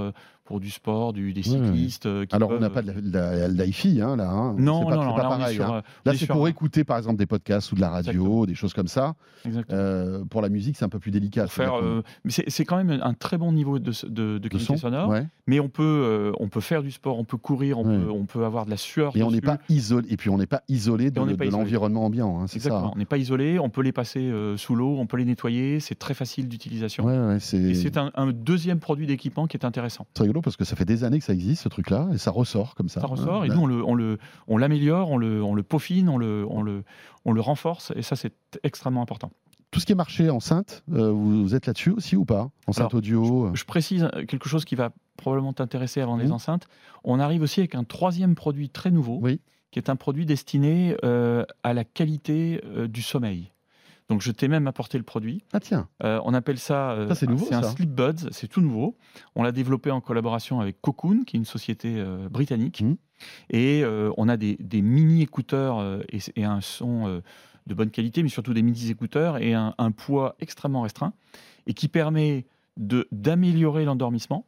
pour 0.48 0.60
du 0.60 0.70
sport, 0.70 1.14
du, 1.14 1.34
des 1.34 1.44
cyclistes. 1.44 2.06
euh, 2.06 2.26
qui 2.26 2.36
Alors, 2.36 2.52
on 2.52 2.60
n'a 2.60 2.70
pas 2.70 2.82
de 2.82 2.94
la- 3.12 3.48
l'iFi, 3.50 4.02
hein, 4.02 4.16
là. 4.16 4.30
hein. 4.30 4.56
Non, 4.58 4.86
pas, 4.86 4.96
non, 4.96 5.04
non, 5.04 5.14
pas 5.16 5.24
là, 5.24 5.30
pareil. 5.30 5.56
sur, 5.56 5.66
hein. 5.72 5.78
euh, 5.78 5.82
Là, 6.12 6.18
c'est 6.18 6.26
pour 6.28 6.46
un- 6.46 6.50
écouter, 6.50 6.84
par 6.86 6.98
exemple, 6.98 7.18
des 7.18 7.26
podcasts 7.26 7.72
ou 7.72 7.76
de 7.76 7.82
la 7.82 7.90
radio, 7.90 8.12
Exactement. 8.12 8.46
des 8.46 8.56
choses 8.56 8.74
comme 8.74 8.88
ça. 8.88 9.16
Exactement. 9.46 9.78
Euh, 9.78 10.24
pour 10.26 10.42
la 10.42 10.50
musique, 10.50 10.78
c'est 10.78 10.86
un 10.86 10.90
peu 10.90 11.00
plus 11.00 11.12
délicat. 11.12 11.48
Faire, 11.48 11.76
euh, 11.76 12.02
mais 12.24 12.32
c'est 12.32 12.66
quand 12.66 12.78
même 12.82 12.98
un 13.04 13.14
très 13.14 13.38
bon 13.38 13.52
niveau 13.52 13.78
de, 13.80 13.92
de, 14.08 14.38
qualité 14.40 14.58
de 14.58 14.58
son. 14.64 14.78
sonore. 14.78 15.10
ouais. 15.10 15.28
Mais 15.48 15.60
on 15.60 15.70
peut, 15.70 15.84
euh, 15.84 16.32
on 16.40 16.48
peut 16.50 16.62
faire 16.62 16.82
du 16.82 16.92
sport, 16.92 17.20
on 17.20 17.24
peut 17.26 17.38
courir, 17.38 17.80
on, 17.80 17.86
Ouais. 17.86 17.98
peut, 18.06 18.12
on 18.12 18.26
peut 18.26 18.44
avoir 18.46 18.66
de 18.66 18.70
la 18.72 18.78
sueur. 18.78 19.16
Et 19.16 19.24
on 19.24 19.32
n'est 19.32 19.42
pas 19.42 19.58
isolé. 19.70 20.08
Et 20.10 20.18
puis, 20.18 20.30
on 20.30 20.38
n'est 20.38 20.46
pas 20.48 20.62
isolé 20.70 21.12
de, 21.12 21.20
l'environnement 21.52 22.06
ambiant. 22.06 22.48
c'est 22.48 22.60
ça. 22.60 22.68
Exactement. 22.70 22.92
On 22.96 22.98
n'est 22.98 23.06
pas 23.06 23.18
isolé, 23.18 23.60
on 23.60 23.70
peut 23.70 23.82
les 23.82 23.92
passer 23.92 24.32
sous 24.56 24.76
l'eau, 24.76 24.96
on 24.98 25.06
peut 25.08 25.18
les 25.18 25.26
nettoyer, 25.26 25.80
c'est 25.82 25.96
très 25.96 26.14
facile 26.14 26.48
d'utilisation. 26.48 27.10
Et 27.36 27.40
c'est 27.40 27.98
un, 27.98 28.12
un 28.16 28.32
deuxième 28.32 28.80
produit 28.80 29.08
d'équipement 29.08 29.48
qui 29.48 29.58
est 29.58 29.66
intéressant. 29.66 30.06
Rigolo 30.38 30.42
parce 30.42 30.58
que 30.58 30.66
ça 30.66 30.76
fait 30.76 30.86
des 30.86 31.04
années 31.04 31.20
que 31.20 31.26
ça 31.26 31.34
existe, 31.34 31.64
ce 31.64 31.70
truc-là, 31.70 32.08
et 32.14 32.18
ça 32.18 32.32
ressort 32.32 32.76
comme 32.76 32.90
ça. 32.90 33.02
Ça 33.02 33.08
ressort 33.08 33.46
et 33.46 33.50
nous 33.50 33.62
on 33.62 33.66
le, 33.68 33.84
on 33.84 33.96
le, 33.96 34.18
on 34.48 34.58
l'améliore, 34.58 35.10
on 35.10 35.18
le, 35.18 35.44
on 35.44 35.54
le 35.56 35.64
peaufine, 35.64 36.10
on 36.10 36.18
le, 36.18 36.46
on 36.50 36.62
le, 36.62 36.84
on 37.26 37.32
le 37.34 37.42
renforce 37.42 37.92
et 37.96 38.02
ça 38.02 38.16
c'est 38.16 38.34
extrêmement 38.64 39.02
important. 39.02 39.32
Tout 39.72 39.82
ce 39.82 39.86
qui 39.86 39.92
est 39.92 39.96
marché 39.96 40.30
enceinte, 40.30 40.84
euh, 40.94 41.12
vous 41.12 41.54
êtes 41.54 41.66
là-dessus 41.66 41.92
aussi 41.92 42.16
ou 42.16 42.24
pas? 42.24 42.50
Enceinte 42.68 42.86
Alors, 42.92 42.96
audio 42.96 43.48
euh, 43.48 43.52
Je 43.54 43.66
précise 43.66 44.08
quelque 44.28 44.48
chose 44.48 44.64
qui 44.64 44.76
va 44.76 44.92
probablement 45.18 45.52
t'intéresser 45.52 46.00
avant 46.00 46.16
les 46.16 46.32
enceintes. 46.32 46.68
On 47.04 47.20
arrive 47.20 47.42
aussi 47.42 47.60
avec 47.60 47.76
un 47.76 47.84
troisième 47.84 48.34
produit 48.36 48.70
très 48.70 48.92
nouveau, 48.92 49.20
Oui. 49.22 49.42
qui 49.72 49.80
est 49.80 49.90
un 49.90 49.98
produit 49.98 50.26
destiné 50.26 50.96
euh, 51.04 51.44
à 51.64 51.74
la 51.74 51.84
qualité 51.84 52.62
euh, 52.66 52.88
du 52.88 53.02
sommeil. 53.02 53.52
Donc 54.10 54.22
je 54.22 54.32
t'ai 54.32 54.48
même 54.48 54.68
apporté 54.68 54.98
le 54.98 55.04
produit. 55.04 55.44
Ah 55.54 55.60
tiens, 55.60 55.90
Euh, 56.04 56.22
on 56.24 56.34
appelle 56.34 56.60
ça. 56.60 56.92
euh, 56.92 57.10
Ça, 57.10 57.16
c'est 57.16 57.28
nouveau, 57.28 57.46
C'est 57.50 57.56
un. 57.56 57.64
Sleep 57.64 57.90
Buds, 57.92 58.30
c'est 58.32 58.48
tout 58.48 58.62
nouveau. 58.62 58.96
On 59.36 59.44
l'a 59.44 59.52
développé 59.52 59.92
en 59.92 60.00
collaboration 60.00 60.62
avec 60.62 60.82
Cocoon, 60.82 61.24
qui 61.26 61.36
est 61.36 61.40
une 61.40 61.46
société 61.46 61.96
euh, 61.98 62.30
britannique. 62.30 62.82
Mhm. 62.82 62.96
Et 63.50 63.84
on 64.18 64.30
a 64.30 64.38
des, 64.38 64.58
des 64.60 64.82
mini 64.84 65.24
écouteurs 65.24 65.82
et, 66.12 66.20
et 66.36 66.44
un 66.46 66.62
son 66.62 67.22
de 67.66 67.74
bonne 67.74 67.90
qualité, 67.90 68.22
mais 68.22 68.30
surtout 68.30 68.54
des 68.54 68.62
mini 68.62 68.92
écouteurs 68.92 69.38
et 69.40 69.56
un, 69.56 69.74
un 69.80 69.92
poids 69.92 70.36
extrêmement 70.40 70.82
restreint, 70.84 71.14
et 71.66 71.74
qui 71.74 71.88
permet 71.88 72.46
de- 72.78 73.08
d'améliorer 73.12 73.86
l'endormissement 73.86 74.46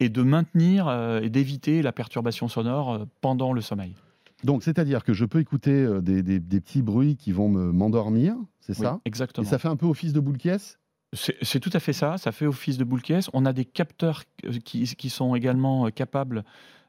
et 0.00 0.08
de 0.08 0.22
maintenir 0.22 0.90
et 1.22 1.28
d'éviter 1.28 1.82
la 1.82 1.92
perturbation 1.92 2.48
sonore 2.48 3.06
pendant 3.20 3.52
le 3.52 3.60
sommeil. 3.60 3.94
Donc 4.44 4.62
c'est-à-dire 4.62 5.02
que 5.04 5.12
je 5.12 5.24
peux 5.24 5.40
écouter 5.40 5.72
euh, 5.72 6.00
des, 6.00 6.22
des- 6.22 6.40
des 6.40 6.60
petits 6.60 6.82
bruits 6.82 7.16
qui 7.16 7.32
vont 7.32 7.48
me- 7.48 7.72
m'endormir, 7.72 8.34
c'est 8.60 8.78
Oui, 8.78 8.84
ça? 8.84 9.00
Et 9.04 9.08
exactement. 9.08 9.46
ça 9.46 9.58
fait 9.58 9.68
un 9.68 9.76
peu 9.76 9.86
office 9.86 10.12
de 10.12 10.20
boule 10.20 10.38
caisse? 10.38 10.78
C'est 11.42 11.60
tout 11.60 11.70
à 11.72 11.80
fait 11.80 11.92
ça, 11.94 12.18
ça 12.18 12.32
fait 12.32 12.46
office 12.46 12.76
de 12.76 12.84
boule 12.84 13.00
caisse. 13.00 13.30
On 13.32 13.46
a 13.46 13.52
des 13.52 13.64
capteurs 13.64 14.24
euh, 14.44 14.52
qui, 14.64 14.82
qui 14.84 15.08
sont 15.08 15.34
également 15.34 15.86
euh, 15.86 15.90
capables, 15.90 16.44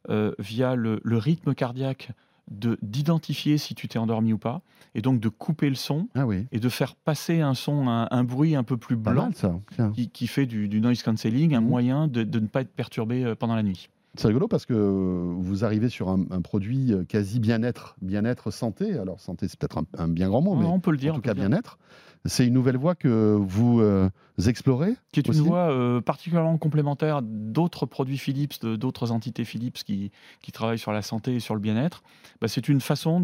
euh, 0.09 0.33
via 0.39 0.75
le, 0.75 0.99
le 1.03 1.17
rythme 1.17 1.53
cardiaque, 1.53 2.11
de- 2.51 2.77
d'identifier 2.81 3.57
si 3.57 3.75
tu 3.75 3.87
t'es 3.87 3.99
endormi 3.99 4.33
ou 4.33 4.37
pas, 4.37 4.61
et 4.95 5.01
donc 5.01 5.19
de 5.19 5.29
couper 5.29 5.69
le 5.69 5.75
son 5.75 6.07
Ah 6.15 6.25
oui, 6.25 6.47
et 6.51 6.59
de 6.59 6.69
faire 6.69 6.95
passer 6.95 7.41
un 7.41 7.53
son, 7.53 7.87
un, 7.87 8.07
un 8.09 8.23
bruit 8.23 8.55
un 8.55 8.63
peu 8.63 8.75
plus 8.77 8.95
blanc 8.95 9.25
mal 9.25 9.35
ça. 9.35 9.59
Tiens. 9.75 9.91
qui, 9.91 10.09
qui 10.09 10.27
fait 10.27 10.45
du, 10.45 10.67
du 10.67 10.81
noise 10.81 11.03
cancelling, 11.03 11.53
un 11.55 11.61
Mhm. 11.61 11.67
moyen 11.67 12.07
de, 12.07 12.23
de 12.23 12.39
ne 12.39 12.47
pas 12.47 12.61
être 12.61 12.71
perturbé 12.73 13.33
pendant 13.39 13.55
la 13.55 13.63
nuit. 13.63 13.89
C'est 14.17 14.27
rigolo 14.27 14.47
parce 14.47 14.65
que 14.65 14.73
vous 14.73 15.63
arrivez 15.63 15.89
sur 15.89 16.09
un, 16.09 16.25
un 16.31 16.41
produit 16.41 16.91
euh, 16.91 17.03
quasi 17.05 17.39
bien-être, 17.39 17.95
bien-être 18.01 18.51
santé. 18.51 18.97
Alors 18.97 19.19
santé, 19.19 19.47
c'est 19.47 19.57
peut-être 19.59 19.77
un, 19.77 19.85
un 19.97 20.07
bien 20.07 20.27
grand 20.29 20.41
mot, 20.41 20.55
mais 20.55 20.65
on 20.65 20.79
peut 20.79 20.91
le 20.91 20.97
dire. 20.97 21.13
en 21.13 21.15
tout 21.17 21.21
cas 21.21 21.33
bien-être. 21.33 21.77
C'est 22.25 22.45
une 22.47 22.53
nouvelle 22.55 22.77
voie 22.77 22.95
que 22.95 23.37
vous 23.39 23.79
euh, 23.79 24.09
explorez 24.47 24.95
qui 25.13 25.19
est 25.21 25.29
aussi? 25.29 25.39
une 25.39 25.45
voie 25.45 25.71
euh, 25.71 26.01
particulièrement 26.01 26.57
complémentaire 26.57 27.21
d'autres 27.21 27.85
produits 27.85 28.17
Philips, 28.17 28.65
d'autres 28.65 29.11
entités 29.11 29.45
Philips 29.45 29.77
qui, 29.85 30.11
qui 30.41 30.51
travaillent 30.51 30.79
sur 30.79 30.91
la 30.91 31.03
santé 31.03 31.35
et 31.35 31.39
sur 31.39 31.53
le 31.53 31.61
bien-être. 31.61 32.01
Bah, 32.41 32.47
c'est 32.47 32.67
une 32.67 32.81
façon 32.81 33.21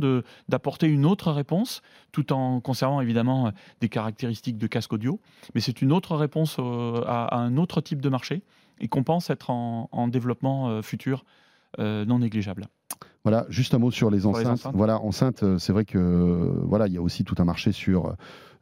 d'apporter 0.48 0.88
une 0.88 1.06
autre 1.06 1.32
réponse, 1.32 1.82
tout 2.12 2.32
en 2.32 2.62
conservant 2.62 3.02
évidemment 3.02 3.48
euh, 3.48 3.52
des 3.82 3.89
caractéristiques 3.89 4.58
de 4.60 4.68
casque 4.68 4.94
audio, 4.94 5.20
mais 5.54 5.60
c'est 5.60 5.82
une 5.82 5.91
autre 5.91 6.16
réponse 6.16 6.58
euh, 6.60 7.02
à, 7.06 7.26
à 7.26 7.38
un 7.39 7.58
autre 7.58 7.82
type 7.82 8.00
de 8.02 8.10
marché 8.10 8.44
et 8.80 8.88
qu'on 8.88 9.03
pense 9.03 9.30
être 9.30 9.49
en, 9.49 9.89
en 9.91 10.07
développement 10.07 10.69
euh, 10.69 10.82
futur 10.82 11.26
euh, 11.80 12.05
non 12.05 12.19
négligeable. 12.19 12.67
Voilà, 13.24 13.45
juste 13.49 13.74
un 13.74 13.80
mot 13.80 13.89
sur 13.91 14.09
les 14.11 14.21
Sur 14.21 14.32
les 14.32 14.39
enceintes. 14.39 14.53
enceintes. 14.59 14.76
Voilà, 14.76 14.99
enceintes, 14.99 15.43
euh, 15.43 15.57
c'est 15.57 15.71
vrai 15.74 15.86
que 15.86 15.97
voilà, 16.63 16.88
il 16.88 16.93
y 16.93 16.97
a 16.97 17.01
aussi 17.01 17.24
tout 17.24 17.36
un 17.39 17.45
marché 17.45 17.71
sur 17.71 18.15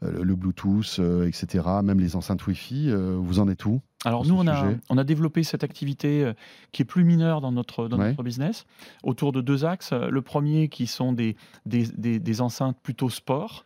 le 0.03 0.35
Bluetooth, 0.35 0.97
euh, 0.97 1.27
etc. 1.27 1.63
Même 1.83 1.99
les 1.99 2.15
enceintes 2.15 2.45
Wi-Fi. 2.47 2.89
euh, 2.89 3.17
vous 3.19 3.39
en 3.39 3.47
êtes 3.47 3.65
où 3.65 3.81
Alors 4.03 4.25
nous, 4.25 4.35
on 4.35 4.47
a, 4.47 4.55
sujet? 4.55 4.79
on 4.89 4.97
a 4.97 5.03
développé 5.03 5.43
cette 5.43 5.63
activité 5.63 6.23
euh, 6.25 6.33
qui 6.71 6.81
est 6.81 6.85
plus 6.85 7.03
mineure 7.03 7.39
dans 7.41 7.51
notre, 7.51 7.87
dans 7.87 7.99
Ouais. 7.99 8.09
notre 8.09 8.23
business, 8.23 8.65
autour 9.03 9.31
de 9.31 9.41
deux 9.41 9.63
axes. 9.63 9.93
Le 9.93 10.21
premier 10.23 10.69
qui 10.69 10.87
sont 10.87 11.13
des, 11.13 11.35
des, 11.67 11.85
des- 11.97 12.19
des 12.19 12.41
enceintes 12.41 12.77
plutôt 12.81 13.09
sport, 13.11 13.63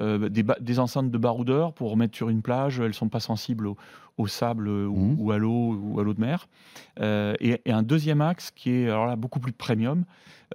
euh, 0.00 0.28
des, 0.28 0.78
enceintes 0.78 1.10
de 1.10 1.18
baroudeur 1.18 1.72
pour 1.72 1.96
mettre 1.96 2.16
sur 2.16 2.28
une 2.28 2.42
plage, 2.42 2.80
elles 2.80 2.88
ne 2.88 2.92
sont 2.92 3.08
pas 3.08 3.20
sensibles 3.20 3.68
au, 3.68 3.76
au 4.18 4.26
sable 4.26 4.68
euh, 4.68 4.86
ou, 4.86 5.14
ou 5.18 5.30
à 5.30 5.38
l'eau 5.38 5.74
ou 5.74 6.00
à 6.00 6.02
l'eau 6.02 6.14
de 6.14 6.20
mer. 6.20 6.48
Euh, 7.00 7.34
et, 7.40 7.60
et 7.64 7.72
un 7.72 7.82
deuxième 7.82 8.20
axe 8.20 8.50
qui 8.50 8.70
est 8.70 8.84
alors 8.88 9.06
là, 9.06 9.16
beaucoup 9.16 9.40
plus 9.40 9.52
premium, 9.52 10.04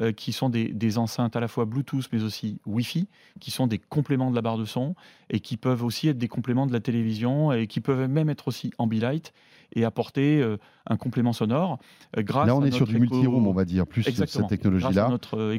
euh, 0.02 0.12
qui 0.12 0.32
sont 0.32 0.50
des, 0.50 0.70
des 0.70 0.98
enceintes 0.98 1.36
à 1.36 1.40
la 1.40 1.48
fois 1.48 1.66
Bluetooth 1.66 2.08
mais 2.14 2.24
aussi 2.24 2.60
Wi-Fi, 2.66 3.08
qui 3.40 3.52
sont 3.52 3.68
des 3.68 3.78
compléments 3.80 4.30
de 4.32 4.36
la 4.36 4.42
barre 4.42 4.58
de 4.58 4.66
son 4.66 4.96
et 5.30 5.40
qui 5.40 5.58
peuvent 5.58 5.84
aussi 5.84 6.08
être 6.08 6.18
des 6.18 6.28
compléments 6.28 6.66
de 6.68 6.74
la 6.74 6.80
télévision 6.80 7.52
et 7.52 7.68
qui 7.68 7.82
peuvent 7.82 8.08
même 8.10 8.30
être 8.30 8.48
aussi 8.48 8.72
ambilight 8.78 9.34
et 9.76 9.86
apporter 9.86 10.42
euh, 10.42 10.58
un 10.88 10.98
complément 10.98 11.32
sonore 11.34 11.78
euh, 12.18 12.24
grâce 12.24 12.48
Là, 12.48 12.56
on 12.56 12.64
à 12.64 12.68
est 12.68 12.72
sur 12.72 12.88
du 12.88 12.96
éco- 12.96 13.02
multi-room, 13.02 13.46
on 13.46 13.54
va 13.54 13.66
dire, 13.66 13.86
plus 13.86 14.02
cette 14.04 14.12
Exactement. 14.14 14.48
à 14.48 14.50
technologie-là, 14.50 15.10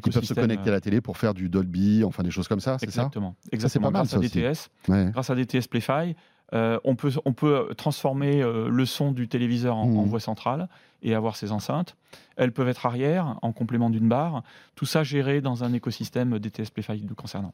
qui 0.02 0.10
peuvent 0.10 0.24
se 0.24 0.34
connecter 0.34 0.68
à 0.68 0.72
la 0.72 0.80
télé 0.80 1.00
pour 1.00 1.16
faire 1.16 1.32
du 1.34 1.48
Dolby, 1.48 2.02
enfin 2.04 2.22
des 2.24 2.30
choses 2.32 2.48
comme 2.48 2.58
ça, 2.60 2.78
c'est 2.78 2.86
ça? 2.90 3.02
Exactement. 3.02 3.36
c'est 3.44 3.54
Exactement. 3.54 3.86
pas 3.92 3.98
mal, 3.98 4.06
grâce 4.08 4.10
ça 4.10 4.16
à. 4.16 4.20
DTS, 4.20 4.68
Ouais. 4.88 5.10
grâce 5.12 5.30
à 5.30 5.34
DTS 5.36 5.68
Playfi, 5.68 6.16
euh, 6.52 6.78
on, 6.84 6.96
peut, 6.96 7.12
on 7.24 7.32
peut 7.32 7.68
transformer 7.76 8.42
euh, 8.42 8.68
le 8.68 8.84
son 8.86 9.12
du 9.12 9.28
téléviseur 9.28 9.76
en, 9.76 9.82
en 9.82 10.02
Mhm. 10.02 10.08
voix 10.08 10.20
centrale 10.20 10.68
et 11.02 11.14
avoir 11.14 11.36
ces 11.36 11.52
enceintes. 11.52 11.96
Elles 12.36 12.52
peuvent 12.52 12.68
être 12.68 12.86
arrière, 12.86 13.36
en 13.42 13.52
complément 13.52 13.90
d'une 13.90 14.08
barre. 14.08 14.42
Tout 14.74 14.86
ça 14.86 15.02
géré 15.02 15.40
dans 15.40 15.64
un 15.64 15.72
écosystème 15.72 16.38
DTS 16.38 16.70
Playfi 16.72 17.04
nous 17.08 17.14
concernant. 17.14 17.52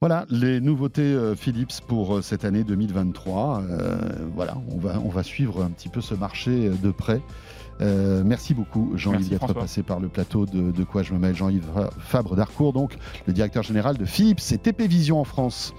Voilà 0.00 0.26
les 0.30 0.60
nouveautés 0.60 1.02
euh, 1.02 1.34
Philips 1.34 1.80
pour 1.88 2.22
cette 2.22 2.44
année 2.44 2.62
2023. 2.64 3.62
Euh, 3.62 3.98
voilà, 4.34 4.56
on 4.70 4.78
va, 4.78 5.00
on 5.04 5.08
va 5.08 5.22
suivre 5.24 5.62
un 5.64 5.70
petit 5.70 5.88
peu 5.88 6.00
ce 6.00 6.14
marché 6.14 6.70
de 6.70 6.90
près. 6.92 7.20
Euh, 7.80 8.22
merci 8.24 8.54
beaucoup 8.54 8.92
Jean-Yves 8.96 9.28
d'être 9.28 9.52
passé 9.54 9.82
par 9.84 10.00
le 10.00 10.08
plateau 10.08 10.46
de, 10.46 10.70
de 10.72 10.84
quoi 10.84 11.02
je 11.02 11.12
me 11.14 11.18
mêle. 11.18 11.34
Jean-Yves 11.34 11.88
Fabre 11.98 12.34
d'Arcourt, 12.36 12.72
donc 12.72 12.96
le 13.26 13.32
directeur 13.32 13.62
général 13.62 13.96
de 13.96 14.04
Philips 14.04 14.52
et 14.52 14.58
TP 14.58 14.82
Vision 14.88 15.20
en 15.20 15.24
France. 15.24 15.74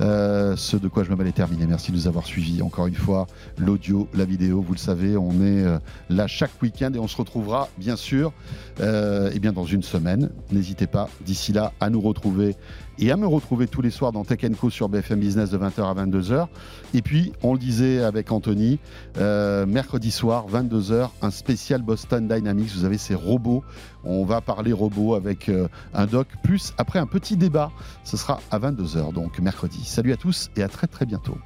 Euh, 0.00 0.56
ce 0.56 0.76
de 0.76 0.88
quoi 0.88 1.04
je 1.04 1.10
me 1.10 1.16
mêle 1.16 1.32
terminé. 1.32 1.66
Merci 1.66 1.90
de 1.90 1.96
nous 1.96 2.06
avoir 2.06 2.26
suivis. 2.26 2.60
Encore 2.62 2.86
une 2.86 2.94
fois, 2.94 3.26
l'audio, 3.58 4.08
la 4.14 4.24
vidéo, 4.24 4.60
vous 4.60 4.74
le 4.74 4.78
savez, 4.78 5.16
on 5.16 5.32
est 5.32 5.64
euh, 5.64 5.78
là 6.10 6.26
chaque 6.26 6.50
week-end 6.62 6.92
et 6.94 6.98
on 6.98 7.08
se 7.08 7.16
retrouvera 7.16 7.68
bien 7.78 7.96
sûr 7.96 8.32
euh, 8.80 9.30
eh 9.32 9.38
bien 9.38 9.52
dans 9.52 9.64
une 9.64 9.82
semaine. 9.82 10.30
N'hésitez 10.52 10.86
pas 10.86 11.08
d'ici 11.24 11.52
là 11.52 11.72
à 11.80 11.88
nous 11.88 12.00
retrouver 12.00 12.56
et 12.98 13.10
à 13.10 13.16
me 13.16 13.26
retrouver 13.26 13.66
tous 13.66 13.82
les 13.82 13.90
soirs 13.90 14.12
dans 14.12 14.24
Tech 14.24 14.40
Co 14.58 14.70
sur 14.70 14.88
BFM 14.88 15.20
Business 15.20 15.50
de 15.50 15.58
20h 15.58 15.82
à 15.82 16.06
22h. 16.06 16.46
Et 16.94 17.02
puis, 17.02 17.32
on 17.42 17.52
le 17.52 17.58
disait 17.58 18.02
avec 18.02 18.32
Anthony, 18.32 18.78
euh, 19.18 19.66
mercredi 19.66 20.10
soir, 20.10 20.46
22h, 20.48 21.10
un 21.22 21.30
spécial 21.30 21.82
Boston 21.82 22.28
Dynamics. 22.28 22.70
Vous 22.74 22.84
avez 22.84 22.98
ces 22.98 23.14
robots. 23.14 23.64
On 24.04 24.24
va 24.24 24.40
parler 24.40 24.72
robots 24.72 25.14
avec 25.14 25.48
euh, 25.48 25.68
un 25.94 26.06
doc, 26.06 26.28
plus 26.42 26.72
après 26.78 26.98
un 26.98 27.06
petit 27.06 27.36
débat. 27.36 27.70
Ce 28.04 28.16
sera 28.16 28.40
à 28.50 28.58
22h, 28.58 29.12
donc 29.12 29.38
mercredi. 29.38 29.84
Salut 29.84 30.12
à 30.12 30.16
tous 30.16 30.50
et 30.56 30.62
à 30.62 30.68
très 30.68 30.86
très 30.86 31.06
bientôt. 31.06 31.36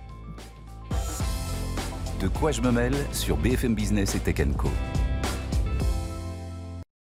De 2.21 2.29
quoi 2.29 2.53
je 2.53 2.61
me 2.61 2.71
mêle 2.71 2.95
sur 3.13 3.37
BFM 3.39 3.75
Business 3.75 4.15
et 4.15 4.19
Tech 4.19 4.47
Co. 4.57 4.69